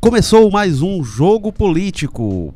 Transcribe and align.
Começou 0.00 0.48
mais 0.48 0.80
um 0.80 1.02
jogo 1.02 1.52
político. 1.52 2.54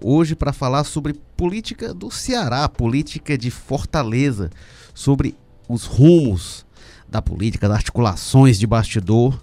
Hoje 0.00 0.36
para 0.36 0.52
falar 0.52 0.84
sobre 0.84 1.12
política 1.36 1.92
do 1.92 2.08
Ceará, 2.08 2.68
política 2.68 3.36
de 3.36 3.50
Fortaleza, 3.50 4.48
sobre 4.94 5.34
os 5.68 5.86
rumos 5.86 6.64
da 7.08 7.20
política, 7.20 7.66
das 7.66 7.78
articulações 7.78 8.60
de 8.60 8.66
bastidor. 8.66 9.42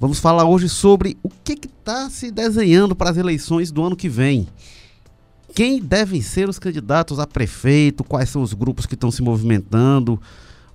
Vamos 0.00 0.18
falar 0.18 0.44
hoje 0.44 0.68
sobre 0.68 1.16
o 1.22 1.28
que 1.28 1.52
está 1.52 2.10
se 2.10 2.32
desenhando 2.32 2.96
para 2.96 3.10
as 3.10 3.16
eleições 3.16 3.70
do 3.70 3.84
ano 3.84 3.94
que 3.94 4.08
vem. 4.08 4.48
Quem 5.54 5.80
devem 5.80 6.20
ser 6.20 6.48
os 6.48 6.58
candidatos 6.58 7.20
a 7.20 7.26
prefeito, 7.28 8.02
quais 8.02 8.28
são 8.28 8.42
os 8.42 8.52
grupos 8.52 8.86
que 8.86 8.94
estão 8.94 9.12
se 9.12 9.22
movimentando. 9.22 10.20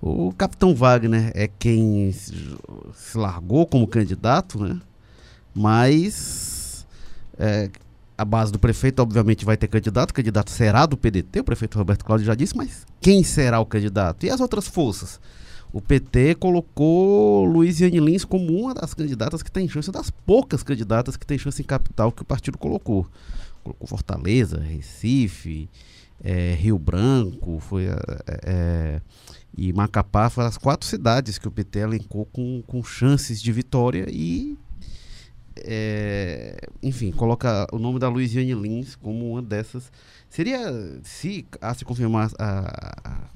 O 0.02 0.32
capitão 0.32 0.74
Wagner 0.74 1.34
é 1.36 1.50
quem 1.50 2.14
se 2.14 3.18
largou 3.18 3.68
como 3.68 3.86
candidato, 3.86 4.58
né? 4.64 4.80
Mas 5.54 6.86
é, 7.38 7.70
a 8.18 8.26
base 8.26 8.52
do 8.52 8.60
prefeito, 8.60 9.02
obviamente, 9.02 9.46
vai 9.46 9.58
ter 9.58 9.68
candidato. 9.68 10.12
O 10.12 10.14
candidato 10.14 10.52
será 10.52 10.86
do 10.86 10.98
PDT, 10.98 11.40
o 11.40 11.44
prefeito 11.44 11.78
Roberto 11.78 12.06
Cláudio 12.06 12.26
já 12.26 12.36
disse, 12.36 12.56
mas 12.56 12.86
quem 13.02 13.24
será 13.24 13.60
o 13.60 13.66
candidato? 13.66 14.26
E 14.26 14.30
as 14.30 14.40
outras 14.40 14.68
forças? 14.68 15.20
O 15.72 15.82
PT 15.82 16.36
colocou 16.36 17.46
Luiziane 17.46 18.00
Lins 18.00 18.24
como 18.24 18.56
uma 18.56 18.76
das 18.76 18.94
candidatas 18.94 19.42
que 19.42 19.52
tem 19.52 19.68
chance, 19.68 19.92
das 19.92 20.12
poucas 20.12 20.62
candidatas 20.62 21.18
que 21.18 21.26
tem 21.26 21.38
chance 21.38 21.62
em 21.62 21.66
capital 21.66 22.12
que 22.12 22.22
o 22.22 22.26
partido 22.26 22.60
colocou. 22.60 23.08
Colocou 23.64 23.88
Fortaleza, 23.88 24.60
Recife, 24.60 25.68
é, 26.24 26.54
Rio 26.54 26.78
Branco, 26.78 27.60
foi 27.60 27.86
é, 27.86 27.98
é, 28.44 29.02
e 29.58 29.74
Macapá 29.74 30.30
foram 30.30 30.48
as 30.48 30.58
quatro 30.58 30.88
cidades 30.88 31.40
que 31.40 31.48
o 31.48 31.52
PT 31.52 31.80
elencou 31.80 32.26
com, 32.26 32.62
com 32.68 32.84
chances 32.84 33.42
de 33.42 33.52
vitória 33.52 34.06
e 34.10 34.58
é, 35.58 36.68
enfim, 36.82 37.12
coloca 37.12 37.68
o 37.72 37.80
nome 37.80 38.00
da 38.00 38.10
Luiziane 38.10 38.54
Lins 38.54 38.96
como 38.96 39.32
uma 39.32 39.42
dessas. 39.42 39.92
Seria, 40.30 40.60
se 41.04 41.46
a 41.62 41.74
se 41.74 41.86
confirmar 41.86 42.32
a, 42.40 43.30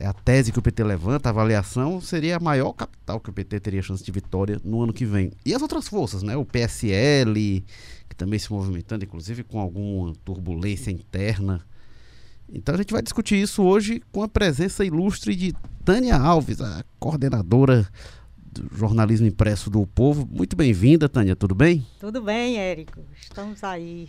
a, 0.00 0.08
a, 0.08 0.12
tese 0.12 0.52
que 0.52 0.58
o 0.58 0.62
PT 0.62 0.82
levanta, 0.82 1.28
a 1.28 1.30
avaliação, 1.30 2.00
seria 2.00 2.36
a 2.36 2.40
maior 2.40 2.72
capital 2.72 3.20
que 3.20 3.30
o 3.30 3.32
PT 3.32 3.60
teria 3.60 3.82
chance 3.82 4.02
de 4.02 4.10
vitória 4.10 4.60
no 4.64 4.82
ano 4.82 4.92
que 4.92 5.04
vem. 5.04 5.32
E 5.44 5.54
as 5.54 5.60
outras 5.60 5.86
forças, 5.86 6.22
né? 6.22 6.36
O 6.36 6.44
PSL, 6.44 7.64
que 8.08 8.16
também 8.16 8.38
se 8.38 8.50
movimentando, 8.50 9.04
inclusive 9.04 9.44
com 9.44 9.60
alguma 9.60 10.14
turbulência 10.24 10.90
interna. 10.90 11.64
Então 12.52 12.74
a 12.74 12.78
gente 12.78 12.92
vai 12.92 13.02
discutir 13.02 13.40
isso 13.40 13.62
hoje 13.62 14.02
com 14.12 14.22
a 14.22 14.28
presença 14.28 14.84
ilustre 14.84 15.34
de 15.34 15.54
Tânia 15.84 16.16
Alves, 16.16 16.60
a 16.60 16.84
coordenadora 16.98 17.86
jornalismo 18.74 19.26
impresso 19.26 19.70
do 19.70 19.86
Povo. 19.86 20.28
Muito 20.30 20.56
bem-vinda, 20.56 21.08
Tânia, 21.08 21.34
tudo 21.34 21.54
bem? 21.54 21.86
Tudo 21.98 22.22
bem, 22.22 22.58
Érico. 22.58 23.00
Estamos 23.20 23.62
aí. 23.64 24.08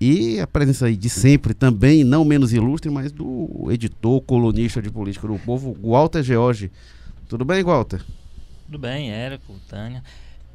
E 0.00 0.40
a 0.40 0.46
presença 0.46 0.86
aí 0.86 0.96
de 0.96 1.10
sempre 1.10 1.52
também, 1.52 2.04
não 2.04 2.24
menos 2.24 2.54
ilustre, 2.54 2.90
mas 2.90 3.12
do 3.12 3.68
editor, 3.70 4.22
colunista 4.22 4.80
de 4.80 4.90
política 4.90 5.28
do 5.28 5.38
Povo, 5.38 5.76
Walter 5.82 6.22
George. 6.22 6.70
Tudo 7.28 7.44
bem, 7.44 7.62
Walter? 7.62 8.02
Tudo 8.64 8.78
bem, 8.78 9.10
Érico, 9.10 9.54
Tânia. 9.68 10.02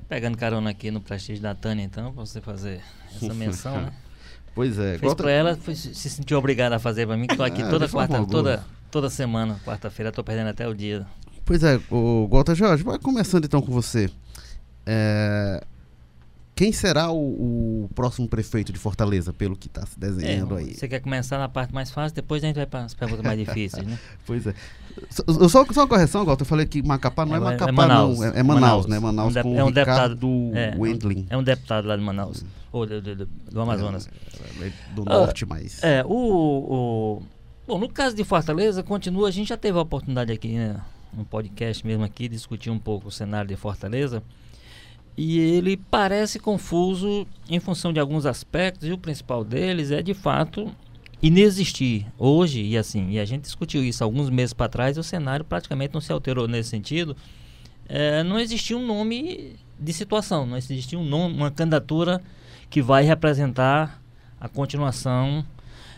Pegando 0.10 0.38
carona 0.38 0.72
aqui 0.72 0.90
no 0.90 1.00
prestígio 1.00 1.44
da 1.44 1.54
Tânia, 1.54 1.84
então, 1.84 2.12
para 2.12 2.26
você 2.26 2.42
fazer 2.42 2.82
essa 3.16 3.34
menção, 3.36 3.82
né? 3.82 3.94
Pois 4.56 4.80
é. 4.80 4.98
Fez 4.98 5.02
Walter... 5.02 5.24
para 5.24 5.32
ela, 5.32 5.56
foi, 5.58 5.76
se 5.76 6.10
sentiu 6.10 6.38
obrigada 6.38 6.78
a 6.78 6.80
fazer 6.80 7.06
para 7.06 7.16
mim, 7.16 7.28
que 7.28 7.34
estou 7.34 7.46
aqui 7.46 7.62
ah, 7.62 7.70
toda 7.70 7.88
quarta, 7.88 8.26
toda, 8.26 8.66
toda 8.90 9.10
semana, 9.10 9.60
quarta-feira, 9.64 10.10
estou 10.10 10.24
perdendo 10.24 10.48
até 10.48 10.68
o 10.68 10.74
dia 10.74 11.06
Pois 11.46 11.64
é, 11.64 11.80
o 11.92 12.28
Walter 12.28 12.56
Jorge, 12.56 12.84
vai 12.84 12.98
começando 12.98 13.46
então 13.46 13.62
com 13.62 13.72
você. 13.72 14.10
É, 14.86 15.64
quem 16.56 16.72
será 16.72 17.12
o, 17.12 17.84
o, 17.86 17.90
próximo 17.94 18.30
prefeito 18.30 18.72
de 18.72 18.80
Fortaleza, 18.80 19.34
pelo 19.34 19.58
que 19.58 19.68
está 19.68 19.86
se 19.86 20.00
desenhando 20.00 20.58
é, 20.58 20.62
aí? 20.62 20.74
Você 20.74 20.88
quer 20.88 21.02
começar 21.02 21.38
na 21.38 21.50
parte 21.50 21.74
mais 21.74 21.92
fácil, 21.92 22.16
depois 22.16 22.44
a 22.44 22.48
gente 22.48 22.56
vai 22.56 22.66
para 22.66 22.86
as 22.86 22.94
perguntas 22.94 23.24
mais 23.24 23.38
difíceis, 23.38 23.86
né? 23.86 24.00
pois 24.26 24.48
é. 24.48 24.56
Só, 25.10 25.50
só, 25.50 25.66
só 25.66 25.82
uma 25.82 25.88
correção, 25.88 26.24
Walter, 26.24 26.44
eu 26.44 26.48
falei 26.48 26.66
que 26.66 26.82
Macapá 26.82 27.26
não 27.26 27.36
é, 27.36 27.38
é 27.38 27.42
Macapá, 27.42 27.70
é 27.70 27.72
Manaus, 27.74 28.20
não. 28.20 28.26
É, 28.26 28.40
é 28.40 28.44
Manaus, 28.44 28.62
Manaus, 28.62 28.86
né? 28.88 29.00
Manaus 29.00 29.36
um 29.36 29.42
com 29.42 29.60
é 29.60 29.64
um 29.66 29.72
deputado 29.72 30.16
do 30.16 30.52
é, 30.56 30.74
Wendling. 30.78 31.28
É 31.30 31.38
um 31.38 31.44
deputado 31.44 31.88
lá 31.90 31.98
de 31.98 32.02
Manaus, 32.02 32.42
hum. 32.42 32.48
ou 32.72 32.86
do, 32.86 33.02
do, 33.02 33.26
do 33.26 33.62
Amazonas. 33.62 34.10
É, 34.62 34.72
do 34.96 35.04
norte, 35.04 35.44
uh, 35.44 35.48
mais. 35.50 35.84
É, 35.84 36.04
o, 36.06 36.10
o... 36.10 37.24
Bom, 37.68 37.78
no 37.80 37.90
caso 37.90 38.16
de 38.16 38.24
Fortaleza, 38.24 38.82
continua, 38.82 39.28
a 39.28 39.32
gente 39.32 39.50
já 39.50 39.58
teve 39.58 39.78
a 39.78 39.82
oportunidade 39.82 40.32
aqui, 40.32 40.54
né? 40.54 40.78
Um 41.18 41.24
podcast 41.24 41.86
mesmo 41.86 42.04
aqui, 42.04 42.28
discutir 42.28 42.70
um 42.70 42.80
pouco 42.80 43.08
o 43.08 43.12
cenário 43.12 43.48
de 43.48 43.56
Fortaleza. 43.56 44.24
E 45.18 45.40
ele 45.40 45.78
parece 45.78 46.40
confuso 46.40 47.26
em 47.50 47.60
função 47.60 47.94
de 47.94 48.00
alguns 48.00 48.26
aspectos, 48.26 48.88
e 48.88 48.92
o 48.92 48.98
principal 48.98 49.44
deles 49.44 49.92
é 49.92 50.02
de 50.02 50.14
fato 50.14 50.70
inexistir 51.22 52.06
hoje, 52.18 52.62
e 52.62 52.78
assim, 52.78 53.12
e 53.12 53.20
a 53.20 53.26
gente 53.26 53.44
discutiu 53.44 53.84
isso 53.84 54.04
alguns 54.04 54.30
meses 54.30 54.54
para 54.54 54.70
trás, 54.70 54.98
o 54.98 55.04
cenário 55.04 55.46
praticamente 55.46 55.94
não 55.94 56.02
se 56.02 56.12
alterou 56.12 56.48
nesse 56.48 56.70
sentido. 56.70 57.16
É, 57.88 58.24
não 58.24 58.40
existia 58.40 58.78
um 58.78 58.86
nome 58.86 59.56
de 59.80 59.94
situação, 59.94 60.46
não 60.46 60.58
existia 60.58 61.00
um 61.00 61.06
nome, 61.06 61.36
uma 61.36 61.52
candidatura 61.52 62.22
que 62.70 62.82
vai 62.82 63.04
representar 63.04 64.02
a 64.40 64.50
continuação 64.50 65.46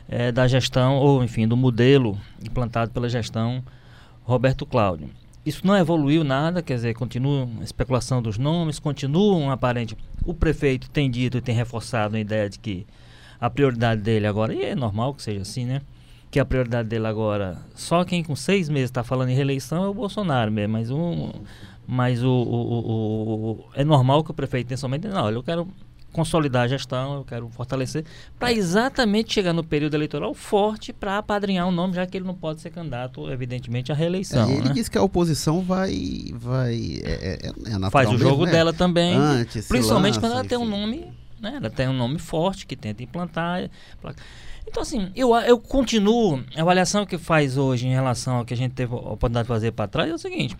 é, 0.07 0.31
da 0.31 0.47
gestão, 0.47 0.97
ou 0.97 1.23
enfim, 1.23 1.47
do 1.47 1.57
modelo 1.57 2.19
implantado 2.43 2.91
pela 2.91 3.09
gestão 3.09 3.63
Roberto 4.27 4.65
Cláudio. 4.65 5.09
Isso 5.45 5.65
não 5.65 5.77
evoluiu 5.77 6.21
nada, 6.21 6.61
quer 6.61 6.75
dizer, 6.75 6.93
continua 6.93 7.47
a 7.61 7.63
especulação 7.63 8.21
dos 8.21 8.37
nomes, 8.37 8.77
continua 8.77 9.37
um 9.37 9.49
aparente. 9.49 9.95
O 10.25 10.33
prefeito 10.33 10.89
tem 10.89 11.09
dito 11.09 11.37
e 11.37 11.41
tem 11.41 11.55
reforçado 11.55 12.17
a 12.17 12.19
ideia 12.19 12.49
de 12.49 12.59
que 12.59 12.85
a 13.39 13.49
prioridade 13.49 14.01
dele 14.01 14.27
agora, 14.27 14.53
e 14.53 14.61
é 14.61 14.75
normal 14.75 15.13
que 15.13 15.23
seja 15.23 15.43
assim, 15.43 15.63
né? 15.63 15.81
Que 16.29 16.41
a 16.41 16.45
prioridade 16.45 16.89
dele 16.89 17.07
agora, 17.07 17.57
só 17.73 18.03
quem 18.03 18.21
com 18.21 18.35
seis 18.35 18.67
meses 18.67 18.89
está 18.89 19.01
falando 19.01 19.29
em 19.29 19.35
reeleição 19.35 19.85
é 19.85 19.87
o 19.87 19.93
Bolsonaro 19.93 20.51
mesmo, 20.51 20.73
mas, 20.73 20.91
um, 20.91 21.31
mas 21.87 22.21
o, 22.21 22.29
o, 22.29 22.79
o, 22.79 23.51
o 23.51 23.65
é 23.75 23.85
normal 23.85 24.25
que 24.25 24.31
o 24.31 24.33
prefeito 24.33 24.67
tenha 24.67 24.77
somente, 24.77 25.07
não, 25.07 25.31
eu 25.31 25.41
quero 25.41 25.65
consolidar 26.17 26.63
a 26.63 26.67
gestão, 26.67 27.17
eu 27.17 27.23
quero 27.23 27.47
fortalecer, 27.49 28.03
para 28.39 28.51
exatamente 28.51 29.31
chegar 29.31 29.53
no 29.53 29.63
período 29.63 29.93
eleitoral 29.93 30.33
forte 30.33 30.91
para 30.91 31.19
apadrinhar 31.19 31.67
o 31.67 31.71
nome, 31.71 31.93
já 31.93 32.07
que 32.07 32.17
ele 32.17 32.25
não 32.25 32.33
pode 32.33 32.59
ser 32.59 32.71
candidato, 32.71 33.29
evidentemente, 33.29 33.91
à 33.91 33.95
reeleição. 33.95 34.49
É, 34.49 34.53
ele 34.53 34.69
né? 34.69 34.73
disse 34.73 34.89
que 34.89 34.97
a 34.97 35.03
oposição 35.03 35.61
vai. 35.61 36.31
vai 36.33 37.01
é, 37.03 37.39
é, 37.45 37.85
é 37.85 37.89
Faz 37.91 38.11
o 38.11 38.17
jogo 38.17 38.47
né? 38.47 38.51
dela 38.51 38.73
também. 38.73 39.15
Antes, 39.15 39.67
principalmente 39.67 40.15
lança, 40.15 40.19
quando 40.21 40.31
ela 40.31 40.41
enfim. 40.41 40.49
tem 40.49 40.57
um 40.57 40.65
nome. 40.65 41.05
Né? 41.39 41.53
Ela 41.57 41.69
tem 41.69 41.87
um 41.87 41.93
nome 41.93 42.17
forte 42.17 42.65
que 42.65 42.75
tenta 42.75 43.03
implantar. 43.03 43.69
Então, 44.67 44.81
assim, 44.81 45.11
eu, 45.15 45.35
eu 45.35 45.59
continuo. 45.59 46.43
A 46.55 46.61
avaliação 46.63 47.05
que 47.05 47.19
faz 47.19 47.57
hoje 47.57 47.85
em 47.85 47.91
relação 47.91 48.37
ao 48.37 48.45
que 48.45 48.55
a 48.55 48.57
gente 48.57 48.73
teve 48.73 48.91
a 48.91 48.97
oportunidade 48.97 49.43
de 49.43 49.49
fazer 49.49 49.71
para 49.71 49.87
trás 49.87 50.09
é 50.09 50.15
o 50.15 50.17
seguinte: 50.17 50.57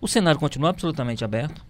o 0.00 0.08
cenário 0.08 0.40
continua 0.40 0.70
absolutamente 0.70 1.24
aberto 1.24 1.64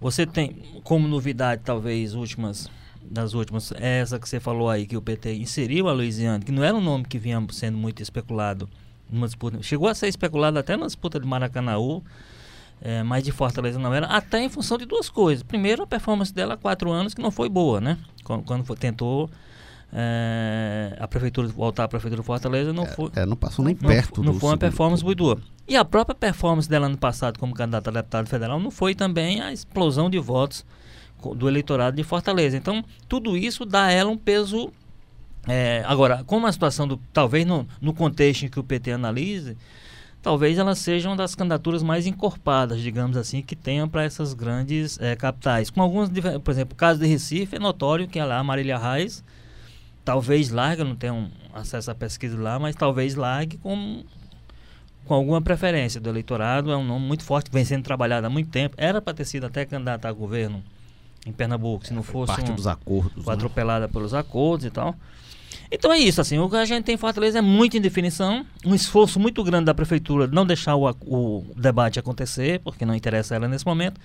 você 0.00 0.26
tem 0.26 0.56
como 0.82 1.08
novidade, 1.08 1.62
talvez, 1.64 2.14
últimas 2.14 2.70
das 3.10 3.34
últimas, 3.34 3.72
essa 3.76 4.18
que 4.18 4.28
você 4.28 4.40
falou 4.40 4.68
aí, 4.68 4.86
que 4.86 4.96
o 4.96 5.02
PT 5.02 5.34
inseriu 5.34 5.88
a 5.88 5.92
Louisiana, 5.92 6.44
que 6.44 6.52
não 6.52 6.64
era 6.64 6.76
um 6.76 6.80
nome 6.80 7.04
que 7.04 7.18
vinha 7.18 7.44
sendo 7.52 7.78
muito 7.78 8.02
especulado 8.02 8.68
numa 9.10 9.26
disputa. 9.26 9.62
Chegou 9.62 9.88
a 9.88 9.94
ser 9.94 10.08
especulado 10.08 10.58
até 10.58 10.76
na 10.76 10.86
disputa 10.86 11.20
de 11.20 11.26
Maracanãú, 11.26 12.02
é, 12.80 13.02
mas 13.02 13.22
de 13.22 13.32
Fortaleza 13.32 13.78
não 13.78 13.94
era, 13.94 14.06
até 14.06 14.42
em 14.42 14.48
função 14.48 14.76
de 14.76 14.84
duas 14.84 15.08
coisas. 15.08 15.42
Primeiro, 15.42 15.84
a 15.84 15.86
performance 15.86 16.32
dela 16.32 16.54
há 16.54 16.56
quatro 16.56 16.90
anos, 16.90 17.14
que 17.14 17.22
não 17.22 17.30
foi 17.30 17.48
boa, 17.48 17.80
né? 17.80 17.96
Quando, 18.24 18.44
quando 18.44 18.64
foi, 18.64 18.76
tentou 18.76 19.30
a 21.00 21.08
prefeitura 21.08 21.48
voltar 21.48 21.84
à 21.84 21.88
prefeitura 21.88 22.20
de 22.20 22.26
Fortaleza 22.26 22.72
não 22.72 22.84
é, 22.84 22.86
foi 22.86 23.10
é, 23.16 23.24
não 23.24 23.36
passou 23.36 23.64
nem 23.64 23.74
perto 23.74 24.22
não, 24.22 24.32
não 24.32 24.40
foi 24.40 24.50
uma 24.50 24.58
performance 24.58 25.02
muito 25.02 25.18
boa 25.18 25.38
e 25.66 25.74
a 25.74 25.84
própria 25.84 26.14
performance 26.14 26.68
dela 26.68 26.86
ano 26.86 26.98
passado 26.98 27.38
como 27.38 27.54
candidata 27.54 27.88
a 27.88 27.92
deputado 27.92 28.28
federal 28.28 28.60
não 28.60 28.70
foi 28.70 28.94
também 28.94 29.40
a 29.40 29.52
explosão 29.52 30.10
de 30.10 30.18
votos 30.18 30.66
do 31.34 31.48
eleitorado 31.48 31.96
de 31.96 32.04
Fortaleza 32.04 32.56
então 32.56 32.84
tudo 33.08 33.36
isso 33.36 33.64
dá 33.64 33.84
a 33.84 33.90
ela 33.90 34.10
um 34.10 34.18
peso 34.18 34.70
é, 35.48 35.82
agora 35.86 36.22
como 36.24 36.46
a 36.46 36.52
situação 36.52 36.86
do 36.86 36.98
talvez 37.12 37.46
no, 37.46 37.66
no 37.80 37.94
contexto 37.94 38.44
em 38.44 38.48
que 38.48 38.60
o 38.60 38.64
PT 38.64 38.92
analise 38.92 39.56
talvez 40.20 40.58
elas 40.58 40.80
sejam 40.80 41.14
das 41.14 41.36
candidaturas 41.36 41.84
mais 41.84 42.04
encorpadas, 42.04 42.80
digamos 42.80 43.16
assim, 43.16 43.42
que 43.42 43.54
tenham 43.54 43.88
para 43.88 44.02
essas 44.02 44.34
grandes 44.34 44.98
é, 45.00 45.14
capitais. 45.14 45.70
Com 45.70 45.80
algumas, 45.80 46.10
por 46.42 46.50
exemplo, 46.50 46.74
o 46.74 46.76
caso 46.76 46.98
de 46.98 47.06
Recife 47.06 47.54
é 47.54 47.58
notório 47.60 48.08
que 48.08 48.18
é 48.18 48.24
lá 48.24 48.40
a 48.40 48.42
Marília 48.42 48.76
Reis 48.76 49.22
talvez 50.06 50.50
largue, 50.50 50.84
não 50.84 50.94
tenho 50.94 51.28
acesso 51.52 51.90
à 51.90 51.94
pesquisa 51.94 52.40
lá, 52.40 52.60
mas 52.60 52.76
talvez 52.76 53.16
largue 53.16 53.58
com, 53.58 54.04
com 55.04 55.14
alguma 55.14 55.42
preferência 55.42 56.00
do 56.00 56.08
eleitorado. 56.08 56.70
É 56.70 56.76
um 56.76 56.84
nome 56.84 57.04
muito 57.04 57.24
forte, 57.24 57.50
vem 57.50 57.64
sendo 57.64 57.82
trabalhado 57.82 58.24
há 58.24 58.30
muito 58.30 58.48
tempo. 58.48 58.76
Era 58.78 59.02
para 59.02 59.12
ter 59.12 59.24
sido 59.24 59.46
até 59.46 59.66
candidato 59.66 60.06
a 60.06 60.12
governo 60.12 60.62
em 61.26 61.32
Pernambuco, 61.32 61.84
se 61.84 61.92
não 61.92 62.04
fosse 62.04 62.36
parte 62.36 62.52
um, 62.52 62.54
dos 62.54 62.68
acordos, 62.68 63.26
né? 63.26 63.32
atropelada 63.32 63.88
pelos 63.88 64.14
acordos 64.14 64.64
e 64.64 64.70
tal. 64.70 64.94
Então 65.72 65.92
é 65.92 65.98
isso, 65.98 66.20
assim, 66.20 66.38
o 66.38 66.48
que 66.48 66.54
a 66.54 66.64
gente 66.64 66.84
tem 66.84 66.94
em 66.94 66.98
Fortaleza 66.98 67.38
é 67.38 67.42
muita 67.42 67.76
indefinição, 67.76 68.46
um 68.64 68.76
esforço 68.76 69.18
muito 69.18 69.42
grande 69.42 69.64
da 69.64 69.74
prefeitura 69.74 70.28
de 70.28 70.34
não 70.34 70.46
deixar 70.46 70.76
o, 70.76 70.88
o 70.88 71.44
debate 71.56 71.98
acontecer, 71.98 72.60
porque 72.60 72.86
não 72.86 72.94
interessa 72.94 73.34
ela 73.34 73.48
nesse 73.48 73.66
momento, 73.66 74.00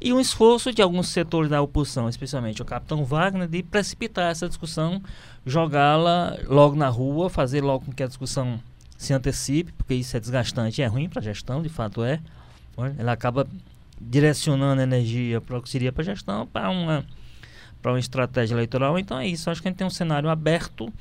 e 0.00 0.12
um 0.12 0.20
esforço 0.20 0.72
de 0.72 0.80
alguns 0.80 1.08
setores 1.08 1.50
da 1.50 1.60
oposição, 1.60 2.08
especialmente 2.08 2.62
o 2.62 2.64
capitão 2.64 3.04
Wagner, 3.04 3.46
de 3.46 3.62
precipitar 3.62 4.30
essa 4.30 4.48
discussão, 4.48 5.02
jogá-la 5.44 6.38
logo 6.46 6.74
na 6.74 6.88
rua, 6.88 7.28
fazer 7.28 7.62
logo 7.62 7.86
com 7.86 7.92
que 7.92 8.02
a 8.02 8.06
discussão 8.06 8.60
se 8.96 9.12
antecipe, 9.12 9.72
porque 9.72 9.94
isso 9.94 10.16
é 10.16 10.20
desgastante 10.20 10.82
é 10.82 10.86
ruim 10.86 11.08
para 11.08 11.20
a 11.20 11.22
gestão, 11.22 11.62
de 11.62 11.68
fato 11.68 12.02
é. 12.02 12.20
Ela 12.96 13.12
acaba 13.12 13.46
direcionando 14.00 14.80
energia 14.80 15.40
para 15.40 15.58
o 15.58 15.62
que 15.62 15.68
seria 15.68 15.92
para 15.92 16.02
a 16.02 16.04
gestão, 16.04 16.46
para 16.46 16.70
uma 16.70 17.04
para 17.82 17.92
uma 17.92 17.98
estratégia 17.98 18.54
eleitoral. 18.54 18.98
Então 18.98 19.18
é 19.18 19.26
isso. 19.26 19.50
Acho 19.50 19.62
que 19.62 19.68
a 19.68 19.70
gente 19.70 19.78
tem 19.78 19.86
um 19.86 19.90
cenário 19.90 20.28
aberto 20.28 20.92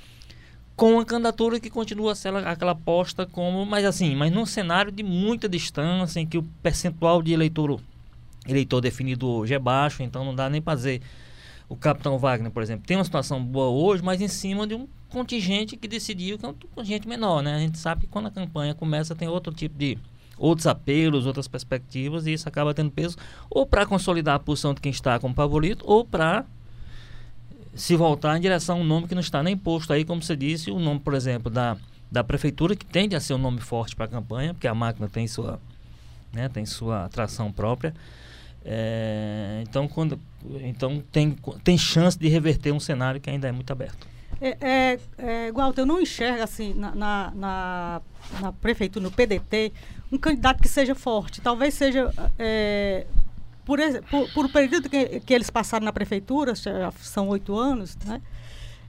com 0.75 0.97
a 0.97 1.05
candidatura 1.05 1.59
que 1.59 1.69
continua 1.69 2.15
ser 2.15 2.33
aquela 2.33 2.71
aposta 2.71 3.25
como, 3.25 3.65
mas 3.65 3.83
assim, 3.83 4.15
mas 4.15 4.31
num 4.31 4.45
cenário 4.45 4.91
de 4.91 5.03
muita 5.03 5.49
distância, 5.49 6.21
em 6.21 6.25
que 6.25 6.37
o 6.37 6.43
percentual 6.63 7.21
de 7.21 7.33
eleitor, 7.33 7.81
eleitor 8.47 8.81
definido 8.81 9.27
hoje 9.27 9.53
é 9.53 9.59
baixo, 9.59 10.03
então 10.03 10.23
não 10.23 10.33
dá 10.33 10.49
nem 10.49 10.61
para 10.61 10.75
dizer 10.75 11.01
o 11.67 11.75
capitão 11.75 12.17
Wagner, 12.17 12.51
por 12.51 12.63
exemplo, 12.63 12.85
tem 12.85 12.97
uma 12.97 13.03
situação 13.03 13.43
boa 13.43 13.69
hoje, 13.69 14.03
mas 14.03 14.19
em 14.21 14.27
cima 14.27 14.65
de 14.65 14.73
um 14.73 14.87
contingente 15.09 15.77
que 15.77 15.87
decidiu 15.87 16.37
que 16.37 16.45
é 16.45 16.49
um 16.49 16.55
contingente 16.73 17.07
menor, 17.07 17.43
né? 17.43 17.55
A 17.55 17.59
gente 17.59 17.77
sabe 17.77 18.01
que 18.01 18.07
quando 18.07 18.27
a 18.27 18.31
campanha 18.31 18.73
começa 18.73 19.15
tem 19.15 19.27
outro 19.27 19.53
tipo 19.53 19.77
de 19.77 19.97
outros 20.37 20.65
apelos, 20.65 21.25
outras 21.25 21.47
perspectivas 21.47 22.25
e 22.25 22.33
isso 22.33 22.47
acaba 22.47 22.73
tendo 22.73 22.89
peso 22.89 23.17
ou 23.49 23.65
para 23.65 23.85
consolidar 23.85 24.35
a 24.35 24.39
posição 24.39 24.73
de 24.73 24.81
quem 24.81 24.91
está 24.91 25.19
como 25.19 25.33
favorito 25.35 25.83
ou 25.85 26.05
para 26.05 26.45
se 27.75 27.95
voltar 27.95 28.37
em 28.37 28.41
direção 28.41 28.77
a 28.77 28.81
um 28.81 28.83
nome 28.83 29.07
que 29.07 29.15
não 29.15 29.21
está 29.21 29.43
nem 29.43 29.55
posto 29.55 29.93
aí, 29.93 30.03
como 30.03 30.21
você 30.21 30.35
disse, 30.35 30.71
o 30.71 30.79
nome, 30.79 30.99
por 30.99 31.13
exemplo, 31.13 31.51
da, 31.51 31.77
da 32.11 32.23
prefeitura, 32.23 32.75
que 32.75 32.85
tende 32.85 33.15
a 33.15 33.19
ser 33.19 33.33
um 33.33 33.37
nome 33.37 33.61
forte 33.61 33.95
para 33.95 34.05
a 34.05 34.07
campanha, 34.07 34.53
porque 34.53 34.67
a 34.67 34.73
máquina 34.73 35.07
tem 35.07 35.27
sua, 35.27 35.59
né, 36.33 36.49
tem 36.49 36.65
sua 36.65 37.05
atração 37.05 37.51
própria. 37.51 37.93
É, 38.71 39.63
então, 39.67 39.87
quando, 39.87 40.19
então 40.61 41.03
tem, 41.11 41.35
tem 41.63 41.75
chance 41.75 42.17
de 42.19 42.27
reverter 42.27 42.71
um 42.71 42.79
cenário 42.79 43.19
que 43.19 43.27
ainda 43.27 43.47
é 43.47 43.51
muito 43.51 43.71
aberto. 43.73 44.07
É, 44.39 44.57
é, 44.61 44.99
é, 45.17 45.51
Walter, 45.51 45.81
eu 45.81 45.85
não 45.87 45.99
enxergo 45.99 46.43
assim 46.43 46.75
na, 46.75 46.93
na, 46.93 47.31
na, 47.35 48.01
na, 48.39 48.53
prefeitura, 48.53 49.01
no 49.01 49.11
PDT, 49.11 49.73
um 50.11 50.19
candidato 50.19 50.61
que 50.61 50.69
seja 50.69 50.93
forte. 50.93 51.41
Talvez 51.41 51.73
seja 51.73 52.13
é, 52.37 53.07
por, 53.65 53.79
por, 54.07 54.31
por 54.33 54.45
o 54.45 54.49
período 54.49 54.87
que, 54.87 55.19
que, 55.21 55.33
eles 55.33 55.49
passaram 55.49 55.83
na 55.83 55.91
prefeitura, 55.91 56.53
são 57.01 57.27
oito 57.29 57.57
anos, 57.57 57.97
né? 58.05 58.21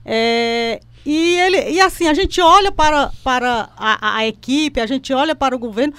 É, 0.05 0.79
e, 1.03 1.37
ele, 1.39 1.71
e 1.71 1.81
assim, 1.81 2.07
a 2.07 2.13
gente 2.13 2.39
olha 2.39 2.71
para, 2.71 3.11
para 3.23 3.69
a, 3.75 4.17
a, 4.17 4.27
equipe, 4.27 4.79
a 4.79 4.85
gente 4.85 5.11
olha 5.11 5.35
para 5.35 5.55
o 5.55 5.59
governo 5.59 5.95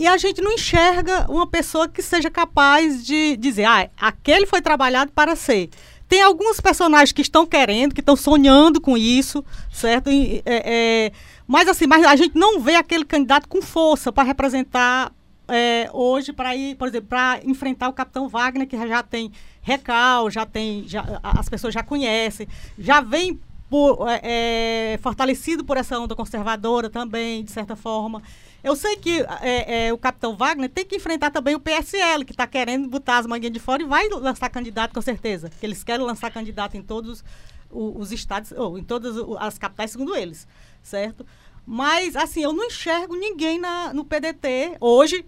e 0.00 0.06
a 0.06 0.16
gente 0.16 0.40
não 0.40 0.54
enxerga 0.54 1.26
uma 1.28 1.46
pessoa 1.46 1.86
que 1.86 2.00
seja 2.00 2.30
capaz 2.30 3.04
de 3.04 3.36
dizer, 3.36 3.66
ah, 3.66 3.90
aquele 4.00 4.46
foi 4.46 4.62
trabalhado 4.62 5.12
para 5.12 5.36
ser. 5.36 5.68
Tem 6.08 6.22
alguns 6.22 6.58
personagens 6.58 7.12
que 7.12 7.20
estão 7.20 7.44
querendo, 7.44 7.94
que 7.94 8.00
estão 8.00 8.16
sonhando 8.16 8.80
com 8.80 8.96
isso, 8.96 9.44
certo? 9.70 10.10
E, 10.10 10.42
é, 10.46 10.62
é, 11.06 11.12
mas 11.46 11.68
assim, 11.68 11.86
mas 11.86 12.02
a 12.06 12.16
gente 12.16 12.34
não 12.34 12.60
vê 12.60 12.76
aquele 12.76 13.04
candidato 13.04 13.46
com 13.46 13.60
força 13.60 14.10
para 14.10 14.24
representar 14.24 15.12
é, 15.46 15.90
hoje 15.92 16.32
para 16.32 16.56
ir, 16.56 16.76
por 16.76 16.88
exemplo, 16.88 17.08
para 17.10 17.38
enfrentar 17.44 17.90
o 17.90 17.92
Capitão 17.92 18.26
Wagner, 18.26 18.66
que 18.66 18.78
já 18.78 19.02
tem 19.02 19.30
recal, 19.60 20.30
já 20.30 20.46
tem, 20.46 20.88
já, 20.88 21.20
as 21.22 21.46
pessoas 21.50 21.74
já 21.74 21.82
conhecem, 21.82 22.48
já 22.78 23.02
vem 23.02 23.38
por, 23.70 24.08
é, 24.08 24.94
é, 24.94 24.98
fortalecido 24.98 25.64
por 25.64 25.76
essa 25.76 25.96
onda 25.96 26.16
conservadora 26.16 26.90
também, 26.90 27.44
de 27.44 27.52
certa 27.52 27.76
forma. 27.76 28.20
Eu 28.64 28.74
sei 28.74 28.96
que 28.96 29.24
é, 29.40 29.86
é, 29.86 29.92
o 29.92 29.96
capitão 29.96 30.36
Wagner 30.36 30.68
tem 30.68 30.84
que 30.84 30.96
enfrentar 30.96 31.30
também 31.30 31.54
o 31.54 31.60
PSL, 31.60 32.24
que 32.24 32.32
está 32.32 32.48
querendo 32.48 32.88
botar 32.88 33.18
as 33.18 33.26
manguinhas 33.26 33.54
de 33.54 33.60
fora 33.60 33.80
e 33.80 33.86
vai 33.86 34.08
lançar 34.08 34.50
candidato 34.50 34.92
com 34.92 35.00
certeza. 35.00 35.48
Que 35.48 35.64
eles 35.64 35.84
querem 35.84 36.04
lançar 36.04 36.32
candidato 36.32 36.76
em 36.76 36.82
todos 36.82 37.22
os, 37.70 38.02
os 38.02 38.12
estados, 38.12 38.50
ou 38.50 38.76
em 38.76 38.82
todas 38.82 39.14
as 39.38 39.56
capitais, 39.56 39.92
segundo 39.92 40.16
eles, 40.16 40.48
certo? 40.82 41.24
Mas, 41.64 42.16
assim, 42.16 42.42
eu 42.42 42.52
não 42.52 42.64
enxergo 42.64 43.14
ninguém 43.14 43.56
na, 43.56 43.94
no 43.94 44.04
PDT 44.04 44.78
hoje, 44.80 45.24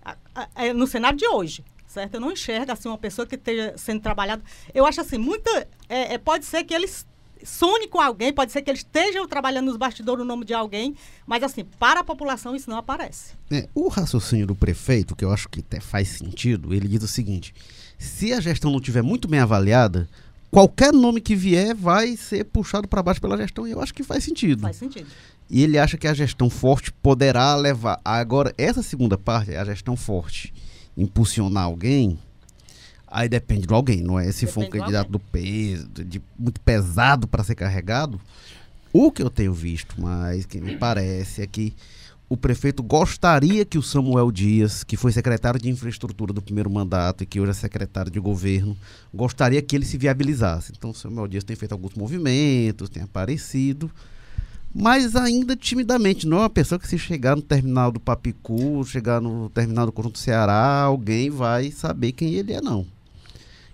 é, 0.57 0.73
no 0.73 0.89
cenário 0.89 1.17
de 1.17 1.29
hoje, 1.29 1.65
certo? 1.87 2.15
Eu 2.15 2.21
não 2.21 2.33
enxergo, 2.33 2.73
assim, 2.73 2.89
uma 2.89 2.99
pessoa 2.99 3.25
que 3.25 3.37
esteja 3.37 3.75
sendo 3.77 4.03
trabalhada. 4.03 4.43
Eu 4.75 4.85
acho, 4.85 5.01
assim, 5.01 5.17
muita... 5.17 5.69
É, 5.89 6.15
é, 6.15 6.19
pode 6.19 6.45
ser 6.45 6.65
que 6.65 6.75
eles 6.75 7.07
sonhem 7.45 7.89
com 7.89 8.01
alguém, 8.01 8.33
pode 8.33 8.53
ser 8.53 8.63
que 8.63 8.71
eles 8.71 8.81
estejam 8.81 9.27
trabalhando 9.27 9.67
nos 9.67 9.77
bastidores 9.77 10.23
o 10.23 10.27
nome 10.27 10.45
de 10.45 10.55
alguém, 10.55 10.95
mas, 11.27 11.43
assim, 11.43 11.65
para 11.79 12.01
a 12.01 12.05
população 12.05 12.55
isso 12.55 12.71
não 12.71 12.77
aparece. 12.77 13.33
É, 13.51 13.69
o 13.75 13.89
raciocínio 13.89 14.47
do 14.47 14.55
prefeito, 14.55 15.17
que 15.17 15.25
eu 15.25 15.33
acho 15.33 15.49
que 15.49 15.61
até 15.61 15.81
faz 15.81 16.09
sentido, 16.09 16.75
ele 16.75 16.89
diz 16.89 17.03
o 17.03 17.09
seguinte, 17.09 17.55
se 17.99 18.33
a 18.33 18.41
gestão 18.41 18.71
não 18.71 18.81
tiver 18.81 19.03
muito 19.03 19.29
bem 19.29 19.41
avaliada, 19.41 20.09
qualquer 20.51 20.93
nome 20.93 21.21
que 21.21 21.35
vier 21.35 21.75
vai 21.75 22.17
ser 22.17 22.45
puxado 22.45 22.89
para 22.89 23.03
baixo 23.03 23.21
pela 23.21 23.37
gestão 23.37 23.67
e 23.67 23.71
eu 23.71 23.81
acho 23.81 23.95
que 23.95 24.03
faz 24.03 24.25
sentido. 24.25 24.63
Faz 24.63 24.77
sentido. 24.77 25.07
E 25.49 25.63
ele 25.63 25.79
acha 25.79 25.97
que 25.97 26.09
a 26.09 26.15
gestão 26.15 26.49
forte 26.49 26.93
poderá 26.93 27.55
levar. 27.57 28.01
Agora, 28.05 28.55
essa 28.57 28.83
segunda 28.83 29.19
parte, 29.19 29.55
a 29.55 29.65
gestão 29.65 29.97
forte, 29.97 30.53
impulsionar 30.97 31.65
alguém, 31.65 32.19
aí 33.13 33.29
depende 33.29 33.67
do 33.67 33.75
alguém, 33.75 34.03
não 34.03 34.19
é? 34.19 34.33
Se 34.33 34.47
depende 34.47 34.53
for 34.53 34.65
um 34.65 34.71
candidato 34.71 35.09
do, 35.09 35.19
do 35.19 35.21
peso, 35.21 35.89
de, 35.89 36.23
muito 36.39 36.61
pesado 36.61 37.29
para 37.29 37.45
ser 37.45 37.55
carregado. 37.55 38.21
O 38.93 39.13
que 39.13 39.23
eu 39.23 39.31
tenho 39.31 39.53
visto, 39.53 40.01
mas 40.01 40.45
que 40.45 40.61
me 40.61 40.77
parece 40.77 41.43
é 41.43 41.47
que 41.47 41.75
o 42.29 42.37
prefeito 42.37 42.83
gostaria 42.83 43.63
que 43.63 43.77
o 43.77 43.83
Samuel 43.83 44.33
Dias, 44.33 44.83
que 44.83 44.97
foi 44.97 45.13
secretário 45.13 45.61
de 45.61 45.69
infraestrutura 45.69 46.33
do 46.33 46.41
primeiro 46.41 46.71
mandato 46.71 47.23
e 47.23 47.27
que 47.27 47.39
hoje 47.39 47.51
é 47.51 47.55
secretário 47.55 48.11
de 48.11 48.19
governo, 48.19 48.75
gostaria 49.13 49.61
que 49.61 49.77
ele 49.77 49.85
se 49.85 49.99
viabilizasse. 49.99 50.73
Então, 50.75 50.91
o 50.91 50.95
Samuel 50.95 51.29
Dias 51.29 51.45
tem 51.45 51.55
feito 51.55 51.73
alguns 51.73 51.95
movimentos, 51.95 52.89
tem 52.89 53.03
aparecido, 53.03 53.91
mas 54.75 55.15
ainda 55.15 55.55
timidamente. 55.55 56.27
Não 56.27 56.39
é 56.39 56.41
uma 56.41 56.51
pessoa 56.51 56.79
que 56.79 56.89
se 56.89 56.99
chegar 56.99 57.37
no 57.37 57.43
terminal 57.43 57.93
do 57.93 58.01
Papicu, 58.01 58.83
chegar 58.87 59.21
no 59.21 59.51
terminal 59.51 59.85
do 59.85 59.93
Conjunto 59.93 60.19
Ceará, 60.19 60.81
alguém 60.83 61.29
vai 61.29 61.71
saber 61.71 62.13
quem 62.13 62.33
ele 62.33 62.55
é, 62.55 62.63
não. 62.63 62.87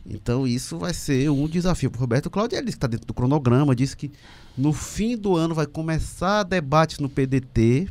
Então 0.08 0.46
isso 0.46 0.78
vai 0.78 0.94
ser 0.94 1.31
um 1.31 1.46
desafio 1.46 1.90
para 1.90 1.99
o 1.99 2.00
Roberto 2.00 2.31
Cláudio. 2.31 2.58
Ele 2.58 2.70
está 2.70 2.87
dentro 2.87 3.06
do 3.06 3.14
cronograma, 3.14 3.76
disse 3.76 3.96
que 3.96 4.10
no 4.56 4.72
fim 4.72 5.16
do 5.16 5.37
ano 5.37 5.55
vai 5.55 5.66
começar 5.66 6.43
debate 6.43 7.00
no 7.02 7.08
PDT 7.08 7.88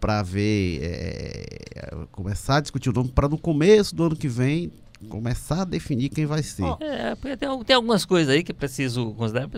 para 0.00 0.22
ver, 0.22 0.80
é, 0.82 2.06
começar 2.12 2.56
a 2.56 2.60
discutir 2.60 2.90
o 2.90 2.92
nome 2.92 3.08
para 3.10 3.28
no 3.28 3.38
começo 3.38 3.94
do 3.94 4.04
ano 4.04 4.16
que 4.16 4.28
vem 4.28 4.70
começar 5.08 5.62
a 5.62 5.64
definir 5.64 6.08
quem 6.08 6.26
vai 6.26 6.42
ser. 6.42 6.62
Oh, 6.62 6.78
é, 6.80 7.14
tem, 7.36 7.64
tem, 7.64 7.76
algumas 7.76 8.04
coisas 8.04 8.34
aí 8.34 8.42
que 8.42 8.52
preciso 8.52 9.12
considerar. 9.12 9.48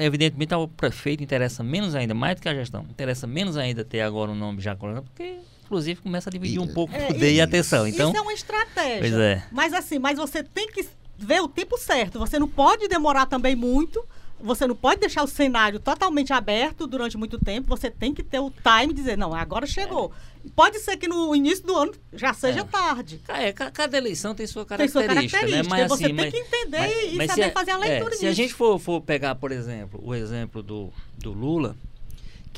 Evidentemente, 0.00 0.54
o 0.54 0.68
prefeito 0.68 1.22
interessa 1.22 1.62
menos 1.62 1.94
ainda, 1.94 2.14
mais 2.14 2.36
do 2.36 2.42
que 2.42 2.48
a 2.48 2.54
gestão, 2.54 2.86
interessa 2.90 3.26
menos 3.26 3.56
ainda 3.56 3.84
ter 3.84 4.00
agora 4.00 4.30
um 4.30 4.34
nome 4.34 4.60
já 4.60 4.74
colocado, 4.74 5.04
porque 5.04 5.38
inclusive 5.68 6.00
começa 6.00 6.30
a 6.30 6.32
dividir 6.32 6.58
um 6.58 6.66
pouco 6.66 6.94
é, 6.94 7.06
poder 7.06 7.32
e 7.32 7.40
atenção. 7.40 7.86
Então, 7.86 8.08
isso 8.08 8.18
é 8.18 8.20
uma 8.22 8.32
estratégia. 8.32 9.00
Pois 9.00 9.12
é. 9.12 9.44
Mas 9.52 9.74
assim, 9.74 9.98
mas 9.98 10.18
você 10.18 10.42
tem 10.42 10.66
que 10.68 10.88
ver 11.18 11.42
o 11.42 11.48
tempo 11.48 11.76
certo. 11.76 12.18
Você 12.18 12.38
não 12.38 12.48
pode 12.48 12.88
demorar 12.88 13.26
também 13.26 13.54
muito 13.54 14.04
você 14.40 14.66
não 14.66 14.74
pode 14.74 15.00
deixar 15.00 15.24
o 15.24 15.26
cenário 15.26 15.80
totalmente 15.80 16.32
aberto 16.32 16.86
durante 16.86 17.16
muito 17.16 17.38
tempo. 17.38 17.68
Você 17.68 17.90
tem 17.90 18.14
que 18.14 18.22
ter 18.22 18.38
o 18.38 18.50
time 18.50 18.92
e 18.92 18.94
dizer, 18.94 19.18
não, 19.18 19.34
agora 19.34 19.66
chegou. 19.66 20.12
É. 20.44 20.48
Pode 20.54 20.78
ser 20.78 20.96
que 20.96 21.08
no 21.08 21.34
início 21.34 21.66
do 21.66 21.76
ano 21.76 21.92
já 22.12 22.32
seja 22.32 22.60
é. 22.60 22.64
tarde. 22.64 23.20
É, 23.28 23.52
cada 23.52 23.98
eleição 23.98 24.34
tem 24.34 24.46
sua 24.46 24.64
característica. 24.64 25.14
Tem 25.14 25.28
sua 25.28 25.40
característica. 25.40 25.62
Né? 25.62 25.68
Mas, 25.68 25.88
você 25.88 26.04
assim, 26.04 26.14
tem 26.14 26.24
mas, 26.24 26.32
que 26.32 26.40
entender 26.40 26.78
mas, 26.78 27.12
e 27.12 27.16
mas 27.16 27.30
saber 27.30 27.52
fazer 27.52 27.70
a 27.72 27.74
é, 27.74 27.78
leitura 27.78 28.16
Se 28.16 28.26
a 28.26 28.32
gente 28.32 28.54
for, 28.54 28.78
for 28.78 29.00
pegar, 29.00 29.34
por 29.34 29.50
exemplo, 29.50 30.00
o 30.02 30.14
exemplo 30.14 30.62
do, 30.62 30.92
do 31.18 31.32
Lula, 31.32 31.76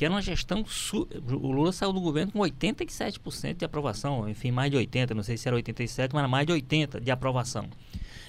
que 0.01 0.05
era 0.05 0.13
uma 0.15 0.21
gestão. 0.23 0.65
Su... 0.65 1.07
O 1.29 1.51
Lula 1.51 1.71
saiu 1.71 1.93
do 1.93 2.01
governo 2.01 2.31
com 2.31 2.39
87% 2.39 3.57
de 3.57 3.63
aprovação, 3.63 4.27
enfim, 4.27 4.49
mais 4.49 4.71
de 4.71 4.77
80%, 4.77 5.11
não 5.11 5.21
sei 5.21 5.37
se 5.37 5.47
era 5.47 5.55
87%, 5.55 6.09
mas 6.11 6.21
era 6.21 6.27
mais 6.27 6.47
de 6.47 6.53
80% 6.53 6.99
de 7.01 7.11
aprovação. 7.11 7.69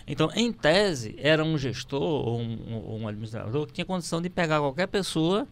Então, 0.07 0.31
em 0.35 0.52
tese, 0.52 1.14
era 1.17 1.43
um 1.43 1.57
gestor 1.57 2.02
ou 2.02 2.38
um, 2.38 3.00
um, 3.00 3.09
administrador 3.09 3.67
que 3.67 3.73
tinha 3.73 3.87
condição 3.87 4.21
de 4.21 4.29
pegar 4.29 4.61
qualquer 4.61 4.87
pessoa 4.87 5.49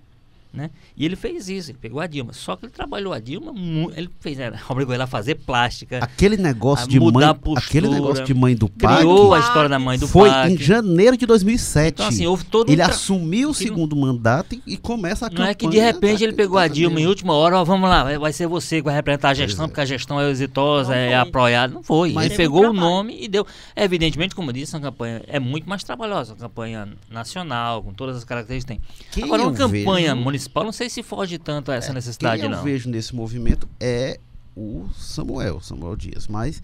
Né? 0.53 0.69
E 0.97 1.05
ele 1.05 1.15
fez 1.15 1.49
isso, 1.49 1.71
ele 1.71 1.79
pegou 1.81 2.01
a 2.01 2.09
Dilma. 2.09 2.33
Só 2.33 2.57
que 2.57 2.65
ele 2.65 2.73
trabalhou 2.73 3.13
a 3.13 3.21
Dilma, 3.21 3.53
ele 3.97 4.11
fez, 4.19 4.37
né, 4.37 4.53
obrigou 4.69 4.93
ela 4.93 5.05
a 5.05 5.07
fazer 5.07 5.37
plástica. 5.37 5.99
Aquele 6.03 6.37
negócio 6.37 6.89
de 6.89 6.99
mãe, 6.99 7.13
postura, 7.35 7.61
aquele 7.61 7.89
negócio 7.89 8.25
de 8.25 8.35
mãe 8.35 8.57
do 8.57 8.69
pai. 8.69 8.97
Criou 8.97 9.33
a 9.33 9.39
história 9.39 9.69
da 9.69 9.79
mãe 9.79 9.97
do 9.97 10.09
foi 10.09 10.29
pai. 10.29 10.51
em 10.51 10.59
janeiro 10.59 11.17
de 11.17 11.25
2007. 11.25 11.93
Então, 11.95 12.07
assim, 12.09 12.27
houve 12.27 12.45
todo 12.45 12.69
ele 12.69 12.83
um 12.83 12.85
tra- 12.85 12.93
assumiu 12.93 13.51
o 13.51 13.55
segundo 13.55 13.95
mandato 13.95 14.57
e, 14.57 14.63
e 14.67 14.77
começa 14.77 15.27
a 15.27 15.29
Não 15.29 15.37
campanha. 15.37 15.51
é 15.53 15.55
que 15.55 15.69
de 15.69 15.79
repente 15.79 16.25
ele 16.25 16.33
pegou 16.33 16.59
a 16.59 16.67
Dilma 16.67 17.01
em 17.01 17.07
última 17.07 17.33
hora, 17.33 17.57
ó, 17.59 17.65
vamos 17.65 17.89
lá, 17.89 18.03
vai- 18.03 18.19
vai 18.19 18.33
ser 18.33 18.49
você 18.49 18.79
que 18.79 18.83
vai 18.87 18.95
representar 18.97 19.29
a 19.31 19.35
gestão, 19.35 19.67
é. 19.67 19.69
porque 19.69 19.81
a 19.81 19.85
gestão 19.85 20.21
é 20.21 20.29
exitosa, 20.31 20.91
Não 20.91 20.99
é 20.99 21.07
foi. 21.11 21.15
apoiada. 21.15 21.75
Não 21.75 21.83
foi. 21.85 22.13
Mas 22.13 22.27
ele 22.27 22.37
pegou 22.37 22.71
o 22.71 22.73
nome 22.73 23.17
e 23.23 23.29
deu. 23.29 23.47
Evidentemente, 23.77 24.35
como 24.35 24.51
eu 24.51 24.55
disse, 24.55 24.75
a 24.77 24.81
campanha 24.81 25.23
é 25.29 25.39
muito 25.39 25.69
mais 25.69 25.85
trabalhosa, 25.85 26.33
uma 26.33 26.39
campanha 26.41 26.89
nacional, 27.09 27.83
com 27.85 27.93
todas 27.93 28.17
as 28.17 28.25
características 28.25 28.79
que 28.79 28.83
tem. 28.83 29.09
Quem 29.13 29.25
Agora, 29.25 29.43
uma 29.45 29.53
campanha 29.53 30.13
vejo- 30.15 30.25
municipal, 30.41 30.65
não 30.65 30.73
sei 30.73 30.89
se 30.91 31.03
foge 31.03 31.39
tanto 31.39 31.71
a 31.71 31.75
essa 31.77 31.89
Quem 31.89 31.95
necessidade, 31.95 32.43
eu 32.43 32.51
não. 32.51 32.63
vejo 32.63 32.89
nesse 32.89 33.15
movimento 33.15 33.69
é 33.79 34.19
o 34.57 34.89
Samuel, 34.97 35.61
Samuel 35.61 35.97
Dias, 35.97 36.27
mas 36.27 36.63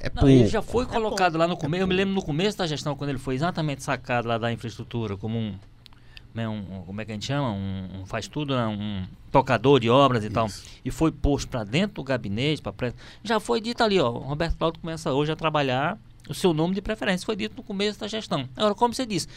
é 0.00 0.10
Não, 0.14 0.28
ele 0.28 0.46
já 0.46 0.62
foi 0.62 0.84
É 0.84 0.88
colocado 0.88 1.36
lá 1.36 1.46
no 1.46 1.54
É 1.54 1.56
começo. 1.56 1.82
Eu 1.82 1.86
me 1.86 1.94
lembro 1.94 2.14
no 2.14 2.22
começo 2.22 2.56
da 2.56 2.66
gestão, 2.66 2.94
quando 2.96 3.10
ele 3.10 3.18
foi 3.18 3.34
exatamente 3.34 3.82
sacado 3.82 4.26
lá 4.28 4.38
da 4.38 4.50
infraestrutura, 4.52 5.16
como 5.16 5.38
um. 5.38 5.54
né, 6.34 6.46
um- 6.48 6.82
como 6.86 7.00
é 7.00 7.04
que 7.04 7.12
a 7.12 7.14
gente 7.14 7.26
chama? 7.26 7.50
Um, 7.52 8.00
um 8.02 8.06
faz 8.06 8.28
tudo, 8.28 8.54
né, 8.54 8.66
um 8.66 9.04
tocador 9.32 9.80
de 9.80 9.88
obras 9.88 10.22
e 10.24 10.28
tal. 10.30 10.46
Isso. 10.46 10.64
E 10.84 10.90
foi 10.90 11.10
posto 11.10 11.48
para 11.48 11.64
dentro 11.64 11.96
do 11.96 12.04
gabinete, 12.04 12.60
para 12.62 12.92
Já 13.24 13.40
foi 13.40 13.60
dito 13.60 13.82
ali, 13.82 13.98
ó. 13.98 14.10
O 14.10 14.18
Roberto 14.18 14.56
Cláudio 14.56 14.80
começa 14.80 15.12
hoje 15.12 15.32
a 15.32 15.36
trabalhar 15.36 15.98
o 16.28 16.34
seu 16.34 16.52
nome 16.52 16.74
de 16.74 16.82
preferência. 16.82 17.24
Foi 17.24 17.36
dito 17.36 17.56
no 17.56 17.62
começo 17.62 17.98
da 18.00 18.06
gestão. 18.06 18.46
Agora, 18.56 18.74
como 18.74 18.92
você 18.92 19.06
disse, 19.06 19.28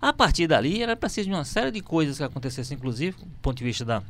a 0.00 0.12
partir 0.12 0.46
dali 0.46 0.82
era 0.82 0.96
preciso 0.96 1.28
de 1.28 1.34
uma 1.34 1.44
série 1.44 1.70
de 1.70 1.80
coisas 1.80 2.16
que 2.16 2.22
acontecessem, 2.24 2.76
inclusive, 2.76 3.16
do 3.18 3.26
ponto 3.42 3.56
de 3.58 3.64
vista 3.64 3.84
da, 3.84 4.02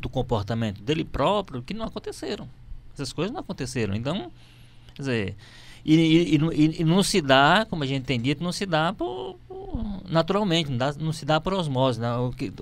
do 0.00 0.08
comportamento 0.08 0.80
dele 0.82 1.04
próprio, 1.04 1.62
que 1.62 1.74
não 1.74 1.84
aconteceram. 1.86 2.48
Essas 2.94 3.12
coisas 3.12 3.32
não 3.32 3.40
aconteceram. 3.40 3.94
Então, 3.94 4.30
quer 4.94 5.02
dizer, 5.02 5.36
e, 5.84 5.94
e- 5.96 6.34
e 6.34 6.38
não- 6.38 6.52
e- 6.52 6.84
não 6.84 7.02
se 7.02 7.20
dá, 7.20 7.66
como 7.68 7.82
a 7.82 7.86
gente 7.86 8.04
tem 8.04 8.20
dito, 8.20 8.42
não 8.42 8.52
se 8.52 8.64
dá 8.64 8.92
por, 8.92 9.36
por- 9.48 10.02
naturalmente, 10.08 10.70
não, 10.70 10.78
dá- 10.78 10.94
não 10.98 11.12
se 11.12 11.24
dá 11.24 11.40
por 11.40 11.52
osmose. 11.54 12.00
né? 12.00 12.14
O, 12.16 12.30
que- 12.30 12.52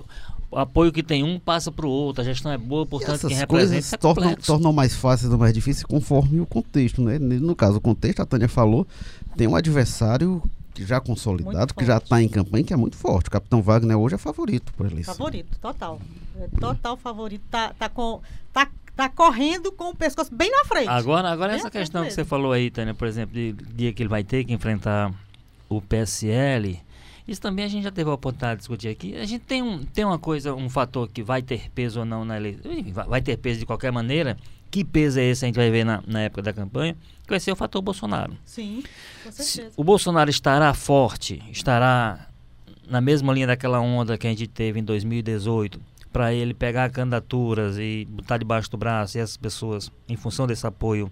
o 0.49 0.57
apoio 0.57 0.91
que 0.91 1.01
tem 1.03 1.23
um 1.23 1.39
passa 1.39 1.71
para 1.71 1.85
o 1.85 1.89
outro, 1.89 2.21
a 2.21 2.25
gestão 2.25 2.51
é 2.51 2.57
boa, 2.57 2.85
portanto, 2.85 3.19
quem 3.21 3.29
essas 3.29 3.39
representa 3.39 3.47
coisas 3.77 3.93
é 3.93 3.97
tornam, 3.97 4.73
mais 4.73 4.95
fáceis 4.95 5.31
ou 5.31 5.37
mais 5.37 5.53
difíceis 5.53 5.83
conforme 5.85 6.39
o 6.39 6.45
contexto, 6.45 7.01
né? 7.01 7.17
No 7.19 7.55
caso, 7.55 7.77
o 7.77 7.81
contexto, 7.81 8.19
a 8.21 8.25
Tânia 8.25 8.47
falou, 8.49 8.87
tem 9.37 9.47
um 9.47 9.55
adversário 9.55 10.41
já 10.77 10.99
consolidado, 10.99 11.57
Muito 11.57 11.75
que 11.75 11.85
já 11.85 11.97
está 11.97 12.21
em 12.21 12.27
campanha, 12.27 12.63
que 12.63 12.73
é 12.73 12.77
muito 12.77 12.97
forte. 12.97 13.27
O 13.27 13.31
Capitão 13.31 13.61
Wagner 13.61 13.97
hoje 13.97 14.15
é 14.15 14.17
favorito 14.17 14.73
por 14.73 14.85
eleição. 14.85 15.13
Favorito, 15.13 15.59
total. 15.59 15.99
É 16.39 16.47
total 16.59 16.97
favorito. 16.97 17.43
Tá, 17.51 17.73
tá, 17.77 17.89
com, 17.89 18.21
tá, 18.51 18.67
tá 18.95 19.09
correndo 19.09 19.71
com 19.71 19.89
o 19.89 19.95
pescoço 19.95 20.33
bem 20.33 20.49
na 20.49 20.65
frente. 20.65 20.89
Agora, 20.89 21.29
agora 21.29 21.51
Bem 21.51 21.59
essa 21.59 21.69
questão 21.69 22.01
que 22.01 22.05
mesmo. 22.05 22.15
você 22.15 22.25
falou 22.25 22.51
aí, 22.51 22.71
Tânia, 22.71 22.93
por 22.93 23.07
exemplo, 23.07 23.33
de 23.35 23.53
dia 23.53 23.93
que 23.93 24.01
ele 24.01 24.09
vai 24.09 24.23
ter 24.23 24.43
que 24.43 24.53
enfrentar 24.53 25.13
o 25.69 25.81
PSL, 25.81 26.79
isso 27.27 27.41
também 27.41 27.65
a 27.65 27.67
gente 27.67 27.83
já 27.83 27.91
teve 27.91 28.09
a 28.09 28.13
oportunidade 28.13 28.55
de 28.55 28.59
discutir 28.59 28.89
aqui. 28.89 29.15
A 29.15 29.25
gente 29.25 29.43
tem, 29.45 29.61
um, 29.61 29.83
tem 29.83 30.03
uma 30.03 30.19
coisa, 30.19 30.53
um 30.53 30.69
fator 30.69 31.07
que 31.07 31.23
vai 31.23 31.41
ter 31.41 31.69
peso 31.71 31.99
ou 32.01 32.05
não 32.05 32.25
na 32.25 32.37
eleição, 32.37 32.63
vai 33.07 33.21
ter 33.21 33.37
peso 33.37 33.59
de 33.59 33.65
qualquer 33.65 33.91
maneira. 33.91 34.37
Que 34.73 34.83
peso 34.83 35.19
é 35.19 35.23
esse 35.25 35.45
a 35.45 35.47
gente 35.47 35.55
vai 35.55 35.69
ver 35.69 35.83
na, 35.83 36.01
na 36.07 36.21
época 36.21 36.41
da 36.41 36.51
campanha? 36.51 36.95
Que 37.21 37.29
vai 37.29 37.39
ser 37.39 37.51
o 37.51 37.55
fator 37.55 37.79
Bolsonaro. 37.79 38.35
Sim, 38.43 38.81
com 39.23 39.31
Se 39.31 39.43
certeza. 39.43 39.75
o 39.77 39.83
Bolsonaro 39.83 40.31
estará 40.31 40.73
forte, 40.73 41.43
estará 41.51 42.27
na 42.89 42.99
mesma 42.99 43.31
linha 43.31 43.45
daquela 43.45 43.79
onda 43.79 44.17
que 44.17 44.25
a 44.25 44.29
gente 44.31 44.47
teve 44.47 44.79
em 44.79 44.83
2018, 44.83 45.79
para 46.11 46.33
ele 46.33 46.55
pegar 46.55 46.89
candidaturas 46.89 47.77
e 47.77 48.07
botar 48.09 48.39
debaixo 48.39 48.71
do 48.71 48.75
braço 48.77 49.15
e 49.15 49.21
essas 49.21 49.37
pessoas, 49.37 49.91
em 50.09 50.15
função 50.15 50.47
desse 50.47 50.65
apoio, 50.65 51.11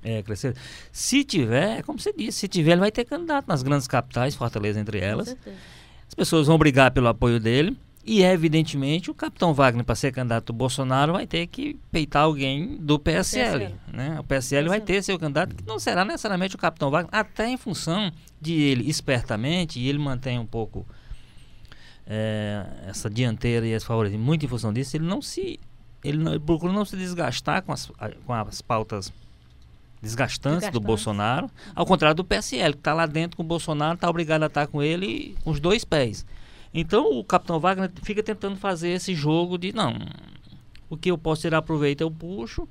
é, 0.00 0.22
crescer. 0.22 0.54
Se 0.92 1.24
tiver, 1.24 1.82
como 1.82 1.98
você 1.98 2.12
disse, 2.12 2.38
se 2.38 2.46
tiver, 2.46 2.72
ele 2.72 2.80
vai 2.80 2.92
ter 2.92 3.04
candidato 3.04 3.48
nas 3.48 3.64
grandes 3.64 3.88
capitais, 3.88 4.36
Fortaleza 4.36 4.78
entre 4.78 5.00
Com 5.00 5.04
elas. 5.04 5.28
certeza. 5.30 5.56
As 6.06 6.14
pessoas 6.14 6.46
vão 6.46 6.56
brigar 6.56 6.92
pelo 6.92 7.08
apoio 7.08 7.40
dele. 7.40 7.76
E, 8.06 8.22
evidentemente, 8.22 9.10
o 9.10 9.14
capitão 9.14 9.54
Wagner, 9.54 9.84
para 9.84 9.94
ser 9.94 10.12
candidato 10.12 10.46
do 10.46 10.52
Bolsonaro, 10.52 11.14
vai 11.14 11.26
ter 11.26 11.46
que 11.46 11.78
peitar 11.90 12.24
alguém 12.24 12.76
do 12.76 12.98
PSL. 12.98 13.60
PSL. 13.60 13.74
Né? 13.90 14.20
O 14.20 14.24
PSL 14.24 14.68
vai 14.68 14.80
ter 14.80 15.02
seu 15.02 15.18
candidato, 15.18 15.54
que 15.54 15.66
não 15.66 15.78
será 15.78 16.04
necessariamente 16.04 16.54
o 16.54 16.58
capitão 16.58 16.90
Wagner, 16.90 17.08
até 17.10 17.48
em 17.48 17.56
função 17.56 18.12
de 18.38 18.52
ele, 18.60 18.90
espertamente, 18.90 19.80
e 19.80 19.88
ele 19.88 19.98
mantém 19.98 20.38
um 20.38 20.44
pouco 20.44 20.86
é, 22.06 22.66
essa 22.86 23.08
dianteira 23.08 23.66
e 23.66 23.70
esse 23.70 23.86
favoritismo, 23.86 24.22
muito 24.22 24.44
em 24.44 24.48
função 24.48 24.72
disso, 24.72 24.96
ele 24.96 25.06
não 25.06 25.22
se. 25.22 25.58
Ele, 26.02 26.18
não, 26.18 26.32
ele 26.32 26.40
procura 26.40 26.70
não 26.70 26.84
se 26.84 26.98
desgastar 26.98 27.62
com 27.62 27.72
as, 27.72 27.90
com 28.26 28.32
as 28.34 28.60
pautas 28.60 29.10
desgastantes, 30.02 30.68
do 30.68 30.72
Desgastantes. 30.72 30.86
Bolsonaro, 30.86 31.50
ao 31.74 31.86
contrário 31.86 32.14
do 32.14 32.22
PSL, 32.22 32.74
que 32.74 32.80
está 32.80 32.92
lá 32.92 33.06
dentro 33.06 33.38
com 33.38 33.42
o 33.42 33.46
Bolsonaro, 33.46 33.94
está 33.94 34.10
obrigado 34.10 34.42
a 34.42 34.46
estar 34.46 34.66
com 34.66 34.82
ele 34.82 35.34
com 35.42 35.50
os 35.50 35.58
dois 35.58 35.82
pés. 35.82 36.26
Então 36.74 37.18
o 37.18 37.22
Capitão 37.22 37.60
Wagner 37.60 37.90
fica 38.02 38.22
tentando 38.22 38.56
fazer 38.56 38.90
esse 38.90 39.14
jogo 39.14 39.56
de 39.56 39.72
não, 39.72 39.96
o 40.90 40.96
que 40.96 41.10
eu 41.10 41.16
posso 41.16 41.42
tirar 41.42 41.62
proveito 41.62 42.00
eu 42.00 42.10
puxo, 42.10 42.68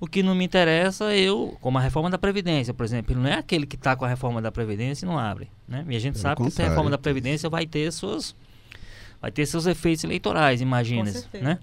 o 0.00 0.06
que 0.08 0.22
não 0.22 0.34
me 0.34 0.44
interessa 0.44 1.14
eu, 1.14 1.56
como 1.60 1.78
a 1.78 1.80
reforma 1.80 2.10
da 2.10 2.18
Previdência, 2.18 2.74
por 2.74 2.84
exemplo, 2.84 3.12
ele 3.12 3.20
não 3.20 3.30
é 3.30 3.34
aquele 3.34 3.64
que 3.64 3.76
está 3.76 3.94
com 3.94 4.04
a 4.04 4.08
reforma 4.08 4.42
da 4.42 4.50
Previdência 4.50 5.06
e 5.06 5.08
não 5.08 5.18
abre. 5.18 5.48
Né? 5.68 5.84
E 5.88 5.96
a 5.96 5.98
gente 6.00 6.14
Pelo 6.14 6.22
sabe 6.22 6.42
que 6.42 6.48
essa 6.48 6.64
reforma 6.64 6.90
da 6.90 6.98
Previdência 6.98 7.48
vai 7.48 7.64
ter 7.64 7.90
suas 7.92 8.34
vai 9.20 9.30
ter 9.30 9.46
seus 9.46 9.66
efeitos 9.66 10.04
eleitorais, 10.04 10.60
imagina. 10.60 11.10
Né? 11.32 11.58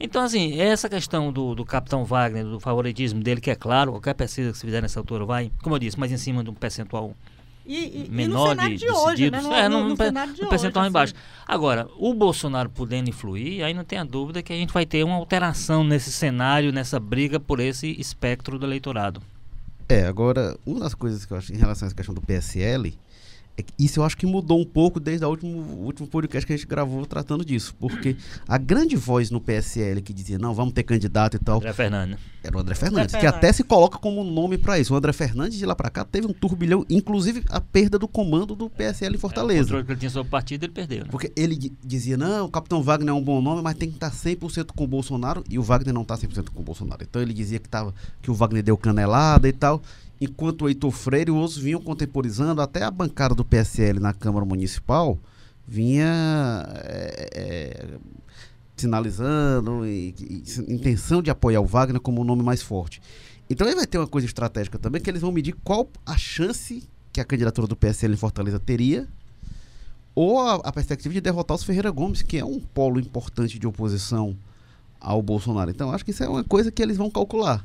Então, 0.00 0.22
assim, 0.22 0.60
essa 0.60 0.88
questão 0.88 1.32
do, 1.32 1.54
do 1.54 1.64
capitão 1.64 2.04
Wagner, 2.04 2.44
do 2.44 2.58
favoritismo 2.58 3.22
dele, 3.22 3.40
que 3.40 3.50
é 3.50 3.54
claro, 3.54 3.92
qualquer 3.92 4.14
pesquisa 4.14 4.50
que 4.50 4.58
se 4.58 4.66
fizer 4.66 4.80
nessa 4.80 4.98
altura 4.98 5.24
vai, 5.24 5.52
como 5.62 5.76
eu 5.76 5.78
disse, 5.78 5.98
mas 5.98 6.10
em 6.10 6.16
cima 6.16 6.42
de 6.42 6.50
um 6.50 6.54
percentual 6.54 7.14
E, 7.66 7.76
e, 7.76 8.04
e 8.04 8.08
no 8.08 8.14
menor 8.14 8.48
cenário 8.50 8.76
de, 8.76 8.84
de, 8.84 8.90
hoje, 8.90 9.30
né? 9.30 9.38
decididos. 9.38 9.42
No, 9.42 9.54
é, 9.54 9.68
no, 9.68 9.80
no, 9.80 9.88
no 9.90 9.96
cenário 9.96 10.34
de 10.34 10.40
no 10.40 10.46
hoje, 10.46 10.50
percentual 10.50 10.82
assim. 10.82 10.90
embaixo. 10.90 11.14
Agora, 11.46 11.88
o 11.98 12.12
Bolsonaro 12.12 12.68
podendo 12.68 13.08
influir, 13.08 13.62
aí 13.62 13.72
não 13.72 13.84
tenha 13.84 14.04
dúvida 14.04 14.42
que 14.42 14.52
a 14.52 14.56
gente 14.56 14.72
vai 14.72 14.84
ter 14.84 15.04
uma 15.04 15.14
alteração 15.14 15.82
nesse 15.82 16.12
cenário, 16.12 16.72
nessa 16.72 17.00
briga 17.00 17.40
por 17.40 17.60
esse 17.60 17.98
espectro 17.98 18.58
do 18.58 18.66
eleitorado. 18.66 19.22
É, 19.88 20.06
agora, 20.06 20.56
uma 20.64 20.80
das 20.80 20.94
coisas 20.94 21.24
que 21.26 21.32
eu 21.32 21.36
acho 21.36 21.52
em 21.52 21.56
relação 21.56 21.84
a 21.84 21.88
essa 21.88 21.94
questão 21.94 22.14
do 22.14 22.20
PSL, 22.20 22.88
é 22.88 22.92
isso 23.78 24.00
eu 24.00 24.04
acho 24.04 24.16
que 24.16 24.26
mudou 24.26 24.60
um 24.60 24.64
pouco 24.64 24.98
desde 24.98 25.24
o 25.24 25.28
último, 25.28 25.58
último 25.84 26.08
podcast 26.08 26.46
que 26.46 26.52
a 26.52 26.56
gente 26.56 26.66
gravou 26.66 27.04
tratando 27.06 27.44
disso. 27.44 27.74
Porque 27.78 28.16
a 28.48 28.58
grande 28.58 28.96
voz 28.96 29.30
no 29.30 29.40
PSL 29.40 30.02
que 30.02 30.12
dizia, 30.12 30.38
não, 30.38 30.52
vamos 30.54 30.74
ter 30.74 30.82
candidato 30.82 31.36
e 31.36 31.38
tal, 31.38 31.58
André 31.58 31.72
Fernandes. 31.72 32.18
era 32.42 32.56
o 32.56 32.60
André 32.60 32.74
Fernandes, 32.74 33.14
que 33.14 33.20
Fernandes. 33.20 33.38
até 33.38 33.52
se 33.52 33.62
coloca 33.62 33.98
como 33.98 34.24
nome 34.24 34.58
para 34.58 34.78
isso. 34.78 34.92
O 34.92 34.96
André 34.96 35.12
Fernandes, 35.12 35.56
de 35.58 35.64
lá 35.66 35.74
para 35.76 35.88
cá, 35.90 36.04
teve 36.04 36.26
um 36.26 36.32
turbilhão, 36.32 36.84
inclusive 36.90 37.44
a 37.48 37.60
perda 37.60 37.98
do 37.98 38.08
comando 38.08 38.56
do 38.56 38.68
PSL 38.68 39.12
em 39.12 39.14
É, 39.14 39.18
o 39.18 39.20
Fortaleza. 39.20 39.62
controle 39.64 39.84
que 39.84 39.92
ele 39.92 40.00
tinha 40.00 40.10
sobre 40.10 40.28
o 40.28 40.30
partido, 40.30 40.64
ele 40.64 40.72
perdeu. 40.72 41.04
Né? 41.04 41.08
Porque 41.10 41.32
ele 41.36 41.54
di- 41.56 41.72
dizia, 41.84 42.16
não, 42.16 42.46
o 42.46 42.50
Capitão 42.50 42.82
Wagner 42.82 43.10
é 43.10 43.12
um 43.16 43.22
bom 43.22 43.40
nome, 43.40 43.62
mas 43.62 43.76
tem 43.76 43.88
que 43.88 43.96
estar 43.96 44.10
100% 44.10 44.72
com 44.74 44.84
o 44.84 44.88
Bolsonaro, 44.88 45.44
e 45.48 45.58
o 45.58 45.62
Wagner 45.62 45.94
não 45.94 46.02
está 46.02 46.16
100% 46.16 46.50
com 46.50 46.60
o 46.60 46.64
Bolsonaro. 46.64 47.02
Então 47.08 47.22
ele 47.22 47.32
dizia 47.32 47.58
que, 47.60 47.68
tava, 47.68 47.94
que 48.20 48.30
o 48.30 48.34
Wagner 48.34 48.62
deu 48.64 48.76
canelada 48.76 49.48
e 49.48 49.52
tal, 49.52 49.80
enquanto 50.20 50.62
o 50.62 50.68
Heitor 50.68 50.90
Freire 50.90 51.30
e 51.30 51.34
outros 51.34 51.56
vinham 51.58 51.80
contemporizando, 51.80 52.60
até 52.60 52.82
a 52.82 52.90
bancada 52.90 53.34
do 53.34 53.44
PSL 53.44 54.00
na 54.00 54.12
Câmara 54.12 54.44
Municipal 54.44 55.18
vinha 55.66 56.66
é, 56.84 57.30
é, 57.34 57.86
sinalizando 58.76 59.86
e, 59.86 60.14
e- 60.18 60.72
intenção 60.72 61.22
de 61.22 61.30
apoiar 61.30 61.60
o 61.60 61.66
Wagner 61.66 62.00
como 62.00 62.20
o 62.20 62.24
nome 62.24 62.42
mais 62.42 62.62
forte. 62.62 63.00
Então 63.48 63.66
aí 63.66 63.74
vai 63.74 63.86
ter 63.86 63.98
uma 63.98 64.06
coisa 64.06 64.26
estratégica 64.26 64.78
também, 64.78 65.00
que 65.00 65.10
eles 65.10 65.20
vão 65.20 65.32
medir 65.32 65.54
qual 65.64 65.88
a 66.06 66.16
chance 66.16 66.82
que 67.12 67.20
a 67.20 67.24
candidatura 67.24 67.66
do 67.66 67.76
PSL 67.76 68.14
em 68.14 68.16
Fortaleza 68.16 68.58
teria 68.58 69.06
ou 70.14 70.40
a, 70.40 70.54
a 70.56 70.72
perspectiva 70.72 71.12
de 71.12 71.20
derrotar 71.20 71.56
os 71.56 71.64
Ferreira 71.64 71.90
Gomes, 71.90 72.22
que 72.22 72.38
é 72.38 72.44
um 72.44 72.60
polo 72.60 73.00
importante 73.00 73.58
de 73.58 73.66
oposição 73.66 74.36
ao 75.00 75.20
Bolsonaro. 75.20 75.70
Então, 75.70 75.90
acho 75.90 76.04
que 76.04 76.12
isso 76.12 76.22
é 76.24 76.28
uma 76.28 76.44
coisa 76.44 76.70
que 76.70 76.82
eles 76.82 76.96
vão 76.96 77.10
calcular. 77.10 77.64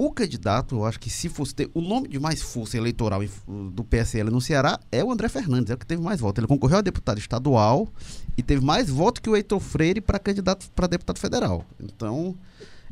O 0.00 0.12
candidato, 0.12 0.76
eu 0.76 0.84
acho 0.84 1.00
que 1.00 1.10
se 1.10 1.28
fosse 1.28 1.52
ter 1.52 1.68
o 1.74 1.80
nome 1.80 2.06
de 2.06 2.20
mais 2.20 2.40
força 2.40 2.76
eleitoral 2.76 3.20
do 3.48 3.82
PSL 3.82 4.30
no 4.30 4.40
Ceará 4.40 4.78
é 4.92 5.02
o 5.02 5.10
André 5.10 5.28
Fernandes, 5.28 5.72
é 5.72 5.74
o 5.74 5.76
que 5.76 5.84
teve 5.84 6.00
mais 6.00 6.20
votos. 6.20 6.38
Ele 6.38 6.46
concorreu 6.46 6.78
a 6.78 6.80
deputado 6.80 7.18
estadual 7.18 7.88
e 8.36 8.42
teve 8.44 8.64
mais 8.64 8.88
votos 8.88 9.20
que 9.20 9.28
o 9.28 9.34
Heitor 9.34 9.58
Freire 9.58 10.00
para 10.00 10.20
candidato 10.20 10.70
para 10.70 10.86
deputado 10.86 11.18
federal. 11.18 11.64
Então, 11.80 12.36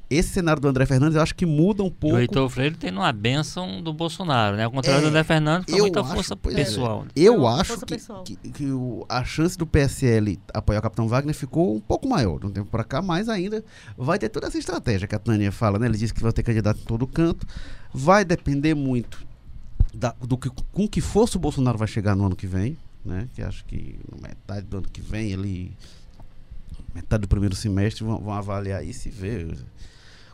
esse 0.09 0.29
cenário 0.31 0.61
do 0.63 0.69
André 0.69 0.87
Fernandes 0.87 1.17
eu 1.17 1.23
acho 1.23 1.35
que 1.35 1.45
muda 1.45 1.83
um 1.83 1.89
E 1.89 1.91
pouco. 1.91 2.17
o 2.17 2.19
Heitor 2.21 2.49
Freire 2.49 2.77
tem 2.77 2.93
uma 2.93 3.13
benção 3.13 3.83
do 3.83 3.93
Bolsonaro, 3.93 4.57
né? 4.57 4.65
Ao 4.65 4.71
contrário 4.71 5.01
É, 5.01 5.03
do 5.03 5.09
André 5.09 5.25
Fernandes, 5.25 5.73
eu 5.75 5.79
muita 5.81 6.01
acho- 6.01 6.15
força 6.15 6.35
é. 6.35 6.55
pessoal. 6.55 7.07
Eu 7.17 7.39
Não, 7.39 7.49
acho 7.49 7.79
que, 7.81 7.97
que, 8.37 8.37
que 8.53 8.65
o- 8.71 9.05
a 9.09 9.25
chance 9.25 9.59
do 9.59 9.67
PSL 9.67 10.39
apoiar 10.55 10.79
o 10.79 10.83
Capitão 10.83 11.09
Wagner 11.09 11.35
ficou 11.35 11.75
um 11.77 11.81
pouco 11.81 12.09
maior. 12.09 12.39
De 12.39 12.47
um 12.47 12.51
tempo 12.51 12.71
para 12.71 12.85
cá, 12.85 13.03
mas 13.03 13.29
ainda 13.29 13.65
vai 13.99 14.19
ter 14.19 14.29
toda 14.29 14.47
essa 14.47 14.59
estratégia 14.59 15.09
que 15.09 15.15
a 15.15 15.19
Tânia 15.19 15.51
fala, 15.51 15.79
né? 15.79 15.87
Ele 15.87 15.99
disse 15.99 16.15
que 16.15 16.23
vai 16.23 16.33
ter 16.33 16.43
candidato 16.43 16.79
em 16.81 16.85
todo 16.85 17.07
canto. 17.07 17.47
Vai 17.93 18.25
depender 18.25 18.75
muito 18.75 19.27
da- 19.95 20.15
do 20.21 20.37
que, 20.39 20.51
com 20.73 20.87
que 20.87 21.01
força 21.01 21.37
o 21.39 21.41
Bolsonaro 21.41 21.79
vai 21.79 21.89
chegar 21.89 22.15
no 22.15 22.27
ano 22.27 22.37
que 22.37 22.47
vem, 22.47 22.77
né? 23.05 23.29
Que 23.35 23.43
acho 23.43 23.65
que 23.65 23.99
na 24.21 24.29
metade 24.29 24.67
do 24.67 24.77
ano 24.79 24.87
que 24.93 25.01
vem 25.01 25.33
ele 25.33 25.73
metade 26.95 27.23
do 27.23 27.29
primeiro 27.29 27.55
semestre, 27.55 28.05
vão, 28.05 28.19
vão 28.19 28.33
avaliar 28.33 28.85
isso 28.85 29.09
e 29.09 29.11
ver. 29.11 29.57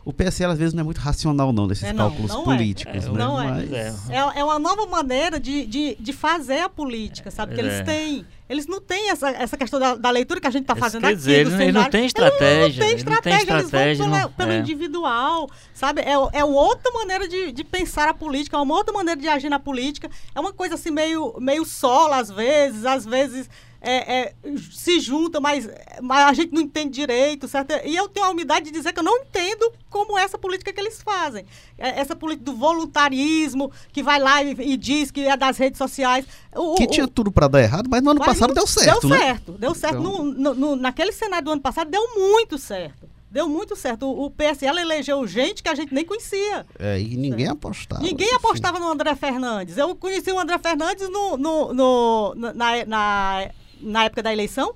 O 0.05 0.11
PSL 0.11 0.51
às 0.51 0.57
vezes 0.59 0.73
não 0.73 0.81
é 0.81 0.83
muito 0.83 0.97
racional, 0.99 1.53
não, 1.53 1.65
desses 1.67 1.83
É, 1.85 1.93
não, 1.93 2.09
cálculos 2.09 2.31
não 2.31 2.41
é. 2.41 2.43
políticos. 2.43 3.05
É, 3.05 3.09
né? 3.09 3.17
não 3.17 3.41
é. 3.41 3.47
Mas- 3.47 3.71
É. 3.73 3.93
É, 4.09 4.39
é 4.39 4.43
uma 4.43 4.59
nova 4.59 4.85
maneira 4.85 5.39
de, 5.39 5.65
de, 5.65 5.95
de 5.99 6.13
fazer 6.13 6.59
a 6.59 6.69
política, 6.69 7.31
sabe? 7.31 7.55
Que 7.55 7.61
É. 7.61 7.63
eles 7.63 7.81
têm. 7.85 8.25
Eles 8.49 8.67
não 8.67 8.81
têm 8.81 9.09
essa, 9.09 9.29
essa 9.29 9.57
questão 9.57 9.79
da, 9.79 9.95
da 9.95 10.09
leitura 10.09 10.39
que 10.41 10.45
a 10.45 10.49
gente 10.51 10.63
está 10.63 10.75
fazendo 10.75 11.01
quer 11.01 11.07
aqui. 11.07 11.15
dizer, 11.15 11.45
do 11.45 11.49
eles 11.49 11.53
não- 11.53 11.61
eles 11.61 11.73
não 11.73 11.81
cenário. 11.81 11.91
têm 11.91 12.05
estratégia, 12.05 12.83
Eles 12.83 12.91
eles 12.91 13.03
não 13.05 13.21
têm 13.21 13.33
estratégia, 13.37 13.83
eles 13.85 13.97
vão 13.99 14.29
pelo 14.33 14.51
é. 14.51 14.59
individual, 14.59 15.49
sabe? 15.73 16.01
É, 16.01 16.11
é 16.39 16.43
outra 16.45 16.91
maneira 16.91 17.27
de, 17.27 17.51
de 17.51 17.63
pensar 17.63 18.09
a 18.09 18.13
política, 18.13 18.57
é 18.57 18.59
uma 18.59 18.75
outra 18.75 18.93
maneira 18.93 19.19
de 19.19 19.27
agir 19.27 19.49
na 19.49 19.57
política. 19.59 20.09
É 20.35 20.39
uma 20.39 20.51
coisa 20.53 20.75
assim 20.75 20.91
meio, 20.91 21.33
meio 21.39 21.63
sola, 21.65 22.17
às 22.17 22.29
vezes, 22.29 22.85
às 22.85 23.05
vezes. 23.05 23.49
É, 23.83 24.19
é, 24.21 24.33
se 24.71 24.99
junta, 25.01 25.39
mas, 25.41 25.69
mas 26.01 26.25
a 26.29 26.33
gente 26.33 26.53
não 26.53 26.61
entende 26.61 26.91
direito, 26.91 27.47
certo? 27.47 27.73
E 27.85 27.95
eu 27.95 28.07
tenho 28.07 28.25
a 28.25 28.29
humildade 28.29 28.65
de 28.67 28.71
dizer 28.71 28.93
que 28.93 28.99
eu 28.99 29.03
não 29.03 29.17
entendo 29.19 29.71
como 29.89 30.17
essa 30.17 30.37
política 30.37 30.71
que 30.71 30.79
eles 30.79 31.01
fazem. 31.03 31.45
É, 31.77 31.99
Essa 31.99 32.15
política 32.15 32.45
do 32.49 32.57
voluntarismo, 32.57 33.71
que 33.91 34.01
vai 34.01 34.19
lá 34.19 34.41
e, 34.41 34.51
e 34.59 34.77
diz 34.77 35.11
que 35.11 35.21
é 35.27 35.35
das 35.35 35.57
redes 35.57 35.77
sociais. 35.77 36.25
O- 36.55 36.75
Que 36.75 36.83
o- 36.85 36.87
tinha 36.87 37.07
tudo 37.07 37.31
pra 37.31 37.47
dar 37.47 37.61
errado, 37.61 37.87
mas 37.89 38.01
no 38.01 38.11
ano 38.11 38.19
mas 38.19 38.27
passado 38.29 38.49
não- 38.49 38.55
deu 38.55 38.67
certo, 38.67 39.01
Deu 39.01 39.09
né? 39.09 39.17
certo, 39.17 39.51
deu 39.53 39.75
certo. 39.75 39.99
Então- 39.99 40.23
No- 40.23 40.55
no- 40.55 40.75
naquele 40.75 41.11
cenário 41.11 41.45
do 41.45 41.51
ano 41.51 41.61
passado 41.61 41.89
deu 41.91 42.15
muito 42.15 42.57
certo. 42.57 43.09
Deu 43.29 43.49
muito 43.49 43.75
certo. 43.75 44.05
O, 44.05 44.25
o 44.25 44.29
PSL 44.29 44.79
elegeu 44.79 45.25
gente 45.25 45.63
que 45.63 45.67
a 45.69 45.73
gente 45.73 45.91
nem 45.93 46.05
conhecia. 46.05 46.65
É, 46.77 46.99
e 47.01 47.17
ninguém 47.17 47.47
apostava. 47.47 48.01
Ninguém 48.01 48.27
enfim. 48.27 48.35
apostava 48.35 48.79
no 48.79 48.87
André 48.87 49.15
Fernandes. 49.15 49.75
Eu 49.75 49.95
conheci 49.95 50.31
o 50.31 50.39
André 50.39 50.57
Fernandes 50.59 51.09
no, 51.09 51.35
no- 51.35 51.73
no- 51.73 52.35
na, 52.35 52.85
na, 52.85 53.49
na 53.83 54.05
época 54.05 54.23
da 54.23 54.31
eleição, 54.33 54.73